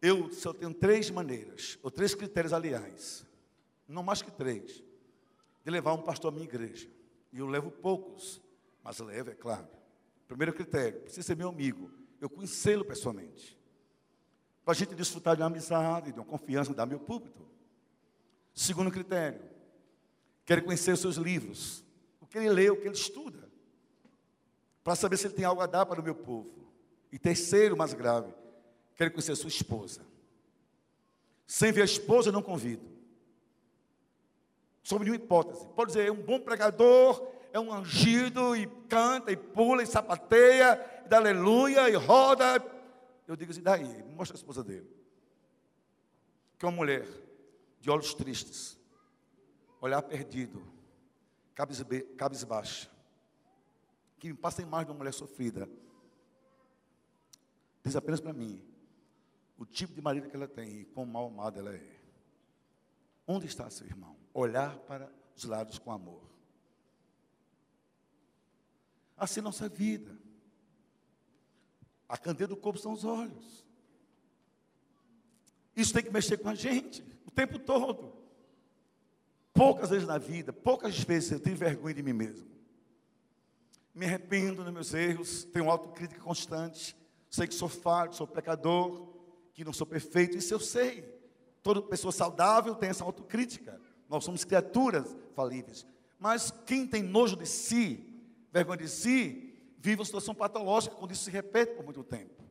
Eu 0.04 0.30
só 0.30 0.52
tenho 0.52 0.74
três 0.74 1.08
maneiras, 1.08 1.78
ou 1.82 1.90
três 1.90 2.14
critérios, 2.14 2.52
aliás, 2.52 3.24
não 3.88 4.02
mais 4.02 4.20
que 4.20 4.30
três, 4.30 4.84
de 5.64 5.70
levar 5.70 5.94
um 5.94 6.02
pastor 6.02 6.30
à 6.30 6.30
minha 6.30 6.44
igreja. 6.44 6.90
E 7.32 7.38
eu 7.38 7.46
levo 7.46 7.70
poucos, 7.70 8.38
mas 8.82 8.98
levo, 8.98 9.30
é 9.30 9.34
claro. 9.34 9.66
Primeiro 10.28 10.52
critério, 10.52 11.00
precisa 11.00 11.22
ser 11.22 11.34
meu 11.34 11.48
amigo, 11.48 11.90
eu 12.20 12.28
conhecê-lo 12.28 12.84
pessoalmente. 12.84 13.58
Para 14.62 14.72
a 14.72 14.74
gente 14.74 14.94
desfrutar 14.94 15.36
de 15.36 15.40
uma 15.40 15.48
amizade, 15.48 16.12
de 16.12 16.18
uma 16.18 16.26
confiança, 16.26 16.74
dar 16.74 16.84
meu 16.84 17.00
púlpito. 17.00 17.48
Segundo 18.52 18.90
critério, 18.90 19.40
quero 20.44 20.64
conhecer 20.64 20.92
os 20.92 21.00
seus 21.00 21.16
livros, 21.16 21.82
o 22.20 22.26
que 22.26 22.36
ele 22.36 22.50
lê, 22.50 22.68
o 22.68 22.76
que 22.76 22.86
ele 22.86 22.94
estuda, 22.94 23.50
para 24.82 24.94
saber 24.96 25.16
se 25.16 25.28
ele 25.28 25.34
tem 25.34 25.46
algo 25.46 25.62
a 25.62 25.66
dar 25.66 25.86
para 25.86 25.98
o 25.98 26.04
meu 26.04 26.14
povo. 26.14 26.70
E 27.10 27.18
terceiro, 27.18 27.74
mais 27.74 27.94
grave, 27.94 28.43
Quero 28.96 29.10
conhecer 29.10 29.36
sua 29.36 29.48
esposa. 29.48 30.04
Sem 31.46 31.72
ver 31.72 31.82
a 31.82 31.84
esposa, 31.86 32.32
não 32.32 32.42
convido. 32.42 32.86
Sob 34.82 35.04
nenhuma 35.04 35.22
hipótese. 35.22 35.66
Pode 35.68 35.88
dizer, 35.88 36.06
é 36.06 36.12
um 36.12 36.22
bom 36.22 36.40
pregador, 36.40 37.26
é 37.52 37.58
um 37.58 37.72
angido, 37.72 38.54
e 38.56 38.66
canta, 38.88 39.32
e 39.32 39.36
pula, 39.36 39.82
e 39.82 39.86
sapateia, 39.86 41.02
e 41.04 41.08
dá 41.08 41.16
aleluia, 41.16 41.88
e 41.88 41.94
roda. 41.94 42.62
Eu 43.26 43.36
digo 43.36 43.50
assim, 43.50 43.62
daí, 43.62 44.02
mostra 44.14 44.36
a 44.36 44.38
esposa 44.38 44.62
dele. 44.62 44.88
Que 46.58 46.66
é 46.66 46.68
uma 46.68 46.76
mulher 46.76 47.06
de 47.80 47.90
olhos 47.90 48.14
tristes, 48.14 48.78
olhar 49.80 50.02
perdido, 50.02 50.62
cabisbaixa, 52.16 52.90
que 54.18 54.28
me 54.28 54.34
passa 54.34 54.62
a 54.62 54.64
imagem 54.64 54.86
de 54.86 54.92
uma 54.92 54.98
mulher 54.98 55.12
sofrida. 55.12 55.68
Diz 57.82 57.94
apenas 57.96 58.20
para 58.20 58.32
mim, 58.32 58.62
o 59.56 59.64
tipo 59.64 59.94
de 59.94 60.00
marido 60.00 60.28
que 60.28 60.36
ela 60.36 60.48
tem 60.48 60.80
e 60.80 60.84
quão 60.84 61.06
mal 61.06 61.26
amada 61.26 61.60
ela 61.60 61.74
é. 61.74 62.00
Onde 63.26 63.46
está 63.46 63.70
seu 63.70 63.86
irmão? 63.86 64.16
Olhar 64.32 64.78
para 64.80 65.10
os 65.36 65.44
lados 65.44 65.78
com 65.78 65.92
amor. 65.92 66.22
Assim 69.16 69.40
nossa 69.40 69.68
vida. 69.68 70.18
A 72.08 72.18
candeia 72.18 72.48
do 72.48 72.56
corpo 72.56 72.78
são 72.78 72.92
os 72.92 73.04
olhos. 73.04 73.64
Isso 75.76 75.92
tem 75.92 76.02
que 76.02 76.10
mexer 76.10 76.36
com 76.38 76.48
a 76.48 76.54
gente 76.54 77.02
o 77.26 77.30
tempo 77.30 77.58
todo. 77.58 78.12
Poucas 79.52 79.90
vezes 79.90 80.06
na 80.06 80.18
vida, 80.18 80.52
poucas 80.52 80.98
vezes 80.98 81.30
eu 81.30 81.40
tenho 81.40 81.56
vergonha 81.56 81.94
de 81.94 82.02
mim 82.02 82.12
mesmo. 82.12 82.48
Me 83.94 84.04
arrependo 84.04 84.64
dos 84.64 84.72
meus 84.72 84.92
erros, 84.92 85.44
tenho 85.44 85.70
autocrítica 85.70 86.20
constante, 86.20 86.96
sei 87.30 87.46
que 87.46 87.54
sou 87.54 87.68
falho, 87.68 88.12
sou 88.12 88.26
pecador, 88.26 89.13
que 89.54 89.64
não 89.64 89.72
sou 89.72 89.86
perfeito, 89.86 90.36
isso 90.36 90.52
eu 90.52 90.60
sei. 90.60 91.04
Toda 91.62 91.80
pessoa 91.80 92.12
saudável 92.12 92.74
tem 92.74 92.90
essa 92.90 93.04
autocrítica. 93.04 93.80
Nós 94.08 94.24
somos 94.24 94.44
criaturas 94.44 95.16
falíveis. 95.34 95.86
Mas 96.18 96.50
quem 96.66 96.86
tem 96.86 97.02
nojo 97.02 97.36
de 97.36 97.46
si, 97.46 98.04
vergonha 98.52 98.78
de 98.78 98.88
si, 98.88 99.54
vive 99.78 100.00
uma 100.00 100.04
situação 100.04 100.34
patológica 100.34 100.96
quando 100.96 101.12
isso 101.12 101.24
se 101.24 101.30
repete 101.30 101.74
por 101.74 101.84
muito 101.84 102.02
tempo. 102.02 102.42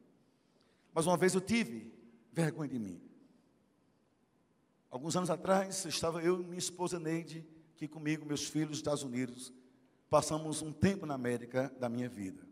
Mas 0.93 1.05
uma 1.05 1.17
vez 1.17 1.33
eu 1.33 1.41
tive 1.41 1.93
vergonha 2.31 2.69
de 2.69 2.79
mim. 2.79 3.01
Alguns 4.89 5.15
anos 5.15 5.29
atrás, 5.29 5.85
estava 5.85 6.23
eu 6.23 6.39
e 6.39 6.43
minha 6.43 6.57
esposa 6.57 6.99
Neide, 6.99 7.45
aqui 7.75 7.87
comigo, 7.87 8.25
meus 8.25 8.47
filhos 8.47 8.69
dos 8.69 8.77
Estados 8.77 9.03
Unidos. 9.03 9.51
Passamos 10.09 10.61
um 10.61 10.71
tempo 10.71 11.05
na 11.05 11.15
América 11.15 11.73
da 11.79 11.89
minha 11.89 12.07
vida. 12.07 12.47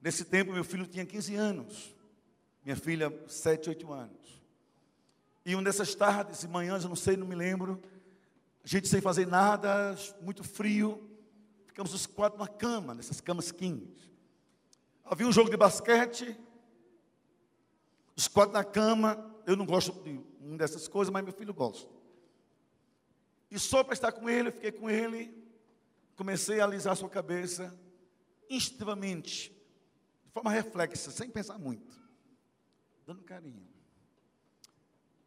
Nesse 0.00 0.24
tempo, 0.24 0.52
meu 0.52 0.64
filho 0.64 0.86
tinha 0.86 1.06
15 1.06 1.34
anos 1.34 1.97
minha 2.64 2.76
filha, 2.76 3.12
sete, 3.28 3.68
oito 3.68 3.92
anos. 3.92 4.42
E 5.44 5.54
uma 5.54 5.64
dessas 5.64 5.94
tardes 5.94 6.42
e 6.42 6.48
manhãs, 6.48 6.82
eu 6.82 6.88
não 6.88 6.96
sei, 6.96 7.16
não 7.16 7.26
me 7.26 7.34
lembro, 7.34 7.80
a 8.62 8.68
gente 8.68 8.86
sem 8.86 9.00
fazer 9.00 9.26
nada, 9.26 9.96
muito 10.20 10.44
frio, 10.44 11.08
ficamos 11.66 11.94
os 11.94 12.06
quatro 12.06 12.38
na 12.38 12.46
cama, 12.46 12.94
nessas 12.94 13.20
camas 13.20 13.50
kings. 13.50 14.10
Havia 15.04 15.26
um 15.26 15.32
jogo 15.32 15.48
de 15.48 15.56
basquete, 15.56 16.38
os 18.14 18.28
quatro 18.28 18.52
na 18.52 18.64
cama, 18.64 19.34
eu 19.46 19.56
não 19.56 19.64
gosto 19.64 19.92
de 20.02 20.20
uma 20.40 20.58
dessas 20.58 20.86
coisas, 20.86 21.10
mas 21.10 21.24
meu 21.24 21.32
filho 21.32 21.54
gosta. 21.54 21.88
E 23.50 23.58
só 23.58 23.82
para 23.82 23.94
estar 23.94 24.12
com 24.12 24.28
ele, 24.28 24.48
eu 24.48 24.52
fiquei 24.52 24.72
com 24.72 24.90
ele, 24.90 25.34
comecei 26.14 26.60
a 26.60 26.64
alisar 26.64 26.94
sua 26.94 27.08
cabeça, 27.08 27.74
instintivamente, 28.50 29.50
de 30.26 30.32
forma 30.32 30.50
reflexa, 30.50 31.10
sem 31.10 31.30
pensar 31.30 31.58
muito 31.58 32.07
dando 33.08 33.22
carinho. 33.22 33.66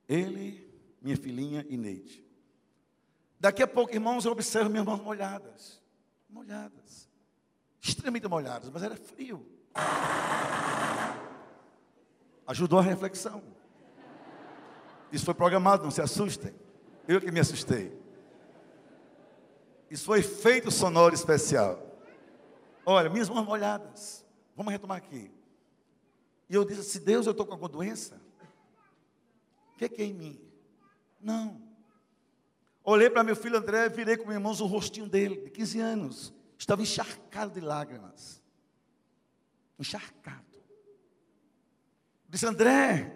Ele, 0.07 0.71
minha 1.01 1.17
filhinha 1.17 1.65
e 1.67 1.75
Neide. 1.75 2.23
Daqui 3.39 3.63
a 3.63 3.67
pouco, 3.67 3.91
irmãos, 3.91 4.23
eu 4.23 4.31
observo 4.31 4.69
minhas 4.69 4.85
mãos 4.85 5.01
molhadas. 5.01 5.81
Molhadas. 6.29 7.09
Extremamente 7.81 8.27
molhadas, 8.27 8.69
mas 8.69 8.83
era 8.83 8.95
frio. 8.95 9.43
Ajudou 12.45 12.77
a 12.77 12.83
reflexão. 12.83 13.41
Isso 15.11 15.25
foi 15.25 15.33
programado, 15.33 15.81
não 15.83 15.89
se 15.89 16.03
assustem. 16.03 16.53
Eu 17.07 17.19
que 17.19 17.31
me 17.31 17.39
assustei. 17.39 17.99
Isso 19.89 20.05
foi 20.05 20.19
efeito 20.19 20.69
sonoro 20.69 21.15
especial. 21.15 21.83
Olha, 22.85 23.09
minhas 23.09 23.27
mãos 23.27 23.43
molhadas. 23.43 24.23
Vamos 24.55 24.71
retomar 24.71 24.97
aqui. 24.97 25.40
E 26.51 26.53
eu 26.53 26.65
disse: 26.65 26.83
Se 26.83 26.99
Deus, 26.99 27.25
eu 27.25 27.31
estou 27.31 27.45
com 27.45 27.53
alguma 27.53 27.69
doença? 27.69 28.21
O 29.73 29.77
que, 29.77 29.85
é 29.85 29.89
que 29.89 30.01
é 30.01 30.05
em 30.05 30.13
mim? 30.13 30.41
Não. 31.17 31.61
Olhei 32.83 33.09
para 33.09 33.23
meu 33.23 33.37
filho 33.37 33.57
André, 33.57 33.87
virei 33.87 34.17
com 34.17 34.25
meus 34.25 34.35
irmãos 34.35 34.59
o 34.59 34.65
rostinho 34.65 35.07
dele, 35.07 35.37
de 35.37 35.49
15 35.49 35.79
anos. 35.79 36.33
Estava 36.57 36.81
encharcado 36.81 37.53
de 37.53 37.61
lágrimas. 37.61 38.43
Encharcado. 39.79 40.45
Disse: 42.27 42.45
André, 42.45 43.15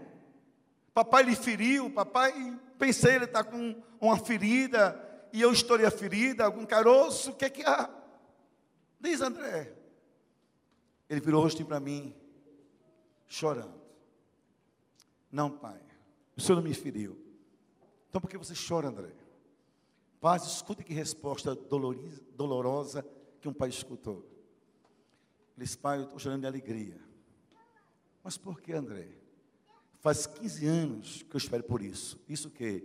papai 0.93 1.23
lhe 1.23 1.35
feriu, 1.35 1.91
papai, 1.91 2.57
pensei, 2.79 3.15
ele 3.15 3.25
está 3.25 3.43
com 3.43 3.83
uma 3.99 4.17
ferida, 4.17 5.27
e 5.33 5.41
eu 5.41 5.51
estourei 5.51 5.85
a 5.85 5.91
ferida, 5.91 6.45
algum 6.45 6.65
caroço, 6.65 7.31
o 7.31 7.35
que 7.35 7.43
é 7.43 7.49
que 7.49 7.63
há? 7.65 7.89
Diz 8.97 9.19
André. 9.19 9.73
Ele 11.09 11.19
virou 11.19 11.41
o 11.41 11.43
rostinho 11.43 11.67
para 11.67 11.81
mim 11.81 12.15
chorando. 13.27 13.81
Não, 15.31 15.49
pai, 15.49 15.81
o 16.35 16.41
senhor 16.41 16.57
não 16.57 16.63
me 16.63 16.73
feriu. 16.73 17.17
Então 18.09 18.21
por 18.21 18.29
que 18.29 18.37
você 18.37 18.53
chora, 18.55 18.87
André? 18.87 19.13
Paz, 20.21 20.45
escute 20.45 20.83
que 20.83 20.93
resposta 20.93 21.55
dolorosa 21.55 23.05
que 23.39 23.47
um 23.47 23.53
pai 23.53 23.69
escutou. 23.69 24.25
Ele 25.55 25.65
disse, 25.65 25.77
pai, 25.77 25.99
eu 25.99 26.03
estou 26.03 26.19
chorando 26.19 26.41
de 26.41 26.47
alegria. 26.47 26.99
Mas 28.23 28.37
por 28.37 28.59
que, 28.59 28.73
André? 28.73 29.07
Faz 29.99 30.25
15 30.25 30.65
anos 30.65 31.23
que 31.23 31.35
eu 31.35 31.37
espero 31.37 31.63
por 31.63 31.81
isso. 31.81 32.19
Isso 32.27 32.49
que? 32.49 32.83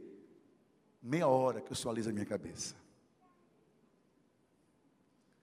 Meia 1.03 1.27
hora 1.27 1.61
que 1.61 1.73
eu 1.73 1.77
só 1.77 1.91
aliso 1.91 2.11
a 2.11 2.13
minha 2.13 2.27
cabeça. 2.27 2.77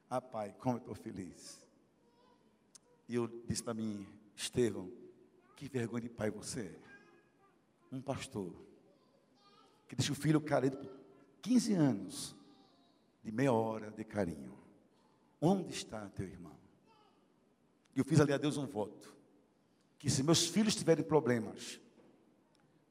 Ah, 0.10 0.22
pai, 0.22 0.56
como 0.60 0.76
eu 0.76 0.80
estou 0.80 0.96
feliz. 0.96 1.60
E 3.10 3.16
eu 3.16 3.28
disse 3.48 3.64
para 3.64 3.74
mim, 3.74 4.08
Estevão, 4.38 4.92
que 5.56 5.68
vergonha 5.68 6.04
de 6.04 6.10
pai 6.10 6.30
você 6.30 6.62
é. 6.62 6.80
Um 7.92 8.00
pastor 8.00 8.54
que 9.88 9.96
deixa 9.96 10.12
o 10.12 10.16
filho 10.16 10.40
carente 10.40 10.78
por 10.78 10.92
15 11.42 11.74
anos 11.74 12.36
de 13.24 13.32
meia 13.32 13.52
hora 13.52 13.90
de 13.90 14.04
carinho. 14.04 14.56
Onde 15.42 15.72
está 15.72 16.08
teu 16.10 16.28
irmão? 16.28 16.56
E 17.96 18.00
eu 18.00 18.06
fiz 18.06 18.20
ali 18.20 18.32
a 18.32 18.38
Deus 18.38 18.58
um 18.58 18.68
voto. 18.68 19.16
Que 19.98 20.10
se 20.10 20.22
meus 20.22 20.48
filhos 20.48 20.76
tiverem 20.76 21.04
problemas, 21.04 21.82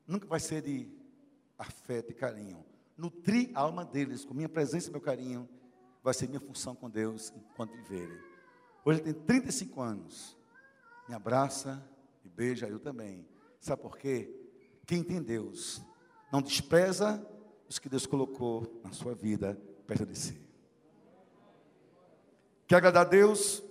nunca 0.07 0.27
vai 0.27 0.41
ser 0.41 0.63
de 0.63 0.91
afeto 1.57 2.11
e 2.11 2.15
carinho. 2.15 2.65
Nutrir 2.97 3.51
a 3.55 3.61
alma 3.61 3.85
deles 3.85 4.25
com 4.25 4.35
minha 4.35 4.49
presença 4.49 4.89
e 4.89 4.91
meu 4.91 5.01
carinho, 5.01 5.49
vai 6.03 6.13
ser 6.13 6.27
minha 6.29 6.41
função 6.41 6.75
com 6.75 6.91
Deus 6.91 7.33
enquanto 7.37 7.73
viverem. 7.73 8.19
Hoje 8.85 9.01
ele 9.01 9.13
tem 9.13 9.23
35 9.23 9.81
anos 9.81 10.36
me 11.09 11.15
abraça 11.15 11.83
E 12.25 12.29
beija 12.29 12.69
eu 12.69 12.79
também. 12.79 13.27
Sabe 13.61 13.83
por 13.83 13.97
quê? 13.97 14.31
Quem 14.87 15.03
tem 15.03 15.23
Deus 15.23 15.83
não 16.33 16.43
despreza 16.43 17.25
os 17.69 17.79
que 17.79 17.89
Deus 17.89 18.07
colocou 18.07 18.81
na 18.85 18.93
sua 18.93 19.15
vida 19.15 19.61
perto 19.87 20.07
de 20.07 20.17
si. 20.17 20.41
Quer 22.67 22.77
agradar 22.77 23.07
a 23.07 23.09
Deus? 23.09 23.63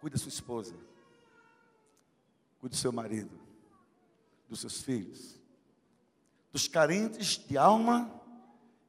Cuide 0.00 0.16
da 0.16 0.22
sua 0.22 0.28
esposa. 0.28 0.74
Cuide 2.60 2.74
do 2.74 2.80
seu 2.80 2.92
marido. 2.92 3.38
Dos 4.48 4.60
seus 4.60 4.82
filhos. 4.82 5.40
Dos 6.52 6.68
carentes 6.68 7.38
de 7.38 7.56
alma 7.56 8.20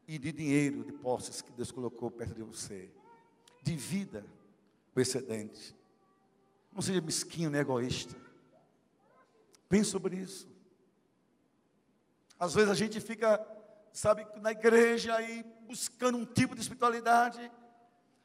e 0.08 0.18
de 0.18 0.32
dinheiro, 0.32 0.84
de 0.84 0.92
posses 0.92 1.42
que 1.42 1.52
Deus 1.52 1.72
colocou 1.72 2.12
perto 2.12 2.36
de 2.36 2.44
você. 2.44 2.92
Divida 3.62 4.26
o 4.96 5.00
excedente. 5.00 5.76
Não 6.74 6.82
seja 6.82 7.02
mesquinho 7.02 7.50
nem 7.50 7.62
egoísta. 7.62 8.16
Pense 9.70 9.90
sobre 9.92 10.18
isso. 10.18 10.48
Às 12.40 12.54
vezes 12.54 12.70
a 12.70 12.76
gente 12.76 13.00
fica, 13.00 13.40
sabe, 13.92 14.26
na 14.42 14.52
igreja 14.52 15.16
aí 15.16 15.44
buscando 15.68 16.18
um 16.18 16.26
tipo 16.26 16.56
de 16.56 16.62
espiritualidade. 16.62 17.52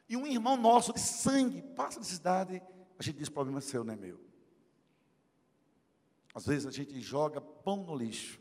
E 0.08 0.16
um 0.16 0.26
irmão 0.26 0.56
nosso 0.56 0.92
de 0.92 1.00
sangue 1.00 1.62
passa 1.76 2.00
necessidade, 2.00 2.62
a 2.98 3.02
gente 3.02 3.18
diz: 3.18 3.28
problema 3.28 3.61
seu, 3.61 3.84
não 3.84 3.92
é 3.92 3.96
meu. 3.96 4.18
Às 6.34 6.46
vezes 6.46 6.66
a 6.66 6.70
gente 6.70 7.00
joga 7.00 7.40
pão 7.40 7.84
no 7.84 7.94
lixo. 7.94 8.40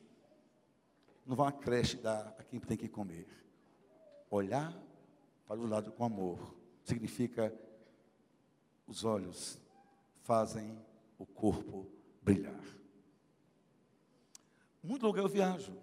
Não 1.26 1.36
vai 1.36 1.48
uma 1.48 1.52
creche 1.52 1.98
dar 1.98 2.36
a 2.39 2.43
quem 2.43 2.60
tem 2.60 2.78
que 2.78 2.88
comer. 2.88 3.28
Olhar 4.30 4.74
para 5.46 5.60
o 5.60 5.67
lado 5.67 5.91
com 5.91 6.06
amor 6.06 6.56
significa 6.84 7.54
os 8.88 9.04
olhos 9.04 9.60
fazem 10.28 10.78
o 11.18 11.26
corpo 11.26 11.90
brilhar. 12.22 12.62
Muito 14.84 15.06
lugar 15.06 15.22
eu 15.22 15.30
viajo. 15.30 15.74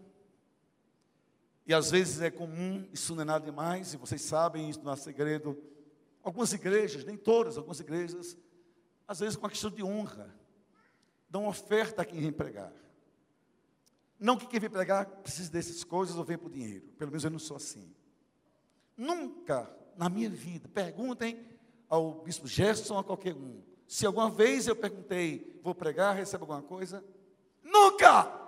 E 1.67 1.73
às 1.73 1.91
vezes 1.91 2.21
é 2.21 2.31
comum, 2.31 2.87
isso 2.93 3.15
não 3.15 3.23
é 3.23 3.25
nada 3.25 3.47
demais, 3.47 3.95
e 3.95 3.97
vocês 3.97 4.21
sabem, 4.21 4.69
isso 4.69 4.83
não 4.85 4.93
é 4.93 4.97
segredo. 4.97 5.59
Algumas 6.23 6.53
igrejas, 6.53 7.07
nem 7.07 7.17
todas, 7.17 7.57
algumas 7.57 7.81
igrejas, 7.81 8.37
às 9.09 9.21
vezes 9.21 9.35
com 9.35 9.47
a 9.47 9.51
questão 9.51 9.71
de 9.71 9.83
honra, 9.83 10.39
dão 11.31 11.47
oferta 11.47 12.03
a 12.03 12.05
quem 12.05 12.21
vem 12.21 12.33
pregar. 12.33 12.73
Não 14.21 14.37
que 14.37 14.47
quem 14.47 14.61
vem 14.61 14.71
pregar 14.71 15.07
precise 15.07 15.51
dessas 15.51 15.83
coisas 15.83 16.17
ou 16.17 16.25
vem 16.25 16.37
por 16.37 16.51
dinheiro. 16.51 16.87
Pelo 16.99 17.11
menos 17.11 17.25
eu 17.25 17.31
não 17.31 17.39
sou 17.39 17.57
assim. 17.57 17.95
Nunca 18.95 19.75
na 19.97 20.11
minha 20.11 20.29
vida, 20.29 20.69
perguntem 20.69 21.43
ao 21.89 22.23
bispo 22.23 22.47
Gerson, 22.47 22.99
a 22.99 23.05
qualquer 23.05 23.35
um, 23.35 23.63
se 23.87 24.07
alguma 24.07 24.31
vez 24.31 24.67
eu 24.67 24.77
perguntei, 24.77 25.61
vou 25.63 25.75
pregar, 25.75 26.15
recebo 26.15 26.45
alguma 26.45 26.63
coisa? 26.63 27.05
Nunca! 27.63 28.43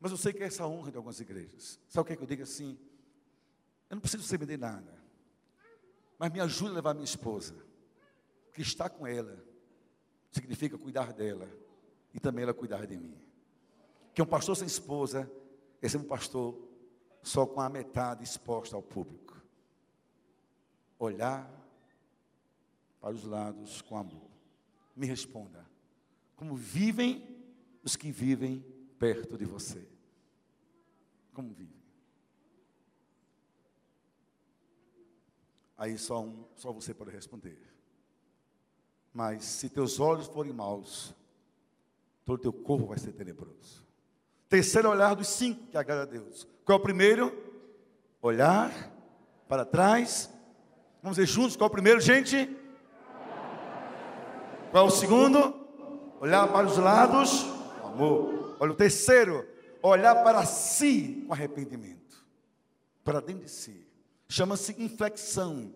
Mas 0.00 0.12
eu 0.12 0.18
sei 0.18 0.32
que 0.32 0.42
é 0.42 0.46
essa 0.46 0.66
honra 0.66 0.90
de 0.90 0.96
algumas 0.96 1.18
igrejas. 1.20 1.80
Sabe 1.88 2.02
o 2.02 2.04
que, 2.04 2.12
é 2.12 2.16
que 2.16 2.22
eu 2.22 2.26
digo 2.26 2.42
assim? 2.42 2.78
Eu 3.88 3.96
não 3.96 4.00
preciso 4.00 4.22
ser 4.22 4.38
me 4.38 4.56
nada. 4.56 5.02
Mas 6.18 6.30
me 6.30 6.40
ajude 6.40 6.72
a 6.72 6.74
levar 6.74 6.94
minha 6.94 7.04
esposa. 7.04 7.56
Que 8.52 8.60
está 8.60 8.88
com 8.88 9.06
ela 9.06 9.42
significa 10.30 10.76
cuidar 10.76 11.12
dela 11.12 11.48
e 12.12 12.20
também 12.20 12.42
ela 12.42 12.52
cuidar 12.52 12.86
de 12.86 12.96
mim. 12.96 13.16
Que 14.12 14.20
um 14.20 14.26
pastor 14.26 14.56
sem 14.56 14.66
esposa 14.66 15.30
é 15.80 15.88
ser 15.88 15.98
um 15.98 16.04
pastor 16.04 16.60
só 17.22 17.46
com 17.46 17.60
a 17.60 17.68
metade 17.68 18.24
exposta 18.24 18.76
ao 18.76 18.82
público. 18.82 19.40
Olhar 20.98 21.50
para 23.04 23.12
os 23.12 23.24
lados 23.24 23.82
com 23.82 23.98
amor. 23.98 24.30
Me 24.96 25.06
responda: 25.06 25.62
como 26.34 26.56
vivem 26.56 27.22
os 27.82 27.96
que 27.96 28.10
vivem 28.10 28.64
perto 28.98 29.36
de 29.36 29.44
você? 29.44 29.86
Como 31.34 31.52
vivem? 31.52 31.84
Aí 35.76 35.98
só, 35.98 36.22
um, 36.22 36.46
só 36.56 36.72
você 36.72 36.94
pode 36.94 37.10
responder. 37.10 37.60
Mas 39.12 39.44
se 39.44 39.68
teus 39.68 40.00
olhos 40.00 40.26
forem 40.26 40.54
maus, 40.54 41.14
todo 42.24 42.40
teu 42.40 42.54
corpo 42.54 42.86
vai 42.86 42.96
ser 42.96 43.12
tenebroso. 43.12 43.84
Terceiro 44.48 44.88
olhar 44.88 45.12
dos 45.14 45.28
cinco 45.28 45.66
que 45.66 45.76
agrada 45.76 46.04
a 46.04 46.06
Deus. 46.06 46.48
Qual 46.64 46.78
é 46.78 46.80
o 46.80 46.82
primeiro? 46.82 47.36
Olhar 48.22 48.72
para 49.46 49.66
trás. 49.66 50.30
Vamos 51.02 51.18
ver 51.18 51.26
juntos 51.26 51.54
qual 51.54 51.66
é 51.66 51.68
o 51.68 51.72
primeiro, 51.72 52.00
gente? 52.00 52.63
Qual 54.74 54.86
é 54.86 54.88
o 54.88 54.90
segundo? 54.90 55.54
Olhar 56.18 56.48
para 56.48 56.66
os 56.66 56.76
lados. 56.78 57.46
Amor. 57.80 58.56
Olha 58.58 58.72
o 58.72 58.74
terceiro. 58.74 59.46
Olhar 59.80 60.16
para 60.24 60.44
si 60.44 61.22
com 61.28 61.32
arrependimento. 61.32 62.26
Para 63.04 63.20
dentro 63.20 63.44
de 63.44 63.52
si. 63.52 63.86
Chama-se 64.28 64.74
inflexão. 64.82 65.72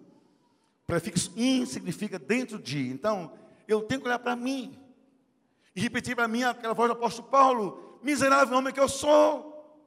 Prefixo 0.85 1.33
in 1.37 1.65
significa 1.65 2.19
dentro 2.19 2.59
de. 2.59 2.89
Então, 2.89 3.33
eu 3.69 3.83
tenho 3.83 4.01
que 4.01 4.09
olhar 4.09 4.19
para 4.19 4.35
mim. 4.35 4.77
E 5.77 5.81
repetir 5.81 6.17
para 6.17 6.27
mim 6.27 6.43
aquela 6.43 6.75
voz 6.75 6.91
do 6.91 6.95
apóstolo 6.95 7.29
Paulo: 7.29 8.01
miserável 8.03 8.59
homem 8.59 8.75
que 8.75 8.81
eu 8.81 8.89
sou. 8.89 9.81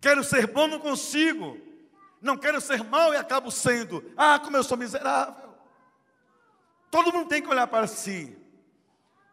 Quero 0.00 0.24
ser 0.24 0.48
bom, 0.48 0.66
não 0.66 0.80
consigo. 0.80 1.56
Não 2.20 2.36
quero 2.36 2.60
ser 2.60 2.82
mal 2.82 3.14
e 3.14 3.16
acabo 3.16 3.48
sendo. 3.52 4.04
Ah, 4.16 4.40
como 4.40 4.56
eu 4.56 4.64
sou 4.64 4.76
miserável. 4.76 5.41
Todo 6.92 7.12
mundo 7.12 7.28
tem 7.28 7.42
que 7.42 7.48
olhar 7.48 7.66
para 7.66 7.88
si. 7.88 8.38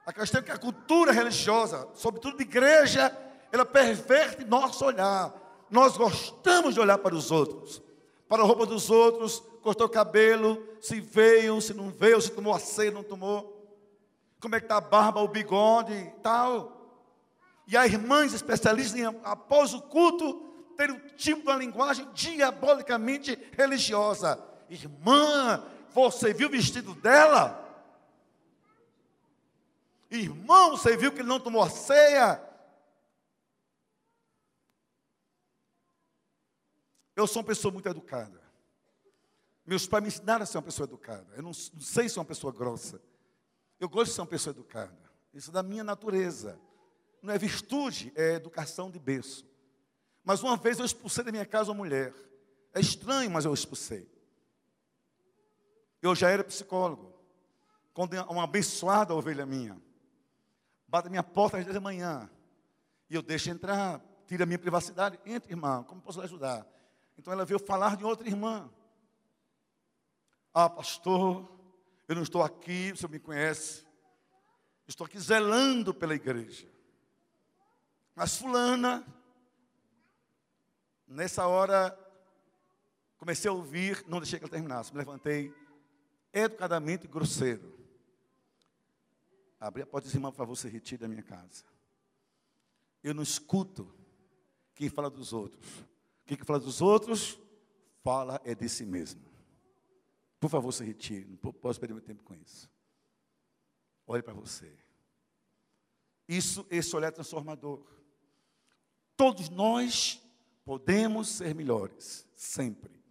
A 0.03 0.11
questão 0.11 0.41
é 0.41 0.43
que 0.43 0.49
a 0.49 0.57
cultura 0.57 1.11
religiosa, 1.11 1.87
sobretudo 1.93 2.37
de 2.37 2.43
igreja, 2.43 3.15
ela 3.51 3.63
perverte 3.63 4.43
nosso 4.43 4.83
olhar. 4.83 5.31
Nós 5.69 5.95
gostamos 5.95 6.73
de 6.73 6.79
olhar 6.79 6.97
para 6.97 7.13
os 7.13 7.29
outros 7.29 7.83
para 8.29 8.43
a 8.43 8.45
roupa 8.45 8.67
dos 8.67 8.91
outros, 8.91 9.41
cortou 9.63 9.87
o 9.87 9.89
cabelo, 9.89 10.63
se 10.79 11.01
veio, 11.01 11.59
se 11.59 11.73
não 11.73 11.89
veio, 11.89 12.21
se 12.21 12.31
tomou 12.31 12.53
a 12.53 12.59
ceia, 12.59 12.91
não 12.91 13.03
tomou. 13.03 13.57
Como 14.39 14.55
é 14.55 14.59
que 14.59 14.65
está 14.65 14.77
a 14.77 14.81
barba, 14.81 15.19
o 15.19 15.27
bigode 15.27 15.91
e 15.91 16.11
tal. 16.21 16.77
E 17.67 17.75
as 17.75 17.91
irmãs 17.91 18.31
especialistas 18.33 18.97
em, 18.99 19.05
após 19.23 19.73
o 19.73 19.81
culto, 19.81 20.45
ter 20.77 20.91
um 20.91 20.99
tipo 21.17 21.41
de 21.41 21.47
uma 21.47 21.55
linguagem 21.55 22.07
diabolicamente 22.13 23.37
religiosa. 23.57 24.39
Irmã, 24.69 25.63
você 25.93 26.33
viu 26.33 26.47
o 26.47 26.51
vestido 26.51 26.93
dela? 26.95 27.65
Irmão, 30.09 30.71
você 30.71 30.97
viu 30.97 31.11
que 31.11 31.19
ele 31.19 31.27
não 31.27 31.39
tomou 31.39 31.69
ceia? 31.69 32.41
Eu 37.15 37.27
sou 37.27 37.41
uma 37.41 37.47
pessoa 37.47 37.71
muito 37.71 37.87
educada. 37.87 38.41
Meus 39.65 39.85
pais 39.85 40.01
me 40.01 40.07
ensinaram 40.07 40.43
a 40.43 40.45
ser 40.45 40.57
uma 40.57 40.63
pessoa 40.63 40.87
educada. 40.87 41.27
Eu 41.35 41.43
não, 41.43 41.51
não 41.51 41.81
sei 41.81 42.09
ser 42.09 42.17
uma 42.17 42.25
pessoa 42.25 42.51
grossa. 42.51 42.99
Eu 43.79 43.87
gosto 43.87 44.09
de 44.09 44.15
ser 44.15 44.21
uma 44.21 44.27
pessoa 44.27 44.51
educada. 44.51 44.97
Isso 45.33 45.51
é 45.51 45.53
da 45.53 45.61
minha 45.61 45.83
natureza. 45.83 46.59
Não 47.21 47.33
é 47.33 47.37
virtude, 47.37 48.11
é 48.15 48.33
educação 48.33 48.89
de 48.89 48.97
berço. 48.97 49.45
Mas 50.23 50.41
uma 50.41 50.57
vez 50.57 50.79
eu 50.79 50.85
expulsei 50.85 51.23
da 51.23 51.31
minha 51.31 51.45
casa 51.45 51.71
uma 51.71 51.77
mulher. 51.77 52.13
É 52.73 52.79
estranho, 52.79 53.29
mas 53.29 53.45
eu 53.45 53.53
expulsei. 53.53 54.09
Eu 56.01 56.15
já 56.15 56.29
era 56.29 56.43
psicólogo. 56.43 57.13
Quando 57.93 58.13
uma 58.29 58.43
abençoada 58.43 59.13
ovelha 59.13 59.45
minha 59.45 59.79
bate 60.89 61.07
a 61.07 61.09
minha 61.09 61.23
porta 61.23 61.57
às 61.57 61.63
10 61.63 61.75
da 61.75 61.79
manhã 61.79 62.29
e 63.09 63.15
eu 63.15 63.21
deixo 63.21 63.49
entrar, 63.49 64.01
tira 64.25 64.43
a 64.43 64.45
minha 64.45 64.59
privacidade, 64.59 65.19
entre, 65.25 65.53
irmã, 65.53 65.83
como 65.83 66.01
posso 66.01 66.19
lhe 66.19 66.25
ajudar? 66.25 66.65
Então 67.17 67.31
ela 67.31 67.45
veio 67.45 67.59
falar 67.59 67.95
de 67.95 68.03
outra 68.03 68.27
irmã. 68.27 68.69
Ah, 70.53 70.69
pastor, 70.69 71.47
eu 72.07 72.15
não 72.15 72.23
estou 72.23 72.43
aqui, 72.43 72.91
você 72.91 73.07
me 73.07 73.19
conhece. 73.19 73.85
Estou 74.87 75.05
aqui 75.05 75.19
zelando 75.19 75.93
pela 75.93 76.15
igreja. 76.15 76.67
Mas 78.15 78.37
fulana, 78.37 79.05
nessa 81.07 81.47
hora, 81.47 81.97
comecei 83.17 83.49
a 83.49 83.53
ouvir, 83.53 84.03
não 84.07 84.19
deixei 84.19 84.39
que 84.39 84.45
ela 84.45 84.51
terminasse, 84.51 84.91
me 84.91 84.97
levantei 84.97 85.53
educadamente 86.33 87.07
grosseiro. 87.07 87.77
Abri 89.59 89.81
a 89.81 89.85
porta 89.85 90.05
e 90.05 90.07
disse, 90.07 90.17
irmão, 90.17 90.31
por 90.31 90.37
favor, 90.37 90.55
se 90.55 90.69
retire 90.69 91.01
da 91.01 91.07
minha 91.07 91.23
casa. 91.23 91.63
Eu 93.03 93.13
não 93.13 93.23
escuto 93.23 93.93
quem 94.75 94.89
fala 94.89 95.09
dos 95.09 95.33
outros 95.33 95.89
que, 96.29 96.37
que 96.37 96.45
fala 96.45 96.59
dos 96.59 96.79
outros? 96.79 97.39
Fala 98.03 98.39
é 98.45 98.53
de 98.53 98.69
si 98.69 98.85
mesmo. 98.85 99.19
Por 100.39 100.47
favor, 100.47 100.71
se 100.71 100.83
retire. 100.83 101.27
Não 101.43 101.51
posso 101.51 101.79
perder 101.79 101.95
meu 101.95 102.03
tempo 102.03 102.23
com 102.23 102.35
isso. 102.35 102.69
Olhe 104.05 104.21
para 104.21 104.33
você. 104.33 104.71
Isso, 106.27 106.67
esse 106.69 106.95
olhar 106.95 107.11
transformador. 107.11 107.83
Todos 109.17 109.49
nós 109.49 110.21
podemos 110.63 111.29
ser 111.29 111.55
melhores, 111.55 112.27
sempre. 112.35 113.03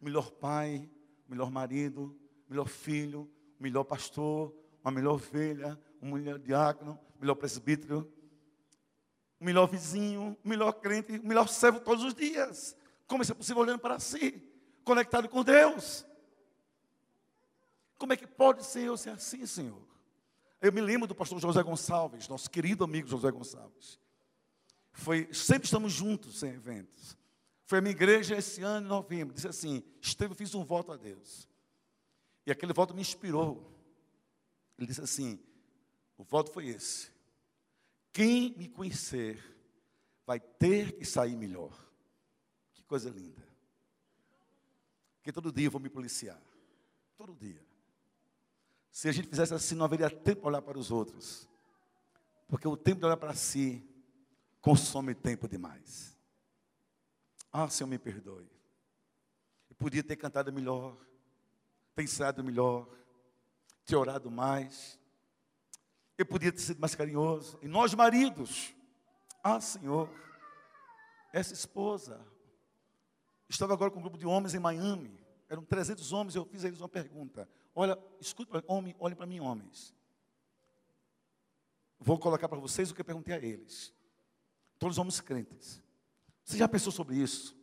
Melhor 0.00 0.32
pai, 0.32 0.90
melhor 1.28 1.48
marido, 1.48 2.18
melhor 2.54 2.68
filho, 2.68 3.28
um 3.58 3.62
melhor 3.62 3.82
pastor, 3.84 4.54
uma 4.82 4.92
melhor 4.92 5.14
ovelha, 5.14 5.78
um 6.00 6.12
melhor 6.12 6.38
diácono, 6.38 6.98
um 7.16 7.20
melhor 7.20 7.34
presbítero, 7.34 8.10
um 9.40 9.44
melhor 9.44 9.66
vizinho, 9.66 10.36
um 10.44 10.48
melhor 10.48 10.72
crente, 10.74 11.12
um 11.18 11.26
melhor 11.26 11.48
servo 11.48 11.80
todos 11.80 12.04
os 12.04 12.14
dias. 12.14 12.76
Como 13.08 13.22
isso 13.22 13.32
é 13.32 13.34
possível 13.34 13.62
olhando 13.62 13.80
para 13.80 13.98
si, 13.98 14.40
conectado 14.84 15.28
com 15.28 15.42
Deus? 15.42 16.06
Como 17.98 18.12
é 18.12 18.16
que 18.16 18.26
pode 18.26 18.64
ser 18.64 18.84
eu 18.84 18.96
ser 18.96 19.10
assim, 19.10 19.44
Senhor? 19.46 19.82
Eu 20.60 20.72
me 20.72 20.80
lembro 20.80 21.08
do 21.08 21.14
pastor 21.14 21.40
José 21.40 21.62
Gonçalves, 21.62 22.28
nosso 22.28 22.48
querido 22.48 22.84
amigo 22.84 23.08
José 23.08 23.30
Gonçalves. 23.30 23.98
Foi, 24.92 25.28
sempre 25.32 25.64
estamos 25.64 25.92
juntos 25.92 26.42
em 26.42 26.50
eventos. 26.50 27.16
Foi 27.64 27.78
a 27.78 27.82
minha 27.82 27.92
igreja 27.92 28.36
esse 28.36 28.62
ano, 28.62 28.86
em 28.86 28.88
novembro. 28.88 29.34
Disse 29.34 29.48
assim: 29.48 29.82
Esteve, 30.00 30.34
fiz 30.34 30.54
um 30.54 30.64
voto 30.64 30.92
a 30.92 30.96
Deus. 30.96 31.48
E 32.46 32.50
aquele 32.50 32.72
voto 32.72 32.94
me 32.94 33.00
inspirou. 33.00 33.70
Ele 34.78 34.86
disse 34.86 35.00
assim: 35.00 35.38
O 36.16 36.24
voto 36.24 36.50
foi 36.52 36.66
esse. 36.68 37.10
Quem 38.12 38.56
me 38.56 38.68
conhecer 38.68 39.42
vai 40.26 40.38
ter 40.38 40.92
que 40.92 41.04
sair 41.04 41.36
melhor. 41.36 41.72
Que 42.72 42.82
coisa 42.82 43.10
linda. 43.10 43.42
Porque 45.16 45.32
todo 45.32 45.52
dia 45.52 45.66
eu 45.66 45.70
vou 45.70 45.80
me 45.80 45.88
policiar. 45.88 46.40
Todo 47.16 47.34
dia. 47.34 47.64
Se 48.90 49.08
a 49.08 49.12
gente 49.12 49.28
fizesse 49.28 49.52
assim, 49.54 49.74
não 49.74 49.84
haveria 49.84 50.10
tempo 50.10 50.42
para 50.42 50.50
olhar 50.50 50.62
para 50.62 50.78
os 50.78 50.90
outros. 50.90 51.48
Porque 52.46 52.68
o 52.68 52.76
tempo 52.76 53.00
de 53.00 53.06
olhar 53.06 53.16
para 53.16 53.34
si 53.34 53.82
consome 54.60 55.14
tempo 55.14 55.48
demais. 55.48 56.16
Ah, 57.52 57.68
Senhor, 57.68 57.88
me 57.88 57.98
perdoe. 57.98 58.48
Eu 59.68 59.76
podia 59.76 60.02
ter 60.02 60.16
cantado 60.16 60.52
melhor, 60.52 60.96
pensado 61.94 62.42
melhor, 62.42 62.88
ter 63.84 63.96
orado 63.96 64.30
mais. 64.30 64.98
Eu 66.16 66.26
podia 66.26 66.52
ter 66.52 66.60
sido 66.60 66.80
mais 66.80 66.94
carinhoso. 66.94 67.58
E 67.62 67.68
nós, 67.68 67.94
maridos, 67.94 68.74
ah, 69.42 69.60
Senhor, 69.60 70.08
essa 71.32 71.52
esposa. 71.52 72.20
Estava 73.48 73.74
agora 73.74 73.90
com 73.90 73.98
um 73.98 74.02
grupo 74.02 74.18
de 74.18 74.26
homens 74.26 74.54
em 74.54 74.58
Miami. 74.58 75.18
Eram 75.48 75.64
300 75.64 76.12
homens. 76.12 76.34
Eu 76.34 76.44
fiz 76.44 76.64
a 76.64 76.68
eles 76.68 76.80
uma 76.80 76.88
pergunta. 76.88 77.48
Olha, 77.74 77.98
escuta, 78.20 78.64
homem, 78.66 78.94
olhem 78.98 79.16
para 79.16 79.26
mim, 79.26 79.40
homens. 79.40 79.94
Vou 81.98 82.18
colocar 82.18 82.48
para 82.48 82.58
vocês 82.58 82.90
o 82.90 82.94
que 82.94 83.00
eu 83.00 83.04
perguntei 83.04 83.34
a 83.34 83.38
eles. 83.38 83.92
Todos 84.78 84.98
homens 84.98 85.20
crentes. 85.20 85.82
Você 86.44 86.56
já 86.56 86.68
pensou 86.68 86.92
sobre 86.92 87.16
isso? 87.16 87.56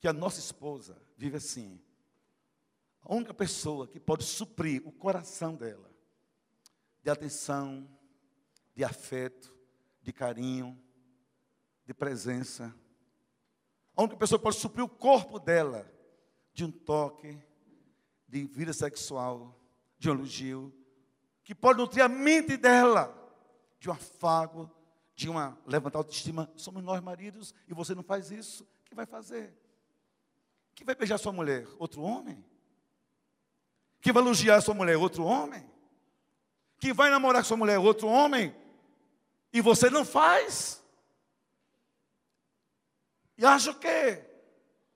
Que 0.00 0.08
a 0.08 0.12
nossa 0.12 0.40
esposa 0.40 1.00
vive 1.16 1.36
assim. 1.36 1.80
A 3.02 3.14
única 3.14 3.32
pessoa 3.32 3.86
que 3.86 3.98
pode 3.98 4.24
suprir 4.24 4.86
o 4.86 4.92
coração 4.92 5.54
dela 5.54 5.88
de 7.02 7.10
atenção, 7.10 7.88
de 8.74 8.84
afeto, 8.84 9.56
de 10.02 10.12
carinho, 10.12 10.78
de 11.86 11.94
presença. 11.94 12.74
A 13.96 14.02
única 14.02 14.16
pessoa 14.16 14.38
que 14.38 14.42
pode 14.42 14.56
suprir 14.56 14.84
o 14.84 14.88
corpo 14.88 15.38
dela 15.38 15.90
de 16.52 16.64
um 16.64 16.70
toque, 16.70 17.38
de 18.28 18.44
vida 18.44 18.72
sexual, 18.72 19.58
de 19.98 20.10
um 20.10 20.14
elogio, 20.14 20.72
que 21.42 21.54
pode 21.54 21.78
nutrir 21.78 22.04
a 22.04 22.08
mente 22.08 22.56
dela 22.56 23.14
de 23.80 23.88
um 23.88 23.92
afago, 23.92 24.70
de 25.14 25.28
uma 25.28 25.58
levantar 25.66 25.98
autoestima. 25.98 26.50
Somos 26.56 26.82
nós 26.82 27.00
maridos 27.00 27.54
e 27.66 27.72
você 27.72 27.94
não 27.94 28.02
faz 28.02 28.30
isso. 28.30 28.68
Que 28.84 28.94
vai 28.94 29.06
fazer? 29.06 29.56
Que 30.74 30.84
vai 30.84 30.94
beijar 30.94 31.18
sua 31.18 31.32
mulher? 31.32 31.66
Outro 31.78 32.02
homem? 32.02 32.44
Que 34.00 34.12
vai 34.12 34.22
elogiar 34.22 34.60
sua 34.60 34.74
mulher? 34.74 34.96
Outro 34.96 35.24
homem? 35.24 35.68
Que 36.78 36.92
vai 36.92 37.10
namorar 37.10 37.44
sua 37.44 37.56
mulher? 37.56 37.78
Outro 37.78 38.06
homem? 38.06 38.54
E 39.52 39.60
você 39.60 39.90
não 39.90 40.04
faz? 40.04 40.82
E 43.36 43.44
acha 43.44 43.70
o 43.70 43.74
quê? 43.74 44.24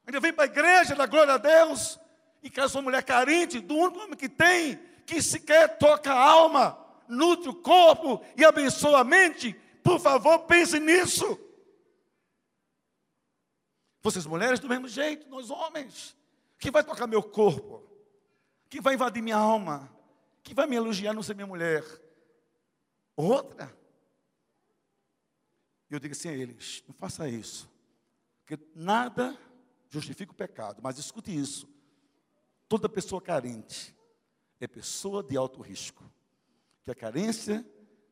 Ainda 0.07 0.21
vem 0.21 0.33
para 0.33 0.45
a 0.45 0.47
igreja, 0.47 0.95
da 0.95 1.07
glória 1.07 1.35
a 1.35 1.39
Deus, 1.39 1.99
e 2.43 2.51
quer 2.51 2.69
sua 2.69 2.83
mulher 2.83 3.03
carente 3.05 3.61
do 3.61 3.75
único 3.77 4.01
homem 4.01 4.17
que 4.17 4.29
tem, 4.29 4.77
que 5.07 5.23
sequer 5.23 5.79
toca 5.79 6.13
a 6.13 6.19
alma, 6.19 6.79
nutre 7.09 7.49
o 7.49 7.55
corpo 7.55 8.21
e 8.37 8.45
abençoa 8.45 9.01
a 9.01 9.05
mente, 9.05 9.53
por 9.83 10.01
favor, 10.01 10.41
pense 10.41 10.79
nisso. 10.81 11.39
Vocês 14.03 14.27
mulheres 14.27 14.59
do 14.59 14.69
mesmo 14.69 14.89
jeito, 14.89 15.29
nós 15.29 15.49
homens. 15.51 16.17
Que 16.59 16.71
vai 16.71 16.83
tocar 16.83 17.07
meu 17.07 17.23
corpo? 17.23 17.92
Que 18.73 18.81
vai 18.81 18.95
invadir 18.95 19.23
minha 19.23 19.37
alma? 19.37 19.95
Que 20.43 20.55
vai 20.55 20.67
me 20.67 20.75
elogiar 20.75 21.13
não 21.13 21.23
ser 21.23 21.35
minha 21.35 21.47
mulher? 21.47 21.85
Outra. 23.15 23.71
Eu 25.91 26.01
digo 26.01 26.13
assim 26.13 26.31
a 26.31 26.33
eles: 26.33 26.83
não 26.89 26.95
faça 26.95 27.29
isso. 27.29 27.71
Porque 28.41 28.59
nada 28.75 29.39
justifica 29.91 30.33
o 30.33 30.35
pecado. 30.35 30.81
Mas 30.83 30.97
escute 30.97 31.39
isso. 31.39 31.69
Toda 32.67 32.89
pessoa 32.89 33.21
carente 33.21 33.95
é 34.59 34.67
pessoa 34.67 35.23
de 35.23 35.37
alto 35.37 35.61
risco. 35.61 36.11
Que 36.83 36.91
a 36.91 36.95
carência 36.95 37.63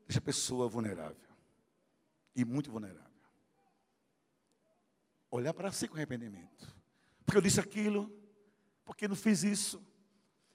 deixa 0.06 0.18
a 0.18 0.22
pessoa 0.22 0.68
vulnerável 0.68 1.16
e 2.36 2.44
muito 2.44 2.70
vulnerável. 2.70 3.08
Olhar 5.30 5.54
para 5.54 5.72
si 5.72 5.88
com 5.88 5.96
arrependimento. 5.96 6.76
Porque 7.24 7.38
eu 7.38 7.42
disse 7.42 7.60
aquilo, 7.60 8.12
porque 8.84 9.08
não 9.08 9.16
fiz 9.16 9.42
isso. 9.42 9.82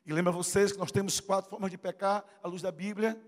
E 0.06 0.14
lembra 0.14 0.32
vocês 0.32 0.72
que 0.72 0.78
nós 0.78 0.92
temos 0.92 1.20
quatro 1.20 1.50
formas 1.50 1.72
de 1.72 1.78
pecar 1.78 2.24
à 2.44 2.48
luz 2.48 2.62
da 2.62 2.72
Bíblia. 2.72 3.20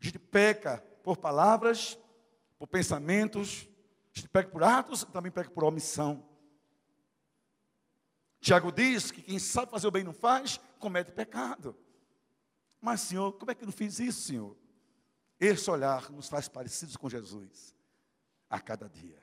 A 0.00 0.04
gente 0.04 0.18
peca 0.18 0.78
por 1.02 1.16
palavras, 1.16 1.96
por 2.58 2.66
pensamentos, 2.66 3.68
a 4.14 4.18
gente 4.18 4.28
peca 4.28 4.50
por 4.50 4.62
atos, 4.62 5.04
também 5.04 5.30
peca 5.30 5.50
por 5.50 5.64
omissão. 5.64 6.28
Tiago 8.40 8.72
diz 8.72 9.12
que 9.12 9.22
quem 9.22 9.38
sabe 9.38 9.70
fazer 9.70 9.86
o 9.86 9.90
bem 9.92 10.02
não 10.02 10.12
faz, 10.12 10.58
comete 10.80 11.12
pecado. 11.12 11.76
Mas, 12.80 13.00
Senhor, 13.02 13.32
como 13.34 13.52
é 13.52 13.54
que 13.54 13.62
eu 13.62 13.66
não 13.66 13.72
fiz 13.72 14.00
isso, 14.00 14.22
Senhor? 14.22 14.56
Esse 15.38 15.70
olhar 15.70 16.10
nos 16.10 16.28
faz 16.28 16.48
parecidos 16.48 16.96
com 16.96 17.08
Jesus 17.08 17.72
a 18.50 18.60
cada 18.60 18.88
dia. 18.88 19.22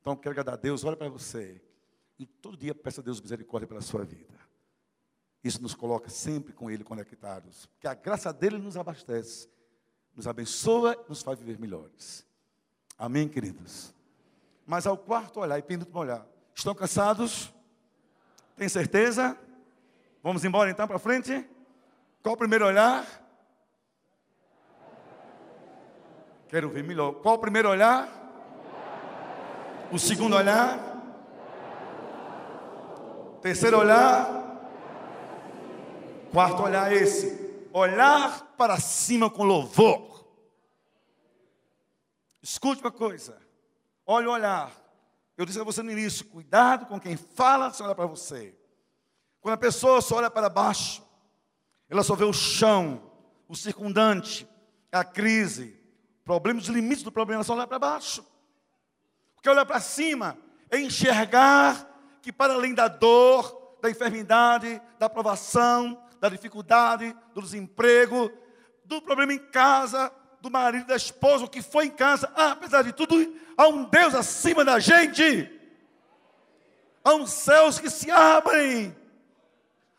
Então, 0.00 0.16
quero 0.16 0.32
agradar 0.32 0.54
a 0.54 0.56
Deus, 0.56 0.82
olha 0.82 0.96
para 0.96 1.08
você. 1.08 1.62
E 2.18 2.26
todo 2.26 2.56
dia 2.56 2.74
peça 2.74 3.00
a 3.00 3.04
Deus 3.04 3.20
misericórdia 3.20 3.68
pela 3.68 3.80
sua 3.80 4.04
vida. 4.04 4.34
Isso 5.42 5.60
nos 5.60 5.74
coloca 5.74 6.08
sempre 6.08 6.52
com 6.52 6.70
Ele 6.70 6.84
conectados. 6.84 7.66
Porque 7.66 7.88
a 7.88 7.94
graça 7.94 8.32
dele 8.32 8.58
nos 8.58 8.76
abastece, 8.76 9.48
nos 10.14 10.26
abençoa, 10.26 10.96
nos 11.08 11.22
faz 11.22 11.38
viver 11.38 11.58
melhores. 11.58 12.24
Amém, 12.96 13.28
queridos? 13.28 13.92
Mas 14.64 14.86
ao 14.86 14.96
quarto 14.96 15.40
olhar 15.40 15.58
e 15.58 15.62
penúltimo 15.62 15.98
olhar, 15.98 16.24
estão 16.54 16.74
cansados? 16.74 17.52
Tem 18.56 18.68
certeza? 18.68 19.36
Vamos 20.22 20.44
embora 20.44 20.70
então 20.70 20.86
para 20.86 20.98
frente? 20.98 21.44
Qual 22.22 22.34
o 22.34 22.38
primeiro 22.38 22.64
olhar? 22.64 23.04
Quero 26.46 26.68
ver 26.68 26.84
melhor. 26.84 27.14
Qual 27.14 27.34
o 27.34 27.38
primeiro 27.38 27.68
olhar? 27.68 28.08
O 29.90 29.98
segundo 29.98 30.36
olhar? 30.36 30.78
Terceiro 33.40 33.78
olhar? 33.78 34.41
Quarto 36.32 36.62
olhar 36.62 36.92
esse. 36.92 37.68
Olhar 37.72 38.54
para 38.56 38.80
cima 38.80 39.30
com 39.30 39.44
louvor. 39.44 40.26
Escute 42.42 42.80
uma 42.80 42.90
coisa. 42.90 43.40
Olha 44.06 44.28
o 44.28 44.32
olhar. 44.32 44.72
Eu 45.36 45.46
disse 45.46 45.60
a 45.60 45.64
você 45.64 45.82
no 45.82 45.90
início, 45.90 46.24
cuidado 46.26 46.86
com 46.86 46.98
quem 46.98 47.16
fala 47.16 47.72
se 47.72 47.82
olha 47.82 47.94
para 47.94 48.06
você. 48.06 48.54
Quando 49.40 49.54
a 49.54 49.58
pessoa 49.58 50.00
só 50.00 50.16
olha 50.16 50.30
para 50.30 50.48
baixo, 50.48 51.02
ela 51.88 52.02
só 52.02 52.14
vê 52.14 52.24
o 52.24 52.32
chão, 52.32 53.02
o 53.48 53.54
circundante, 53.54 54.48
a 54.90 55.04
crise, 55.04 55.82
Problemas, 56.24 56.64
os 56.64 56.68
limites 56.68 57.02
do 57.02 57.10
problema 57.10 57.40
é 57.40 57.44
são 57.44 57.56
olhar 57.56 57.66
para 57.66 57.78
baixo. 57.78 58.24
Porque 59.34 59.50
olhar 59.50 59.66
para 59.66 59.80
cima 59.80 60.38
é 60.70 60.78
enxergar 60.78 61.88
que 62.22 62.32
para 62.32 62.54
além 62.54 62.74
da 62.74 62.86
dor, 62.86 63.76
da 63.82 63.90
enfermidade, 63.90 64.80
da 64.98 65.10
provação, 65.10 66.00
da 66.22 66.28
dificuldade, 66.28 67.16
do 67.34 67.42
desemprego, 67.42 68.30
do 68.84 69.02
problema 69.02 69.34
em 69.34 69.40
casa, 69.40 70.12
do 70.40 70.48
marido, 70.48 70.86
da 70.86 70.94
esposa, 70.94 71.44
o 71.44 71.50
que 71.50 71.60
foi 71.60 71.86
em 71.86 71.90
casa, 71.90 72.32
ah, 72.36 72.52
apesar 72.52 72.82
de 72.82 72.92
tudo, 72.92 73.16
há 73.56 73.66
um 73.66 73.82
Deus 73.82 74.14
acima 74.14 74.64
da 74.64 74.78
gente. 74.78 75.50
Há 77.02 77.14
uns 77.14 77.32
céus 77.32 77.80
que 77.80 77.90
se 77.90 78.08
abrem. 78.08 78.96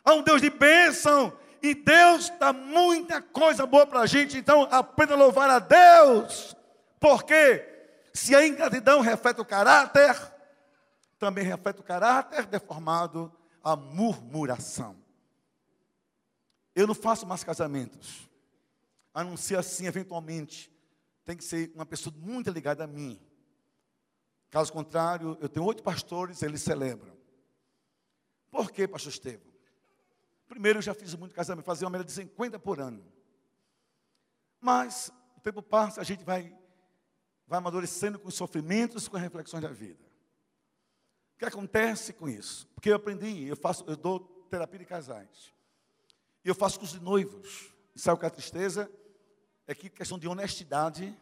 Há 0.05 0.13
um 0.13 0.21
Deus 0.21 0.41
de 0.41 0.49
bênção 0.49 1.37
e 1.61 1.75
Deus 1.75 2.29
dá 2.39 2.53
muita 2.53 3.21
coisa 3.21 3.65
boa 3.65 3.85
para 3.85 3.99
a 3.99 4.05
gente, 4.05 4.37
então 4.37 4.65
aprenda 4.71 5.15
a 5.15 5.17
louvar 5.17 5.49
a 5.49 5.59
Deus. 5.59 6.55
Porque 7.01 7.67
se 8.13 8.33
a 8.33 8.47
ingratidão 8.47 9.01
reflete 9.01 9.41
o 9.41 9.45
caráter, 9.45 10.15
também 11.19 11.43
reflete 11.43 11.81
o 11.81 11.83
caráter 11.83 12.45
deformado, 12.45 13.29
a 13.61 13.75
murmuração. 13.75 15.02
Eu 16.75 16.87
não 16.87 16.95
faço 16.95 17.25
mais 17.25 17.43
casamentos. 17.43 18.29
A 19.13 19.23
não 19.23 19.37
ser 19.37 19.57
assim, 19.57 19.85
eventualmente. 19.85 20.71
Tem 21.23 21.37
que 21.37 21.43
ser 21.43 21.71
uma 21.75 21.85
pessoa 21.85 22.13
muito 22.17 22.49
ligada 22.49 22.83
a 22.83 22.87
mim. 22.87 23.19
Caso 24.49 24.71
contrário, 24.71 25.37
eu 25.41 25.49
tenho 25.49 25.65
oito 25.65 25.81
pastores, 25.81 26.41
eles 26.43 26.61
celebram. 26.61 27.17
Por 28.51 28.71
quê, 28.71 28.87
pastor 28.87 29.11
Estevam? 29.11 29.51
Primeiro, 30.47 30.77
eu 30.77 30.83
já 30.83 30.93
fiz 30.93 31.15
muito 31.15 31.33
casamento, 31.33 31.65
fazia 31.65 31.87
uma 31.87 31.91
média 31.91 32.05
de 32.05 32.11
50 32.11 32.59
por 32.59 32.79
ano. 32.79 33.03
Mas, 34.59 35.11
o 35.35 35.41
tempo 35.41 35.61
passa, 35.61 35.99
a 35.99 36.03
gente 36.03 36.23
vai, 36.23 36.55
vai 37.47 37.57
amadurecendo 37.57 38.19
com 38.19 38.27
os 38.27 38.35
sofrimentos, 38.35 39.07
com 39.07 39.17
as 39.17 39.23
reflexões 39.23 39.63
da 39.63 39.69
vida. 39.69 40.05
O 41.35 41.39
que 41.39 41.45
acontece 41.45 42.13
com 42.13 42.29
isso? 42.29 42.67
Porque 42.75 42.89
eu 42.89 42.95
aprendi, 42.95 43.45
eu 43.45 43.55
faço, 43.55 43.83
eu 43.87 43.97
dou 43.97 44.19
terapia 44.49 44.79
de 44.79 44.85
casais. 44.85 45.52
E 46.43 46.49
eu 46.49 46.55
faço 46.55 46.79
curso 46.79 46.97
de 46.97 47.03
noivos. 47.03 47.73
E 47.95 47.99
sabe 47.99 48.19
que 48.19 48.25
é 48.25 48.27
a 48.27 48.31
tristeza? 48.31 48.91
É 49.65 49.73
que 49.73 49.89
questão 49.89 50.19
de 50.19 50.27
honestidade, 50.27 51.17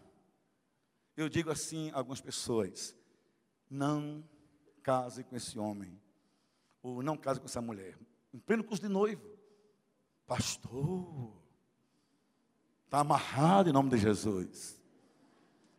eu 1.16 1.30
digo 1.30 1.52
assim 1.52 1.92
a 1.92 1.98
algumas 1.98 2.22
pessoas: 2.22 2.96
não 3.70 4.24
case 4.84 5.24
com 5.24 5.36
esse 5.36 5.60
homem, 5.60 6.00
ou 6.82 7.04
não 7.04 7.16
case 7.16 7.40
com 7.40 7.46
essa 7.46 7.62
mulher. 7.62 7.98
Em 8.34 8.40
pleno 8.40 8.64
curso 8.64 8.82
de 8.82 8.90
noivo, 8.90 9.30
pastor, 10.26 11.34
está 12.86 13.00
amarrado 13.00 13.70
em 13.70 13.74
nome 13.74 13.90
de 13.90 13.98
Jesus. 13.98 14.82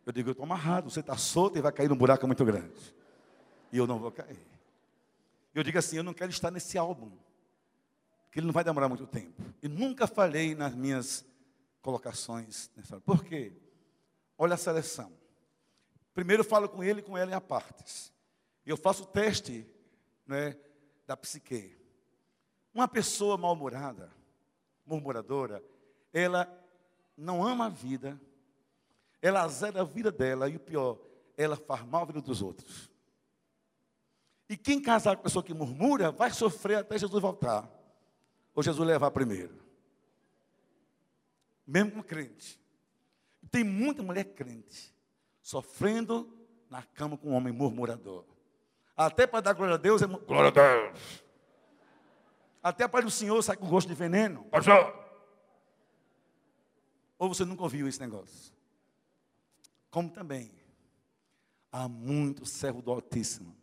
Eu 0.05 0.11
digo, 0.11 0.29
eu 0.29 0.31
estou 0.33 0.43
amarrado, 0.43 0.89
você 0.89 0.99
está 0.99 1.17
solto 1.17 1.57
e 1.57 1.61
vai 1.61 1.71
cair 1.71 1.89
num 1.89 1.95
buraco 1.95 2.27
muito 2.27 2.43
grande. 2.43 2.95
E 3.71 3.77
eu 3.77 3.87
não 3.87 3.99
vou 3.99 4.11
cair. 4.11 4.37
Eu 5.55 5.63
digo 5.63 5.77
assim, 5.77 5.97
eu 5.97 6.03
não 6.03 6.13
quero 6.13 6.31
estar 6.31 6.51
nesse 6.51 6.77
álbum, 6.77 7.11
que 8.33 8.39
ele 8.39 8.47
não 8.47 8.53
vai 8.53 8.63
demorar 8.63 8.89
muito 8.89 9.05
tempo. 9.05 9.43
E 9.61 9.67
nunca 9.67 10.07
falei 10.07 10.55
nas 10.55 10.73
minhas 10.73 11.23
colocações 11.83 12.71
nessa 12.75 12.99
Por 12.99 13.23
quê? 13.23 13.53
Olha 14.35 14.55
a 14.55 14.57
seleção. 14.57 15.13
Primeiro 16.15 16.43
falo 16.43 16.67
com 16.67 16.83
ele 16.83 16.99
e 16.99 17.03
com 17.03 17.15
ela 17.15 17.29
em 17.29 17.35
apartes. 17.35 18.11
Eu 18.65 18.75
faço 18.75 19.03
o 19.03 19.05
teste 19.05 19.67
né, 20.25 20.57
da 21.05 21.15
psique. 21.15 21.77
Uma 22.73 22.87
pessoa 22.87 23.37
mal-humorada, 23.37 24.11
murmuradora, 24.83 25.63
ela 26.11 26.51
não 27.15 27.45
ama 27.45 27.67
a 27.67 27.69
vida, 27.69 28.19
ela 29.21 29.43
azeda 29.43 29.81
a 29.81 29.85
vida 29.85 30.11
dela 30.11 30.49
e 30.49 30.55
o 30.55 30.59
pior, 30.59 30.97
ela 31.37 31.55
faz 31.55 31.85
mal 31.85 32.01
a 32.01 32.05
vida 32.05 32.21
dos 32.21 32.41
outros. 32.41 32.89
E 34.49 34.57
quem 34.57 34.81
casar 34.81 35.15
com 35.15 35.21
a 35.21 35.23
pessoa 35.23 35.43
que 35.43 35.53
murmura 35.53 36.11
vai 36.11 36.31
sofrer 36.31 36.79
até 36.79 36.97
Jesus 36.97 37.21
voltar. 37.21 37.82
Ou 38.53 38.61
Jesus 38.61 38.87
levar 38.87 39.11
primeiro. 39.11 39.55
Mesmo 41.65 41.91
com 41.91 42.03
crente. 42.03 42.59
Tem 43.49 43.63
muita 43.63 44.03
mulher 44.03 44.25
crente 44.33 44.93
sofrendo 45.41 46.31
na 46.69 46.81
cama 46.81 47.17
com 47.17 47.29
um 47.29 47.33
homem 47.33 47.53
murmurador. 47.53 48.25
Até 48.95 49.27
para 49.27 49.41
dar 49.41 49.53
glória 49.53 49.75
a 49.75 49.77
Deus 49.77 50.01
é 50.01 50.07
glória 50.07 50.49
a 50.49 50.51
Deus. 50.51 51.23
Até 52.61 52.87
para 52.87 53.05
o 53.05 53.11
Senhor 53.11 53.41
sai 53.41 53.57
com 53.57 53.67
gosto 53.67 53.87
de 53.87 53.93
veneno. 53.93 54.45
Pastor. 54.45 55.03
Ou 57.17 57.29
você 57.29 57.43
nunca 57.45 57.63
ouviu 57.63 57.87
esse 57.87 57.99
negócio? 57.99 58.53
Como 59.89 60.09
também 60.09 60.51
há 61.71 61.87
muito 61.87 62.45
servo 62.45 62.81
do 62.81 62.91
Altíssimo 62.91 63.55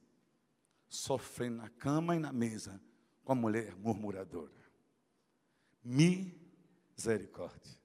sofrendo 0.89 1.59
na 1.59 1.69
cama 1.69 2.17
e 2.17 2.19
na 2.19 2.33
mesa 2.33 2.81
com 3.25 3.33
a 3.33 3.35
mulher 3.35 3.75
murmuradora. 3.77 4.60
Misericórdia. 5.83 7.79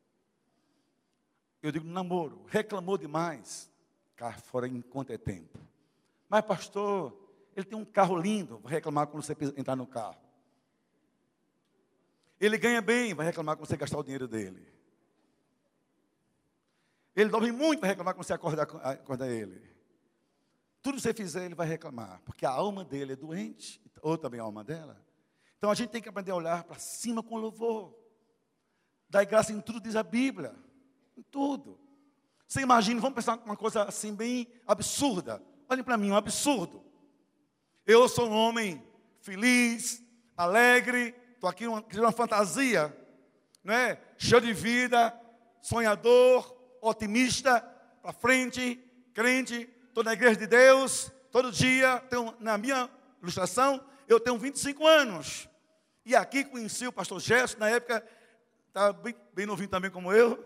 Eu 1.61 1.71
digo 1.71 1.87
namoro, 1.87 2.45
reclamou 2.47 2.97
demais, 2.97 3.71
cá 4.15 4.33
fora 4.33 4.67
enquanto 4.67 5.11
é 5.11 5.17
tempo. 5.17 5.59
Mas 6.29 6.45
pastor, 6.45 7.17
ele 7.55 7.65
tem 7.65 7.77
um 7.77 7.85
carro 7.85 8.15
lindo, 8.17 8.59
vai 8.59 8.73
reclamar 8.73 9.07
quando 9.07 9.23
você 9.23 9.35
entrar 9.57 9.75
no 9.75 9.87
carro. 9.87 10.19
Ele 12.39 12.57
ganha 12.57 12.81
bem, 12.81 13.13
vai 13.13 13.25
reclamar 13.25 13.55
quando 13.55 13.67
você 13.67 13.77
gastar 13.77 13.97
o 13.97 14.03
dinheiro 14.03 14.27
dele. 14.27 14.67
Ele 17.15 17.29
dorme 17.29 17.51
muito, 17.51 17.79
vai 17.79 17.89
reclamar 17.89 18.13
quando 18.13 18.25
você 18.25 18.33
acordar, 18.33 18.63
acordar 18.63 19.29
ele. 19.29 19.61
Tudo 20.81 20.97
que 20.97 21.01
você 21.01 21.13
fizer, 21.13 21.45
ele 21.45 21.55
vai 21.55 21.65
reclamar, 21.65 22.21
porque 22.25 22.45
a 22.45 22.51
alma 22.51 22.83
dele 22.83 23.13
é 23.13 23.15
doente, 23.15 23.81
ou 24.01 24.17
também 24.17 24.39
a 24.39 24.43
alma 24.43 24.63
dela. 24.63 25.01
Então 25.57 25.71
a 25.71 25.75
gente 25.75 25.89
tem 25.89 26.01
que 26.01 26.09
aprender 26.09 26.31
a 26.31 26.35
olhar 26.35 26.63
para 26.63 26.77
cima 26.77 27.23
com 27.23 27.37
louvor. 27.37 27.95
Dar 29.09 29.23
graça 29.23 29.51
em 29.51 29.61
tudo, 29.61 29.79
diz 29.79 29.95
a 29.95 30.03
Bíblia. 30.03 30.55
Em 31.17 31.23
tudo. 31.23 31.79
Você 32.47 32.61
imagina, 32.61 33.01
vamos 33.01 33.15
pensar 33.15 33.37
uma 33.45 33.55
coisa 33.57 33.83
assim 33.83 34.13
bem 34.13 34.47
absurda. 34.67 35.41
Olhem 35.67 35.83
para 35.83 35.97
mim, 35.97 36.11
um 36.11 36.15
absurdo. 36.15 36.83
Eu 37.85 38.07
sou 38.07 38.29
um 38.29 38.35
homem 38.35 38.83
feliz, 39.21 40.03
alegre, 40.37 41.15
estou 41.33 41.49
aqui 41.49 41.65
numa, 41.65 41.83
uma 41.93 42.11
fantasia, 42.11 42.95
né? 43.63 43.97
cheio 44.17 44.41
de 44.41 44.53
vida, 44.53 45.13
sonhador, 45.61 46.55
otimista, 46.81 47.61
para 48.01 48.13
frente, 48.13 48.79
crente, 49.13 49.69
estou 49.87 50.03
na 50.03 50.13
igreja 50.13 50.35
de 50.35 50.47
Deus, 50.47 51.11
todo 51.31 51.51
dia, 51.51 51.99
tenho, 52.09 52.35
na 52.39 52.57
minha 52.57 52.89
ilustração, 53.21 53.83
eu 54.07 54.19
tenho 54.19 54.37
25 54.37 54.85
anos. 54.85 55.49
E 56.05 56.15
aqui 56.15 56.43
conheci 56.43 56.87
o 56.87 56.93
pastor 56.93 57.19
Gerson, 57.19 57.57
na 57.57 57.69
época, 57.69 58.05
estava 58.67 58.93
bem, 58.93 59.15
bem 59.33 59.45
novinho 59.45 59.69
também 59.69 59.89
como 59.89 60.13
eu. 60.13 60.43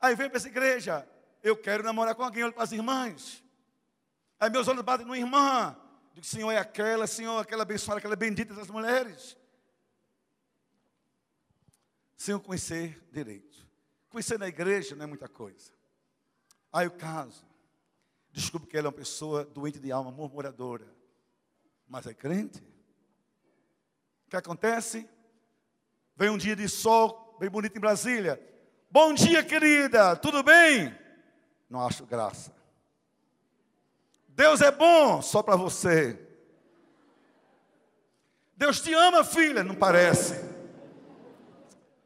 Aí 0.00 0.14
vem 0.14 0.28
para 0.28 0.36
essa 0.36 0.48
igreja, 0.48 1.08
eu 1.42 1.56
quero 1.56 1.82
namorar 1.82 2.14
com 2.14 2.22
alguém, 2.22 2.44
olho 2.44 2.52
para 2.52 2.62
as 2.62 2.72
irmãs. 2.72 3.42
Aí 4.38 4.48
meus 4.48 4.68
olhos 4.68 4.82
batem 4.82 5.04
numa 5.04 5.18
irmã, 5.18 5.76
Digo, 6.18 6.26
Senhor, 6.26 6.50
é 6.50 6.58
aquela, 6.58 7.06
Senhor, 7.06 7.38
aquela 7.38 7.62
abençoada, 7.62 7.98
aquela 7.98 8.16
bendita 8.16 8.52
das 8.52 8.68
mulheres. 8.68 9.36
Senhor, 12.16 12.40
conhecer 12.40 13.00
direito. 13.12 13.64
Conhecer 14.08 14.36
na 14.36 14.48
igreja 14.48 14.96
não 14.96 15.04
é 15.04 15.06
muita 15.06 15.28
coisa. 15.28 15.70
Aí 16.72 16.88
o 16.88 16.90
caso, 16.90 17.46
descubro 18.32 18.66
que 18.66 18.76
ela 18.76 18.88
é 18.88 18.90
uma 18.90 18.96
pessoa 18.96 19.44
doente 19.44 19.78
de 19.78 19.92
alma, 19.92 20.10
murmuradora, 20.10 20.92
mas 21.88 22.06
é 22.06 22.14
crente. 22.14 22.58
O 24.26 24.30
que 24.30 24.36
acontece? 24.36 25.08
Vem 26.14 26.30
um 26.30 26.36
dia 26.36 26.54
de 26.54 26.68
sol, 26.68 27.36
bem 27.40 27.48
bonito 27.48 27.76
em 27.76 27.80
Brasília. 27.80 28.40
Bom 28.90 29.14
dia, 29.14 29.42
querida, 29.42 30.16
tudo 30.16 30.42
bem? 30.42 30.96
Não 31.68 31.86
acho 31.86 32.04
graça. 32.04 32.54
Deus 34.28 34.60
é 34.60 34.70
bom 34.70 35.22
só 35.22 35.42
para 35.42 35.56
você. 35.56 36.18
Deus 38.56 38.80
te 38.80 38.92
ama, 38.92 39.24
filha, 39.24 39.62
não 39.62 39.74
parece. 39.74 40.34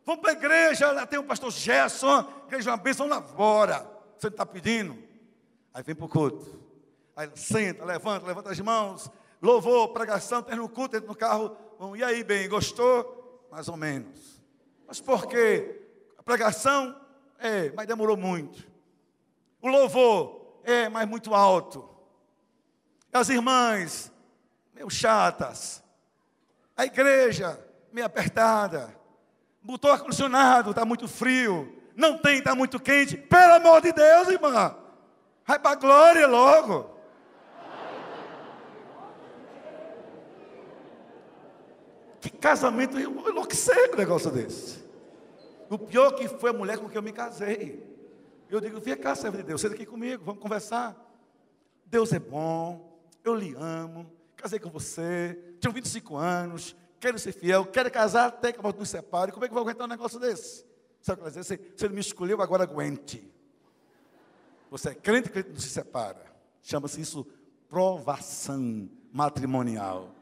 Vamos 0.04 0.20
para 0.20 0.30
a 0.30 0.34
igreja, 0.34 0.90
lá 0.92 1.06
tem 1.06 1.18
o 1.18 1.24
pastor 1.24 1.50
Gerson, 1.50 2.28
igreja 2.46 2.70
é 2.70 2.72
uma 2.72 2.76
bênção 2.76 3.06
lá 3.06 3.22
fora. 3.22 3.88
Você 4.18 4.28
está 4.28 4.44
pedindo? 4.44 4.96
Aí 5.72 5.82
vem 5.82 5.94
para 5.94 6.04
o 6.04 6.08
culto. 6.08 6.60
Aí 7.16 7.30
senta, 7.34 7.84
levanta, 7.84 8.26
levanta 8.26 8.50
as 8.50 8.60
mãos, 8.60 9.10
louvor, 9.42 9.88
pregação, 9.88 10.42
tem 10.42 10.56
no 10.56 10.68
culto, 10.68 10.96
entra 10.96 11.08
no 11.08 11.16
carro. 11.16 11.56
Bom, 11.78 11.96
e 11.96 12.04
aí, 12.04 12.22
bem, 12.22 12.48
gostou? 12.48 13.48
Mais 13.50 13.68
ou 13.68 13.76
menos. 13.76 14.40
Mas 14.86 15.00
por 15.00 15.26
quê? 15.26 15.82
A 16.16 16.22
pregação, 16.22 16.96
é, 17.38 17.72
mas 17.72 17.86
demorou 17.86 18.16
muito. 18.16 18.64
O 19.60 19.68
louvor, 19.68 20.60
é, 20.62 20.88
mas 20.88 21.08
muito 21.08 21.34
alto. 21.34 21.88
As 23.12 23.28
irmãs, 23.28 24.12
meio 24.72 24.88
chatas. 24.88 25.82
A 26.76 26.86
igreja, 26.86 27.58
meio 27.92 28.06
apertada. 28.06 28.96
Botou 29.60 29.90
ar-condicionado, 29.90 30.70
está 30.70 30.84
muito 30.84 31.08
frio. 31.08 31.82
Não 31.96 32.16
tem, 32.16 32.38
está 32.38 32.54
muito 32.54 32.80
quente. 32.80 33.16
Pelo 33.16 33.54
amor 33.54 33.82
de 33.82 33.92
Deus, 33.92 34.28
irmã. 34.28 34.76
Vai 35.44 35.58
para 35.58 35.72
a 35.72 35.76
glória 35.76 36.26
logo. 36.26 36.91
Que 42.22 42.30
casamento 42.30 42.98
enlouquecer 42.98 43.90
com 43.90 43.96
um 43.96 43.98
negócio 43.98 44.30
desse. 44.30 44.80
O 45.68 45.76
pior 45.76 46.12
que 46.12 46.28
foi 46.28 46.50
a 46.50 46.52
mulher 46.52 46.78
com 46.78 46.86
quem 46.86 46.96
eu 46.96 47.02
me 47.02 47.12
casei. 47.12 47.84
Eu 48.48 48.60
digo, 48.60 48.80
vem 48.80 48.96
cá, 48.96 49.14
servo 49.16 49.38
de 49.38 49.42
Deus, 49.42 49.60
senta 49.60 49.74
aqui 49.74 49.84
comigo, 49.84 50.22
vamos 50.24 50.40
conversar. 50.40 50.96
Deus 51.84 52.12
é 52.12 52.20
bom, 52.20 53.02
eu 53.24 53.34
lhe 53.34 53.54
amo, 53.58 54.08
casei 54.36 54.60
com 54.60 54.70
você, 54.70 55.36
tenho 55.60 55.74
25 55.74 56.16
anos, 56.16 56.76
quero 57.00 57.18
ser 57.18 57.32
fiel, 57.32 57.64
quero 57.64 57.90
casar 57.90 58.26
até 58.26 58.52
que 58.52 58.60
a 58.60 58.62
morte 58.62 58.78
nos 58.78 58.88
separe. 58.88 59.32
Como 59.32 59.44
é 59.44 59.48
que 59.48 59.52
eu 59.52 59.54
vou 59.54 59.62
aguentar 59.62 59.86
um 59.86 59.90
negócio 59.90 60.20
desse? 60.20 60.64
Sabe 61.00 61.22
o 61.22 61.24
que 61.24 61.30
dizer? 61.30 61.42
Você, 61.42 61.60
você 61.76 61.88
me 61.88 62.00
escolheu, 62.00 62.40
agora 62.40 62.62
aguente. 62.62 63.28
Você 64.70 64.90
é 64.90 64.94
crente, 64.94 65.28
crente 65.28 65.50
não 65.50 65.58
se 65.58 65.70
separa. 65.70 66.24
Chama-se 66.62 67.00
isso 67.00 67.26
provação 67.68 68.88
matrimonial. 69.12 70.14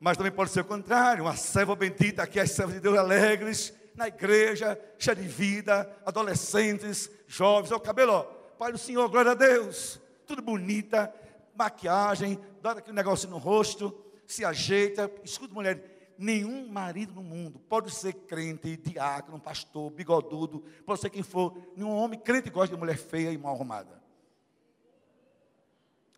Mas 0.00 0.16
também 0.16 0.32
pode 0.32 0.50
ser 0.50 0.60
o 0.60 0.64
contrário, 0.64 1.24
uma 1.24 1.36
serva 1.36 1.76
bendita, 1.76 2.22
aqui 2.22 2.40
as 2.40 2.52
servas 2.52 2.74
de 2.76 2.80
Deus 2.80 2.96
alegres, 2.96 3.74
na 3.94 4.08
igreja, 4.08 4.80
cheia 4.98 5.14
de 5.14 5.28
vida, 5.28 5.94
adolescentes, 6.06 7.10
jovens, 7.26 7.70
o 7.70 7.78
cabelo, 7.78 8.12
ó, 8.14 8.22
Pai 8.22 8.72
do 8.72 8.78
Senhor, 8.78 9.06
glória 9.10 9.32
a 9.32 9.34
Deus, 9.34 10.00
tudo 10.26 10.40
bonita, 10.40 11.14
maquiagem, 11.54 12.40
dá 12.62 12.72
aqui 12.72 12.90
um 12.90 12.94
negócio 12.94 13.28
no 13.28 13.36
rosto, 13.36 13.94
se 14.26 14.42
ajeita, 14.42 15.10
escuta 15.22 15.52
mulher, 15.52 16.14
nenhum 16.16 16.66
marido 16.68 17.12
no 17.12 17.22
mundo 17.22 17.58
pode 17.58 17.90
ser 17.90 18.14
crente, 18.14 18.78
diácono, 18.78 19.38
pastor, 19.38 19.90
bigodudo, 19.90 20.64
pode 20.86 21.00
ser 21.00 21.10
quem 21.10 21.22
for, 21.22 21.54
nenhum 21.76 21.94
homem 21.94 22.18
crente 22.18 22.48
gosta 22.48 22.74
de 22.74 22.80
mulher 22.80 22.96
feia 22.96 23.32
e 23.32 23.36
mal 23.36 23.54
arrumada. 23.54 24.00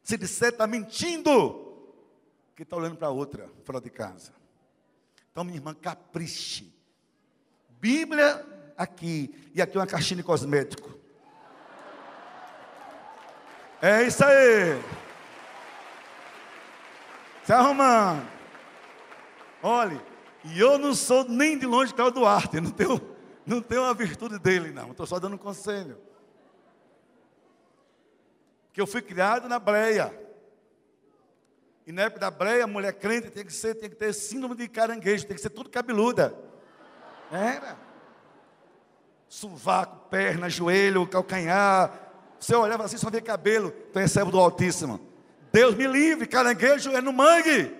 Se 0.05 0.16
disser, 0.16 0.51
está 0.51 0.68
mentindo 0.68 1.72
está 2.62 2.76
olhando 2.76 2.96
para 2.96 3.10
outra, 3.10 3.48
fora 3.64 3.80
de 3.80 3.90
casa. 3.90 4.32
Então, 5.30 5.44
minha 5.44 5.56
irmã, 5.56 5.74
capriche. 5.74 6.72
Bíblia 7.80 8.44
aqui, 8.76 9.50
e 9.54 9.62
aqui 9.62 9.76
uma 9.76 9.86
caixinha 9.86 10.18
de 10.18 10.22
cosmético. 10.22 10.98
É 13.80 14.02
isso 14.04 14.24
aí. 14.24 14.80
Se 17.44 17.52
arrumando. 17.52 18.26
Olhe, 19.62 20.00
e 20.44 20.58
eu 20.58 20.78
não 20.78 20.94
sou 20.94 21.24
nem 21.28 21.58
de 21.58 21.66
longe 21.66 21.92
Cláudio 21.94 22.20
Duarte, 22.20 22.60
não 22.60 22.70
tenho, 22.70 23.00
não 23.46 23.60
tenho 23.60 23.84
a 23.84 23.92
virtude 23.92 24.38
dele, 24.38 24.70
não. 24.70 24.90
Estou 24.90 25.06
só 25.06 25.18
dando 25.18 25.34
um 25.34 25.38
conselho. 25.38 25.98
Que 28.72 28.80
eu 28.80 28.86
fui 28.86 29.02
criado 29.02 29.48
na 29.48 29.58
breia. 29.58 30.12
E 31.87 31.93
na 31.93 32.03
época 32.03 32.20
da 32.20 32.30
breia, 32.30 32.66
mulher 32.66 32.93
crente 32.93 33.30
tem 33.30 33.45
que 33.45 33.53
ser, 33.53 33.74
tem 33.74 33.91
que 33.91 33.97
ter 33.97 34.12
síndrome 34.12 34.55
de 34.55 34.68
caranguejo, 34.68 35.26
tem 35.26 35.35
que 35.35 35.43
ser 35.43 35.51
tudo 35.51 35.68
cabeluda. 35.68 36.35
Era. 37.30 37.76
Sovaco, 39.28 40.09
perna, 40.09 40.49
joelho, 40.49 41.07
calcanhar. 41.07 42.12
Você 42.39 42.55
olhava 42.55 42.85
assim, 42.85 42.99
só 42.99 43.11
via 43.11 43.20
cabelo. 43.20 43.70
Tu 43.93 43.99
é 43.99 44.07
servo 44.07 44.30
do 44.30 44.39
Altíssimo. 44.39 45.01
Deus 45.53 45.74
me 45.74 45.87
livre, 45.87 46.26
caranguejo 46.26 46.91
é 46.93 47.01
no 47.01 47.12
mangue. 47.12 47.76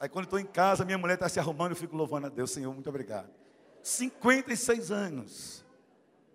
Aí 0.00 0.08
quando 0.08 0.24
estou 0.24 0.38
em 0.38 0.46
casa, 0.46 0.84
minha 0.84 0.98
mulher 0.98 1.14
está 1.14 1.28
se 1.28 1.40
arrumando, 1.40 1.72
eu 1.72 1.76
fico 1.76 1.96
louvando 1.96 2.26
a 2.26 2.30
Deus, 2.30 2.50
Senhor, 2.50 2.72
muito 2.72 2.88
obrigado. 2.88 3.28
56 3.82 4.90
anos. 4.90 5.64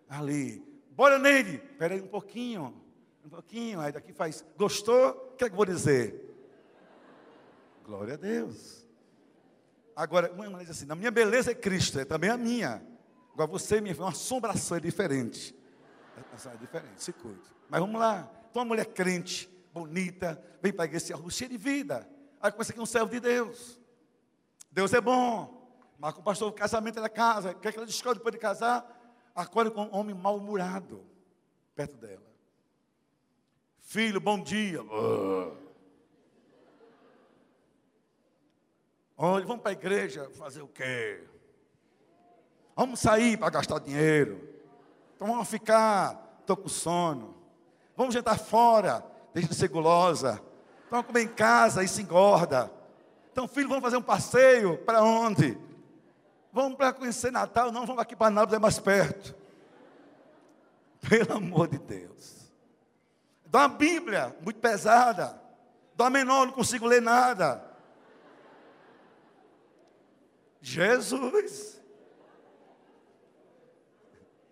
Ali. 0.09 0.63
Bora, 0.91 1.17
Neide. 1.17 1.55
Espera 1.55 1.93
aí 1.93 2.01
um 2.01 2.07
pouquinho. 2.07 2.82
Um 3.23 3.29
pouquinho, 3.29 3.79
aí 3.79 3.91
daqui 3.91 4.11
faz. 4.11 4.43
Gostou? 4.57 5.09
O 5.33 5.35
que 5.35 5.45
é 5.45 5.47
que 5.47 5.53
eu 5.53 5.57
vou 5.57 5.65
dizer? 5.65 6.29
Glória 7.85 8.15
a 8.15 8.17
Deus. 8.17 8.85
Agora, 9.95 10.31
uma 10.31 10.45
irmã 10.45 10.59
diz 10.59 10.71
assim: 10.71 10.85
na 10.85 10.95
minha 10.95 11.11
beleza 11.11 11.51
é 11.51 11.55
Cristo, 11.55 11.99
é 11.99 12.05
também 12.05 12.29
a 12.29 12.37
minha. 12.37 12.85
Agora 13.33 13.49
você, 13.49 13.79
minha 13.79 13.93
filha, 13.93 14.05
uma 14.05 14.11
assombração 14.11 14.77
é 14.77 14.79
diferente. 14.79 15.55
É 16.17 16.57
diferente, 16.57 17.01
se 17.01 17.13
cuide. 17.13 17.41
Mas 17.69 17.79
vamos 17.79 17.99
lá. 17.99 18.29
Então, 18.49 18.61
uma 18.61 18.67
mulher 18.67 18.85
crente, 18.85 19.49
bonita, 19.73 20.41
vem 20.61 20.71
para 20.71 20.83
a 20.83 20.85
igreja, 20.85 21.15
cheia 21.29 21.49
de 21.49 21.57
vida. 21.57 22.07
Aí 22.41 22.51
começa 22.51 22.71
aqui 22.71 22.81
um 22.81 22.85
servo 22.85 23.09
de 23.09 23.19
Deus. 23.19 23.79
Deus 24.71 24.93
é 24.93 25.01
bom. 25.01 25.63
Mas 25.97 26.13
com 26.13 26.21
o 26.21 26.23
pastor, 26.23 26.49
o 26.49 26.53
casamento 26.53 26.99
é 26.99 27.01
da 27.01 27.09
casa. 27.09 27.51
O 27.51 27.55
que, 27.55 27.67
é 27.67 27.71
que 27.71 27.77
ela 27.77 27.87
descobre 27.87 28.17
depois 28.17 28.33
de 28.33 28.39
casar? 28.39 28.85
Acorda 29.33 29.71
com 29.71 29.83
um 29.83 29.95
homem 29.95 30.13
mal-humorado 30.13 31.05
perto 31.73 31.95
dela. 31.97 32.32
Filho, 33.93 34.19
bom 34.19 34.41
dia. 34.41 34.79
Olha, 39.15 39.45
vamos 39.45 39.61
para 39.61 39.69
a 39.69 39.73
igreja 39.73 40.31
fazer 40.31 40.63
o 40.63 40.67
quê? 40.67 41.23
Vamos 42.75 42.99
sair 42.99 43.37
para 43.37 43.51
gastar 43.51 43.77
dinheiro. 43.77 44.49
Então 45.15 45.27
vamos 45.27 45.47
ficar, 45.47 46.39
estou 46.39 46.57
com 46.57 46.67
sono. 46.67 47.35
Vamos 47.95 48.15
jantar 48.15 48.39
fora, 48.39 49.05
deixa 49.31 49.49
de 49.49 49.55
ser 49.55 49.67
gulosa. 49.67 50.41
Vamos 50.89 51.05
comer 51.05 51.25
em 51.25 51.27
casa, 51.27 51.83
isso 51.83 52.01
engorda. 52.01 52.71
Então, 53.31 53.47
filho, 53.47 53.69
vamos 53.69 53.83
fazer 53.83 53.97
um 53.97 54.01
passeio. 54.01 54.79
Para 54.79 55.03
onde? 55.03 55.55
Vamos 56.51 56.79
para 56.79 56.93
conhecer 56.93 57.31
Natal? 57.31 57.71
Não, 57.71 57.85
vamos 57.85 58.01
aqui 58.01 58.15
para 58.15 58.31
Nápoles, 58.31 58.55
é 58.55 58.59
mais 58.59 58.79
perto. 58.79 59.35
Pelo 61.07 61.33
amor 61.33 61.67
de 61.67 61.77
Deus. 61.77 62.42
Dá 63.53 63.67
uma 63.67 63.69
Bíblia 63.69 64.35
muito 64.41 64.59
pesada. 64.59 65.39
Dá 65.95 66.05
uma 66.05 66.09
menor, 66.09 66.47
não 66.47 66.53
consigo 66.53 66.87
ler 66.87 67.03
nada. 67.03 67.63
Jesus. 70.59 71.79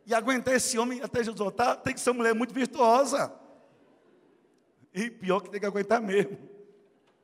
E 0.06 0.14
aguentar 0.14 0.54
esse 0.54 0.78
homem 0.78 1.02
até 1.02 1.18
Jesus 1.18 1.40
voltar, 1.40 1.78
tem 1.78 1.96
que 1.96 2.00
ser 2.00 2.12
uma 2.12 2.18
mulher 2.18 2.36
muito 2.36 2.54
virtuosa. 2.54 3.34
E 4.94 5.10
pior 5.10 5.40
que 5.40 5.50
tem 5.50 5.60
que 5.60 5.66
aguentar 5.66 6.00
mesmo. 6.00 6.38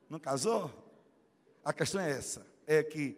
Não 0.10 0.18
casou? 0.18 0.72
A 1.64 1.72
questão 1.72 2.02
é 2.02 2.10
essa: 2.10 2.44
é 2.66 2.82
que 2.82 3.16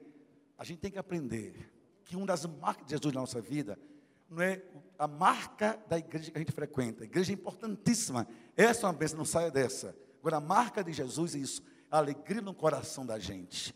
a 0.57 0.65
gente 0.65 0.79
tem 0.79 0.91
que 0.91 0.99
aprender 0.99 1.71
que 2.03 2.17
uma 2.17 2.25
das 2.25 2.45
marcas 2.45 2.83
de 2.83 2.91
Jesus 2.91 3.13
na 3.13 3.21
nossa 3.21 3.39
vida 3.39 3.79
não 4.29 4.43
é 4.43 4.61
a 4.97 5.07
marca 5.07 5.81
da 5.87 5.97
igreja 5.97 6.29
que 6.29 6.37
a 6.37 6.41
gente 6.41 6.51
frequenta. 6.51 7.03
A 7.03 7.05
igreja 7.05 7.31
é 7.31 7.33
importantíssima. 7.33 8.27
Essa 8.59 8.85
é 8.85 8.89
uma 8.89 8.93
bênção, 8.93 9.17
não 9.17 9.23
saia 9.23 9.49
dessa. 9.49 9.95
Agora, 10.19 10.35
a 10.35 10.41
marca 10.41 10.83
de 10.83 10.91
Jesus 10.91 11.33
é 11.33 11.37
isso, 11.37 11.63
a 11.89 11.97
alegria 11.97 12.41
no 12.41 12.53
coração 12.53 13.05
da 13.05 13.17
gente. 13.17 13.73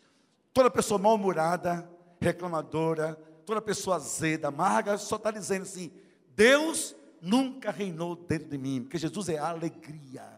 Toda 0.54 0.70
pessoa 0.70 1.00
mal-humorada, 1.00 1.90
reclamadora, 2.20 3.16
toda 3.46 3.62
pessoa 3.62 3.96
azeda, 3.96 4.50
amarga, 4.50 4.98
só 4.98 5.16
está 5.16 5.32
dizendo 5.32 5.62
assim: 5.62 5.90
Deus 6.36 6.94
nunca 7.22 7.72
reinou 7.72 8.14
dentro 8.14 8.50
de 8.50 8.58
mim, 8.58 8.82
porque 8.82 8.98
Jesus 8.98 9.30
é 9.30 9.38
alegria. 9.38 10.38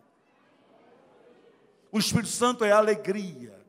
O 1.92 1.98
Espírito 1.98 2.30
Santo 2.30 2.64
é 2.64 2.72
alegria. 2.72 3.60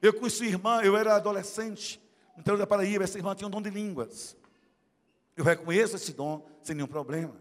Eu 0.00 0.14
conheci 0.14 0.46
irmã, 0.46 0.80
eu 0.80 0.96
era 0.96 1.16
adolescente, 1.16 2.00
no 2.34 2.40
interior 2.40 2.56
da 2.56 2.66
Paraíba, 2.66 3.04
essa 3.04 3.18
irmã 3.18 3.34
tinha 3.34 3.46
um 3.46 3.50
dom 3.50 3.60
de 3.60 3.68
línguas. 3.68 4.34
Eu 5.36 5.44
reconheço 5.44 5.96
esse 5.96 6.14
dom 6.14 6.48
sem 6.62 6.74
nenhum 6.74 6.88
problema. 6.88 7.36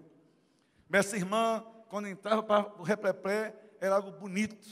Mas 0.90 1.06
essa 1.06 1.16
irmã, 1.16 1.64
quando 1.90 2.08
entrava 2.08 2.44
para 2.44 2.72
o 2.78 2.84
repleplé, 2.84 3.54
era 3.80 3.96
algo 3.96 4.12
bonito. 4.12 4.68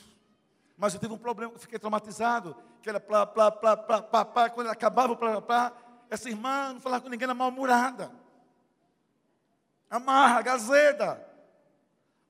Mas 0.77 0.93
eu 0.93 0.99
tive 0.99 1.13
um 1.13 1.17
problema, 1.17 1.53
eu 1.53 1.59
fiquei 1.59 1.79
traumatizado, 1.79 2.55
que 2.81 2.89
era 2.89 2.99
plá, 2.99 3.25
plá, 3.25 3.51
plá, 3.51 3.77
plá, 3.77 4.01
plá, 4.01 4.25
plá, 4.25 4.49
quando 4.49 4.69
acabava 4.69 5.13
o 5.13 5.17
plá, 5.17 5.41
plá, 5.41 5.73
essa 6.09 6.29
irmã 6.29 6.73
não 6.73 6.79
falava 6.79 7.03
com 7.03 7.09
ninguém, 7.09 7.25
era 7.25 7.33
mal-humorada. 7.33 8.11
Amarra, 9.89 10.41
gazeda. 10.41 11.25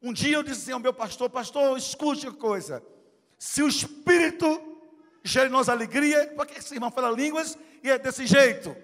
Um 0.01 0.13
dia 0.13 0.37
eu 0.37 0.43
disse 0.43 0.71
ao 0.71 0.79
meu 0.79 0.93
pastor, 0.93 1.29
pastor, 1.29 1.77
escute 1.77 2.27
a 2.27 2.31
coisa. 2.31 2.83
Se 3.39 3.63
o 3.63 3.67
Espírito 3.67 4.45
gera 5.23 5.47
em 5.47 5.51
nós 5.51 5.67
alegria, 5.67 6.33
por 6.35 6.45
que 6.45 6.57
essa 6.57 6.73
irmã 6.73 6.91
fala 6.91 7.09
línguas 7.09 7.57
e 7.83 7.89
é 7.89 7.97
desse 7.97 8.27
jeito? 8.27 8.75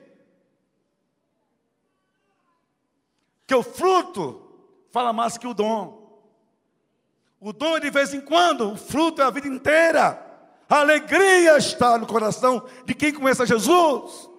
que 3.51 3.55
o 3.55 3.63
fruto 3.63 4.50
fala 4.91 5.11
mais 5.11 5.37
que 5.37 5.47
o 5.47 5.53
dom. 5.53 6.01
O 7.39 7.51
dom 7.51 7.77
é 7.77 7.79
de 7.79 7.89
vez 7.89 8.13
em 8.13 8.21
quando, 8.21 8.73
o 8.73 8.77
fruto 8.77 9.21
é 9.21 9.25
a 9.25 9.31
vida 9.31 9.47
inteira. 9.47 10.27
A 10.69 10.79
alegria 10.79 11.57
está 11.57 11.97
no 11.97 12.05
coração 12.05 12.65
de 12.85 12.93
quem 12.93 13.11
conhece 13.11 13.41
a 13.41 13.45
Jesus. 13.45 14.29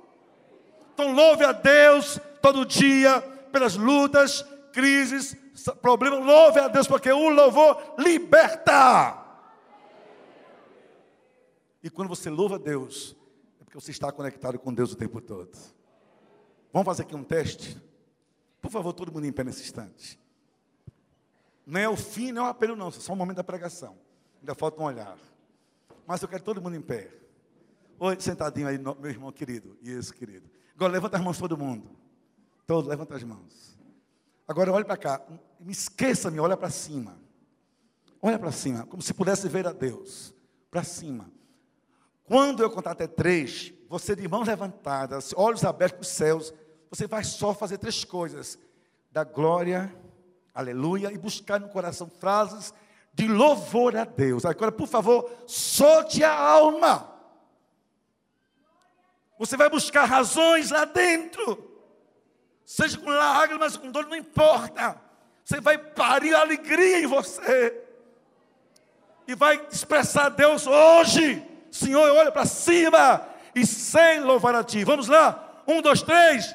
Então 0.95 1.13
louve 1.13 1.45
a 1.45 1.53
Deus 1.53 2.19
todo 2.41 2.65
dia 2.65 3.21
pelas 3.51 3.77
lutas, 3.77 4.45
crises, 4.73 5.37
problemas. 5.83 6.25
Louve 6.25 6.61
a 6.61 6.69
Deus 6.69 6.87
porque 6.87 7.11
o 7.11 7.29
louvor 7.29 7.95
liberta. 7.99 9.19
E 11.83 11.91
quando 11.91 12.09
você 12.09 12.31
louva 12.31 12.55
a 12.55 12.59
Deus, 12.59 13.17
é 13.61 13.65
porque 13.65 13.79
você 13.79 13.91
está 13.91 14.13
conectado 14.13 14.59
com 14.59 14.73
Deus 14.73 14.93
o 14.93 14.97
tempo 14.97 15.21
todo. 15.21 15.51
Vamos 16.73 16.87
fazer 16.87 17.03
aqui 17.03 17.17
um 17.17 17.25
teste? 17.25 17.77
Por 18.61 18.71
favor, 18.71 18.93
todo 18.93 19.13
mundo 19.13 19.27
em 19.27 19.33
pé 19.33 19.43
nesse 19.43 19.63
instante. 19.63 20.22
Não 21.67 21.81
é 21.81 21.89
o 21.89 21.97
fim, 21.97 22.33
não 22.33 22.45
é 22.45 22.47
o 22.47 22.51
apelo, 22.51 22.77
não. 22.77 22.91
Só 22.91 23.13
o 23.13 23.17
momento 23.17 23.37
da 23.37 23.45
pregação. 23.45 23.97
Ainda 24.41 24.55
falta 24.55 24.81
um 24.81 24.85
olhar. 24.85 25.17
Mas 26.07 26.21
eu 26.23 26.29
quero 26.29 26.43
todo 26.43 26.61
mundo 26.61 26.77
em 26.77 26.81
pé. 26.81 27.11
Oi, 27.99 28.17
sentadinho 28.21 28.67
aí, 28.67 28.79
meu 28.79 28.97
irmão 29.07 29.31
querido. 29.31 29.77
Esse 29.83 30.13
querido. 30.13 30.51
Agora 30.75 30.93
levanta 30.93 31.17
as 31.17 31.23
mãos 31.23 31.39
todo 31.39 31.57
mundo. 31.57 31.91
Todo, 32.67 32.89
levanta 32.89 33.15
as 33.15 33.23
mãos. 33.23 33.79
Agora 34.47 34.73
olhe 34.73 34.85
para 34.85 34.97
cá. 34.97 35.23
Me 35.61 35.73
esqueça-me, 35.73 36.41
olha 36.41 36.57
para 36.57 36.71
cima. 36.71 37.17
Olha 38.21 38.39
para 38.39 38.53
cima, 38.53 38.87
como 38.87 39.03
se 39.03 39.13
pudesse 39.13 39.49
ver 39.49 39.67
a 39.67 39.73
Deus. 39.73 40.35
Para 40.71 40.85
cima. 40.85 41.31
Quando 42.25 42.63
eu 42.63 42.71
contar 42.71 42.93
até 42.93 43.07
três, 43.07 43.73
você 43.89 44.15
de 44.15 44.27
mãos 44.27 44.47
levantadas, 44.47 45.35
olhos 45.37 45.65
abertos 45.65 45.99
para 45.99 46.03
os 46.03 46.09
céus, 46.09 46.55
você 46.89 47.07
vai 47.07 47.25
só 47.25 47.53
fazer 47.53 47.79
três 47.79 48.05
coisas: 48.05 48.59
dar 49.11 49.25
glória, 49.25 49.95
aleluia, 50.55 51.13
e 51.13 51.19
buscar 51.19 51.61
no 51.61 51.69
coração 51.69 52.11
frases 52.19 52.73
de 53.15 53.29
louvor 53.29 53.97
a 53.97 54.05
Deus. 54.05 54.45
Agora, 54.45 54.73
por 54.73 54.89
favor, 54.89 55.31
solte 55.47 56.25
a 56.25 56.33
alma. 56.33 57.11
Você 59.39 59.57
vai 59.57 59.69
buscar 59.69 60.05
razões 60.05 60.71
lá 60.71 60.85
dentro. 60.85 61.71
Seja 62.65 62.97
com 62.97 63.11
lágrimas, 63.11 63.77
com 63.77 63.91
dor, 63.91 64.07
não 64.07 64.17
importa. 64.17 65.01
Você 65.45 65.61
vai 65.61 65.77
parir 65.77 66.35
alegria 66.35 67.01
em 67.01 67.07
você. 67.07 67.79
E 69.27 69.35
vai 69.35 69.67
expressar 69.71 70.27
a 70.27 70.29
Deus 70.29 70.67
hoje. 70.67 71.45
Senhor, 71.71 72.17
olha 72.17 72.31
para 72.31 72.47
cima 72.47 73.27
e 73.55 73.67
sem 73.67 74.21
louvar 74.21 74.55
a 74.55 74.65
Ti. 74.65 74.85
Vamos 74.85 75.09
lá? 75.09 75.63
Um, 75.67 75.83
dois, 75.83 76.03
três. 76.03 76.55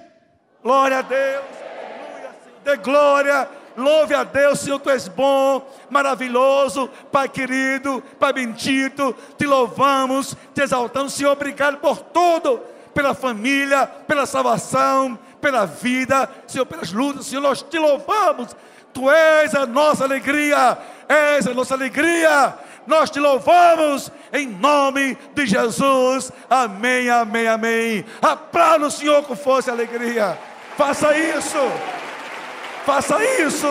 Glória 0.64 1.00
a 1.00 1.02
Deus. 1.02 1.46
Aleluia. 1.46 2.36
Dê 2.64 2.78
glória. 2.78 3.57
Louve 3.78 4.14
a 4.14 4.24
Deus, 4.24 4.60
Senhor, 4.60 4.80
Tu 4.80 4.90
és 4.90 5.08
bom, 5.08 5.66
maravilhoso, 5.90 6.90
Pai 7.12 7.30
querido, 7.30 8.04
Pai 8.20 8.34
bendito. 8.34 9.16
Te 9.38 9.46
louvamos, 9.46 10.36
te 10.54 10.62
exaltamos, 10.62 11.14
Senhor. 11.14 11.32
Obrigado 11.32 11.78
por 11.78 12.00
tudo, 12.00 12.60
pela 12.94 13.14
família, 13.14 13.86
pela 13.86 14.26
salvação, 14.26 15.18
pela 15.40 15.66
vida, 15.66 16.30
Senhor, 16.48 16.66
pelas 16.66 16.92
lutas, 16.92 17.28
Senhor. 17.28 17.42
Nós 17.42 17.62
te 17.62 17.78
louvamos. 17.78 18.56
Tu 18.92 19.10
és 19.12 19.54
a 19.54 19.68
nossa 19.68 20.06
alegria, 20.06 20.76
és 21.08 21.46
a 21.46 21.54
nossa 21.54 21.76
alegria 21.76 22.58
nós 22.88 23.10
te 23.10 23.20
louvamos 23.20 24.10
em 24.32 24.48
nome 24.48 25.18
de 25.36 25.46
Jesus. 25.46 26.32
Amém, 26.50 27.10
amém, 27.10 27.46
amém. 27.46 28.06
Aplauda 28.22 28.88
o 28.88 28.92
Senhor 28.92 29.22
com 29.24 29.36
força 29.36 29.70
e 29.70 29.74
alegria. 29.74 30.40
Faça 30.78 31.16
isso. 31.18 31.58
Faça 32.88 33.22
isso. 33.42 33.68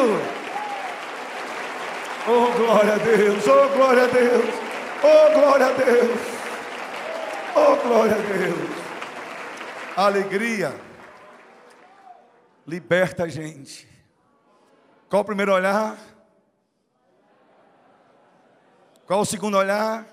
Oh, 2.29 2.53
glória 2.53 2.93
a 2.93 2.99
Deus. 2.99 3.47
Oh, 3.47 3.69
glória 3.75 4.05
a 4.05 4.07
Deus. 4.09 4.55
Oh, 5.03 5.41
glória 5.41 5.67
a 5.69 5.73
Deus. 5.73 6.21
Oh, 7.57 7.77
glória 7.77 8.15
a 8.15 8.19
Deus. 8.19 8.71
Alegria 9.97 10.79
liberta 12.67 13.25
a 13.25 13.29
gente. 13.29 13.89
Qual 15.09 15.23
o 15.23 15.25
primeiro 15.25 15.55
olhar? 15.55 15.97
Qual 19.07 19.21
o 19.21 19.25
segundo 19.25 19.57
olhar? 19.57 20.05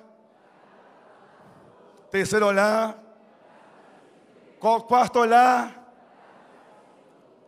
Terceiro 2.09 2.45
olhar? 2.45 2.97
Qual 4.61 4.77
o 4.77 4.83
quarto 4.83 5.19
olhar? 5.19 5.82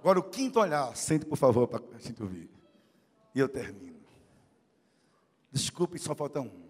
Agora 0.06 0.20
o 0.20 0.24
quinto 0.30 0.60
olhar. 0.60 0.96
Sente, 0.96 1.26
por 1.26 1.36
favor, 1.36 1.68
para 1.68 1.84
a 1.96 1.98
gente 1.98 2.22
ouvir. 2.22 2.48
E 3.34 3.40
eu 3.40 3.50
termino. 3.50 4.06
Desculpe, 5.52 5.98
só 5.98 6.14
falta 6.14 6.40
um. 6.42 6.70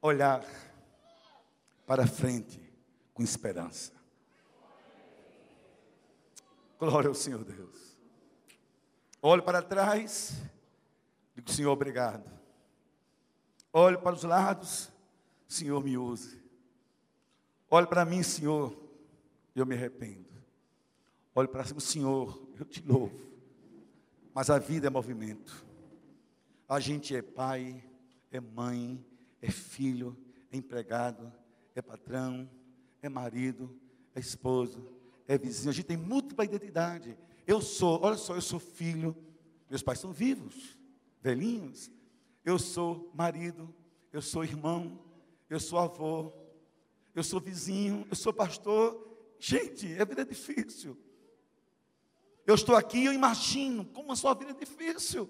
Olhar 0.00 0.46
para 1.84 2.06
frente 2.06 2.62
com 3.12 3.20
esperança. 3.20 3.92
Glória 6.78 7.08
ao 7.08 7.14
Senhor 7.16 7.42
Deus. 7.42 7.98
Olhe 9.20 9.42
para 9.42 9.60
trás. 9.60 10.40
Digo, 11.34 11.50
Senhor, 11.50 11.72
obrigado 11.72 12.30
Olhe 13.72 13.98
para 13.98 14.14
os 14.14 14.22
lados, 14.22 14.88
Senhor, 15.48 15.82
me 15.82 15.98
use. 15.98 16.40
Olhe 17.68 17.88
para 17.88 18.04
mim, 18.04 18.22
Senhor, 18.22 18.72
eu 19.52 19.66
me 19.66 19.74
arrependo. 19.74 20.21
Olhe 21.34 21.48
para 21.48 21.64
cima, 21.64 21.80
Senhor, 21.80 22.42
eu 22.58 22.64
te 22.64 22.82
louvo. 22.86 23.18
Mas 24.34 24.50
a 24.50 24.58
vida 24.58 24.86
é 24.86 24.90
movimento. 24.90 25.66
A 26.68 26.80
gente 26.80 27.14
é 27.14 27.22
pai, 27.22 27.82
é 28.30 28.40
mãe, 28.40 29.04
é 29.40 29.50
filho, 29.50 30.16
é 30.50 30.56
empregado, 30.56 31.32
é 31.74 31.82
patrão, 31.82 32.48
é 33.00 33.08
marido, 33.08 33.74
é 34.14 34.20
esposo, 34.20 34.86
é 35.26 35.36
vizinho. 35.36 35.70
A 35.70 35.74
gente 35.74 35.86
tem 35.86 35.96
múltipla 35.96 36.44
identidade. 36.44 37.16
Eu 37.46 37.60
sou, 37.60 38.00
olha 38.02 38.16
só, 38.16 38.34
eu 38.34 38.42
sou 38.42 38.58
filho. 38.58 39.16
Meus 39.68 39.82
pais 39.82 39.98
são 39.98 40.12
vivos, 40.12 40.78
velhinhos 41.20 41.90
eu 42.44 42.58
sou 42.58 43.10
marido, 43.14 43.72
eu 44.12 44.20
sou 44.20 44.44
irmão, 44.44 44.98
eu 45.48 45.60
sou 45.60 45.78
avô, 45.78 46.32
eu 47.14 47.22
sou 47.22 47.40
vizinho, 47.40 48.06
eu 48.10 48.16
sou 48.16 48.32
pastor. 48.32 49.08
Gente, 49.38 50.00
a 50.00 50.04
vida 50.04 50.22
é 50.22 50.24
difícil. 50.24 50.98
Eu 52.46 52.54
estou 52.54 52.74
aqui 52.74 52.98
e 52.98 53.06
eu 53.06 53.12
imagino 53.12 53.84
como 53.84 54.12
a 54.12 54.16
sua 54.16 54.34
vida 54.34 54.52
é 54.52 54.54
difícil. 54.54 55.28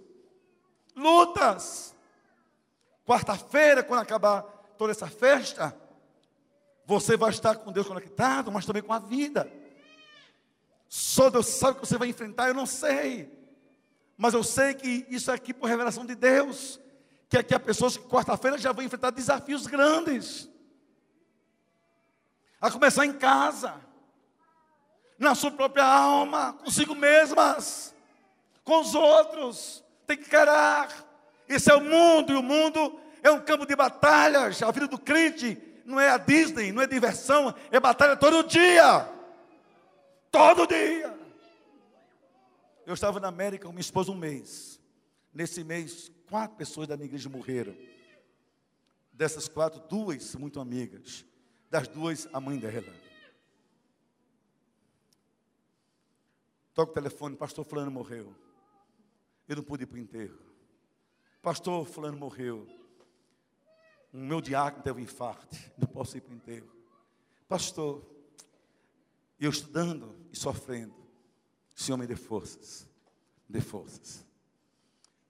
Lutas. 0.97 1.95
Quarta-feira, 3.07 3.83
quando 3.83 4.01
acabar 4.01 4.43
toda 4.79 4.93
essa 4.93 5.09
festa, 5.09 5.77
você 6.87 7.17
vai 7.17 7.31
estar 7.31 7.57
com 7.57 7.73
Deus 7.73 7.87
conectado, 7.87 8.51
mas 8.51 8.65
também 8.65 8.83
com 8.83 8.93
a 8.93 8.99
vida. 8.99 9.53
Só 10.89 11.31
Deus 11.31 11.47
sabe 11.47 11.79
o 11.79 11.81
que 11.81 11.87
você 11.87 11.99
vai 11.99 12.09
enfrentar, 12.09 12.49
eu 12.49 12.55
não 12.55 12.67
sei. 12.67 13.31
Mas 14.17 14.35
eu 14.35 14.45
sei 14.45 14.75
que 14.75 15.07
isso 15.09 15.31
é 15.31 15.35
aqui 15.35 15.53
por 15.53 15.69
revelação 15.69 16.07
de 16.07 16.15
Deus 16.15 16.81
que 17.33 17.39
aqui 17.39 17.55
há 17.55 17.59
pessoas 17.59 17.97
que 17.97 18.05
quarta-feira 18.05 18.59
já 18.59 18.73
vão 18.73 18.85
enfrentar 18.85 19.09
desafios 19.09 19.67
grandes. 19.67 20.51
A 22.61 22.71
começar 22.71 23.07
em 23.07 23.15
casa, 23.15 23.75
na 25.23 25.35
sua 25.35 25.51
própria 25.51 25.85
alma, 25.85 26.53
consigo 26.55 26.95
mesmas, 26.95 27.95
com 28.65 28.81
os 28.81 28.95
outros. 28.95 29.83
Tem 30.07 30.17
que 30.17 30.29
querer. 30.29 30.89
Esse 31.49 31.71
é 31.71 31.75
o 31.75 31.81
mundo, 31.81 32.33
e 32.33 32.37
o 32.37 32.43
mundo 32.43 32.99
é 33.23 33.31
um 33.31 33.41
campo 33.41 33.65
de 33.65 33.77
batalhas. 33.77 34.63
A 34.63 34.71
vida 34.71 34.89
do 34.89 34.99
crente 34.99 35.57
não 35.85 36.01
é 36.01 36.11
a 36.11 36.19
Disney, 36.19 36.73
não 36.73 36.83
é 36.83 36.87
diversão, 36.87 37.55
é 37.71 37.79
batalha 37.79 38.17
todo 38.17 38.43
dia. 38.43 39.09
Todo 40.31 40.67
dia. 40.67 41.17
Eu 42.85 42.95
estava 42.95 43.21
na 43.21 43.29
América 43.29 43.67
com 43.67 43.73
minha 43.73 43.81
esposa 43.81 44.11
um 44.11 44.17
mês. 44.17 44.81
Nesse 45.33 45.63
mês, 45.63 46.11
quatro 46.29 46.57
pessoas 46.57 46.89
da 46.89 46.97
minha 46.97 47.07
igreja 47.07 47.29
morreram. 47.29 47.77
Dessas 49.13 49.47
quatro, 49.47 49.81
duas 49.89 50.35
muito 50.35 50.59
amigas. 50.59 51.25
Das 51.71 51.87
duas, 51.87 52.29
a 52.33 52.41
mãe 52.41 52.59
dela. 52.59 53.02
Toca 56.75 56.91
o 56.91 56.95
telefone, 56.95 57.37
pastor 57.37 57.65
fulano 57.65 57.91
morreu. 57.91 58.35
Eu 59.49 59.57
não 59.57 59.63
pude 59.63 59.85
ir 59.85 59.87
para 59.87 59.97
o 59.97 60.01
enterro. 60.01 60.39
Pastor 61.43 61.85
fulano 61.87 62.17
morreu. 62.17 62.67
O 64.13 64.17
meu 64.17 64.41
diácono 64.41 64.83
teve 64.83 65.01
um 65.01 65.03
infarto. 65.03 65.57
Não 65.77 65.89
posso 65.89 66.17
ir 66.17 66.21
para 66.21 66.33
o 66.33 66.37
enterro. 66.37 66.71
Pastor, 67.49 68.05
eu 69.41 69.51
estudando 69.51 70.15
e 70.31 70.37
sofrendo. 70.37 70.95
Senhor 71.75 71.97
me 71.97 72.07
dê 72.07 72.15
forças. 72.15 72.87
Dê 73.49 73.61
forças. 73.61 74.25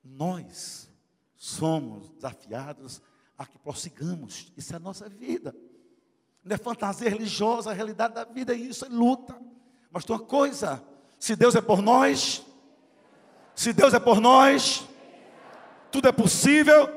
Nós 0.05 0.91
somos 1.37 2.11
desafiados 2.11 3.01
a 3.39 3.47
que 3.47 3.59
prossigamos. 3.59 4.53
Isso 4.57 4.73
é 4.73 4.77
a 4.77 4.81
nossa 4.81 5.09
vida. 5.09 5.55
Não 6.45 6.55
é 6.55 6.59
fantasia 6.59 7.09
religiosa, 7.09 7.71
a 7.71 7.75
realidade 7.75 8.15
da 8.15 8.25
vida 8.25 8.53
é 8.53 8.57
isso, 8.57 8.85
é 8.85 8.89
luta. 8.89 9.41
Mas 9.91 10.05
tem 10.05 10.15
uma 10.15 10.25
coisa: 10.25 10.85
se 11.23 11.37
Deus 11.37 11.55
é 11.55 11.61
por 11.61 11.81
nós, 11.81 12.45
se 13.55 13.73
Deus 13.73 13.95
é 13.95 14.01
por 14.01 14.21
nós, 14.21 14.85
tudo 15.89 16.09
é 16.09 16.11
possível. 16.11 16.91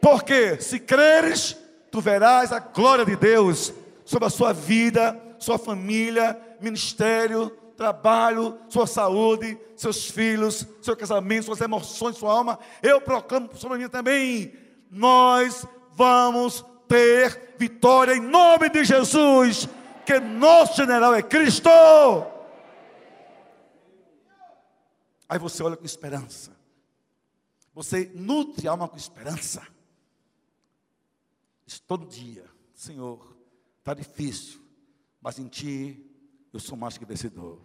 Porque 0.00 0.60
se 0.60 0.78
creres, 0.78 1.56
tu 1.90 2.00
verás 2.00 2.52
a 2.52 2.60
glória 2.60 3.04
de 3.04 3.16
Deus 3.16 3.74
sobre 4.04 4.26
a 4.28 4.30
sua 4.30 4.52
vida, 4.52 5.20
sua 5.36 5.58
família, 5.58 6.40
ministério, 6.60 7.50
trabalho, 7.76 8.56
sua 8.68 8.86
saúde, 8.86 9.58
seus 9.74 10.08
filhos, 10.08 10.64
seu 10.80 10.96
casamento, 10.96 11.46
suas 11.46 11.60
emoções, 11.60 12.16
sua 12.16 12.30
alma. 12.30 12.56
Eu 12.80 13.00
proclamo 13.00 13.50
sobre 13.56 13.78
mim 13.78 13.88
também. 13.88 14.52
Nós 14.88 15.66
vamos 15.90 16.64
ter 16.86 17.56
vitória 17.58 18.14
em 18.14 18.20
nome 18.20 18.68
de 18.68 18.84
Jesus, 18.84 19.68
que 20.06 20.20
nosso 20.20 20.76
general 20.76 21.12
é 21.12 21.20
Cristo. 21.20 21.68
Aí 25.34 25.40
você 25.40 25.64
olha 25.64 25.76
com 25.76 25.84
esperança. 25.84 26.56
Você 27.74 28.08
nutre 28.14 28.68
a 28.68 28.70
alma 28.70 28.86
com 28.86 28.96
esperança. 28.96 29.66
Diz 31.66 31.80
todo 31.80 32.06
dia, 32.06 32.44
Senhor, 32.72 33.36
está 33.80 33.94
difícil, 33.94 34.60
mas 35.20 35.36
em 35.40 35.48
Ti 35.48 36.08
eu 36.52 36.60
sou 36.60 36.78
mais 36.78 36.96
que 36.96 37.04
vencedor. 37.04 37.60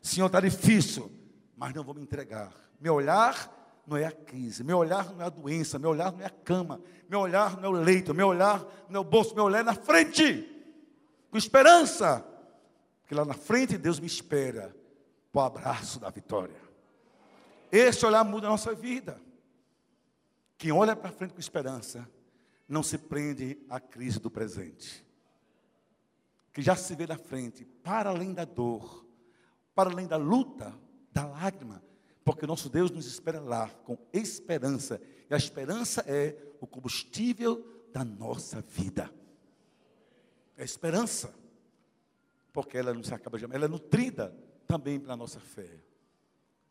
Senhor, 0.00 0.24
está 0.24 0.40
difícil, 0.40 1.12
mas 1.54 1.74
não 1.74 1.84
vou 1.84 1.94
me 1.94 2.00
entregar. 2.00 2.50
Meu 2.80 2.94
olhar 2.94 3.82
não 3.86 3.98
é 3.98 4.06
a 4.06 4.12
crise, 4.12 4.64
meu 4.64 4.78
olhar 4.78 5.12
não 5.12 5.20
é 5.20 5.26
a 5.26 5.28
doença, 5.28 5.78
meu 5.78 5.90
olhar 5.90 6.10
não 6.10 6.22
é 6.22 6.24
a 6.24 6.30
cama, 6.30 6.80
meu 7.10 7.20
olhar 7.20 7.58
não 7.58 7.64
é 7.64 7.68
o 7.68 7.72
leito, 7.72 8.14
meu 8.14 8.28
olhar 8.28 8.66
não 8.88 8.96
é 8.96 9.00
o 9.00 9.04
bolso, 9.04 9.34
meu 9.34 9.44
olhar 9.44 9.58
é 9.58 9.64
na 9.64 9.74
frente, 9.74 10.48
com 11.30 11.36
esperança, 11.36 12.26
porque 13.02 13.14
lá 13.14 13.26
na 13.26 13.34
frente 13.34 13.76
Deus 13.76 14.00
me 14.00 14.06
espera 14.06 14.74
para 15.30 15.42
o 15.42 15.44
abraço 15.44 16.00
da 16.00 16.08
vitória. 16.08 16.65
Esse 17.70 18.04
olhar 18.06 18.24
muda 18.24 18.46
a 18.46 18.50
nossa 18.50 18.74
vida. 18.74 19.20
Quem 20.58 20.72
olha 20.72 20.96
para 20.96 21.12
frente 21.12 21.34
com 21.34 21.40
esperança, 21.40 22.08
não 22.68 22.82
se 22.82 22.98
prende 22.98 23.58
à 23.68 23.78
crise 23.78 24.18
do 24.18 24.30
presente. 24.30 25.04
Que 26.52 26.62
já 26.62 26.74
se 26.74 26.94
vê 26.94 27.06
na 27.06 27.18
frente, 27.18 27.64
para 27.64 28.10
além 28.10 28.32
da 28.32 28.44
dor, 28.44 29.04
para 29.74 29.90
além 29.90 30.06
da 30.06 30.16
luta, 30.16 30.74
da 31.12 31.26
lágrima, 31.26 31.82
porque 32.24 32.46
nosso 32.46 32.68
Deus 32.68 32.90
nos 32.90 33.06
espera 33.06 33.40
lá 33.40 33.68
com 33.84 33.96
esperança, 34.12 35.00
e 35.28 35.34
a 35.34 35.36
esperança 35.36 36.02
é 36.06 36.36
o 36.60 36.66
combustível 36.66 37.86
da 37.92 38.04
nossa 38.04 38.62
vida. 38.62 39.12
É 40.56 40.64
esperança, 40.64 41.34
porque 42.52 42.78
ela 42.78 42.94
não 42.94 43.02
se 43.02 43.12
acaba 43.12 43.38
jamais, 43.38 43.54
ela 43.54 43.66
é 43.66 43.68
nutrida 43.68 44.34
também 44.66 44.98
pela 44.98 45.16
nossa 45.16 45.38
fé. 45.38 45.85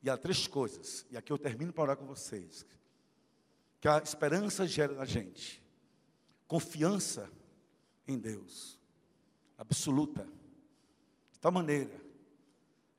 E 0.06 0.10
há 0.10 0.16
três 0.16 0.46
coisas, 0.46 1.04
e 1.10 1.18
aqui 1.18 1.34
eu 1.34 1.38
termino 1.38 1.74
para 1.74 1.82
orar 1.82 1.98
com 1.98 2.06
vocês, 2.06 2.64
que 3.82 3.88
a 3.88 3.98
esperança 3.98 4.68
gera 4.68 4.94
na 4.94 5.04
gente 5.04 5.66
confiança 6.48 7.28
em 8.08 8.16
Deus, 8.16 8.80
absoluta, 9.58 10.30
de 11.32 11.40
tal 11.40 11.52
maneira, 11.52 11.90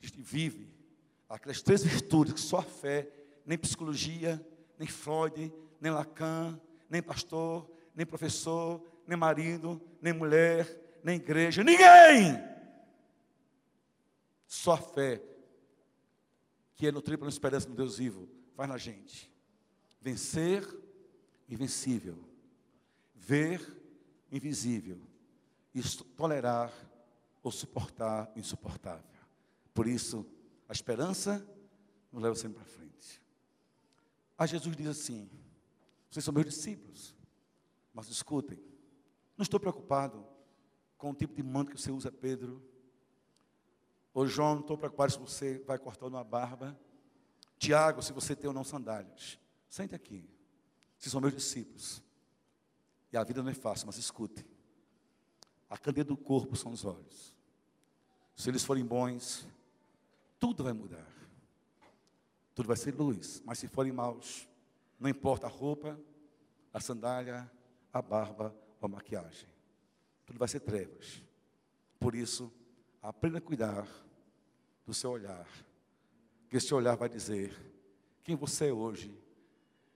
a 0.02 0.04
gente 0.04 0.20
vive 0.20 0.68
aquelas 1.28 1.62
três 1.62 1.84
virtudes 1.84 2.34
que 2.34 2.40
só 2.40 2.58
a 2.58 2.64
fé, 2.64 3.08
nem 3.44 3.56
psicologia, 3.56 4.44
nem 4.76 4.88
Freud, 4.88 5.52
nem 5.80 5.92
Lacan, 5.92 6.60
nem 6.90 7.00
pastor, 7.00 7.70
nem 7.94 8.04
professor, 8.04 8.82
nem 9.06 9.16
marido, 9.16 9.80
nem 10.02 10.12
mulher, 10.12 10.98
nem 11.04 11.14
igreja, 11.14 11.62
ninguém! 11.62 12.36
Só 14.44 14.72
a 14.72 14.78
fé, 14.78 15.22
que 16.76 16.86
é 16.86 16.92
nutrida 16.92 17.18
pela 17.18 17.30
esperança 17.30 17.68
no 17.68 17.74
Deus 17.74 17.98
vivo, 17.98 18.28
faz 18.54 18.68
na 18.68 18.78
gente 18.78 19.32
vencer 20.00 20.62
invencível, 21.48 22.16
ver 23.14 23.60
invisível 24.30 25.00
e 25.74 25.82
tolerar 26.16 26.72
ou 27.42 27.50
suportar 27.50 28.32
o 28.36 28.38
insuportável. 28.38 29.04
Por 29.74 29.88
isso, 29.88 30.24
a 30.68 30.72
esperança 30.72 31.44
nos 32.12 32.22
leva 32.22 32.36
sempre 32.36 32.58
para 32.58 32.66
frente. 32.66 33.20
A 34.38 34.46
Jesus 34.46 34.76
diz 34.76 34.86
assim: 34.86 35.28
Vocês 36.10 36.24
são 36.24 36.32
meus 36.32 36.46
discípulos, 36.46 37.16
mas 37.92 38.08
escutem, 38.08 38.58
não 39.36 39.42
estou 39.42 39.58
preocupado 39.58 40.24
com 40.96 41.10
o 41.10 41.14
tipo 41.14 41.34
de 41.34 41.42
manto 41.42 41.72
que 41.72 41.80
você 41.80 41.90
usa, 41.90 42.12
Pedro. 42.12 42.62
Ou 44.16 44.26
João, 44.26 44.60
estou 44.60 44.78
preocupado 44.78 45.12
se 45.12 45.18
você 45.18 45.58
vai 45.66 45.78
cortar 45.78 46.06
uma 46.06 46.24
barba. 46.24 46.74
Tiago, 47.58 48.00
se 48.00 48.14
você 48.14 48.34
tem 48.34 48.48
ou 48.48 48.54
não 48.54 48.64
sandálias. 48.64 49.38
Sente 49.68 49.94
aqui. 49.94 50.26
Vocês 50.96 51.12
são 51.12 51.20
meus 51.20 51.34
discípulos. 51.34 52.02
E 53.12 53.16
a 53.18 53.22
vida 53.22 53.42
não 53.42 53.50
é 53.50 53.54
fácil, 53.54 53.86
mas 53.86 53.98
escute. 53.98 54.42
A 55.68 55.76
candeia 55.76 56.02
do 56.02 56.16
corpo 56.16 56.56
são 56.56 56.72
os 56.72 56.82
olhos. 56.82 57.36
Se 58.34 58.48
eles 58.48 58.64
forem 58.64 58.86
bons, 58.86 59.46
tudo 60.40 60.64
vai 60.64 60.72
mudar. 60.72 61.06
Tudo 62.54 62.68
vai 62.68 62.76
ser 62.78 62.94
luz. 62.94 63.42
Mas 63.44 63.58
se 63.58 63.68
forem 63.68 63.92
maus, 63.92 64.48
não 64.98 65.10
importa 65.10 65.46
a 65.46 65.50
roupa, 65.50 66.00
a 66.72 66.80
sandália, 66.80 67.52
a 67.92 68.00
barba 68.00 68.56
ou 68.80 68.86
a 68.86 68.88
maquiagem. 68.88 69.46
Tudo 70.24 70.38
vai 70.38 70.48
ser 70.48 70.60
trevas. 70.60 71.22
Por 72.00 72.14
isso, 72.14 72.50
aprenda 73.02 73.36
a 73.36 73.42
cuidar 73.42 74.05
do 74.86 74.94
seu 74.94 75.10
olhar. 75.10 75.46
Que 76.48 76.56
esse 76.56 76.72
olhar 76.72 76.96
vai 76.96 77.08
dizer 77.08 77.52
quem 78.22 78.36
você 78.36 78.68
é 78.68 78.72
hoje 78.72 79.12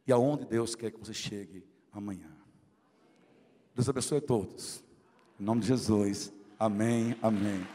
e 0.07 0.12
aonde 0.12 0.45
Deus 0.45 0.74
quer 0.74 0.91
que 0.91 0.99
você 0.99 1.14
chegue 1.14 1.64
amanhã. 1.93 2.30
Deus 3.74 3.88
abençoe 3.88 4.18
a 4.18 4.22
todos. 4.22 4.82
Em 5.38 5.45
nome 5.45 5.61
de 5.61 5.68
Jesus. 5.68 6.32
Amém, 6.59 7.16
amém. 7.22 7.66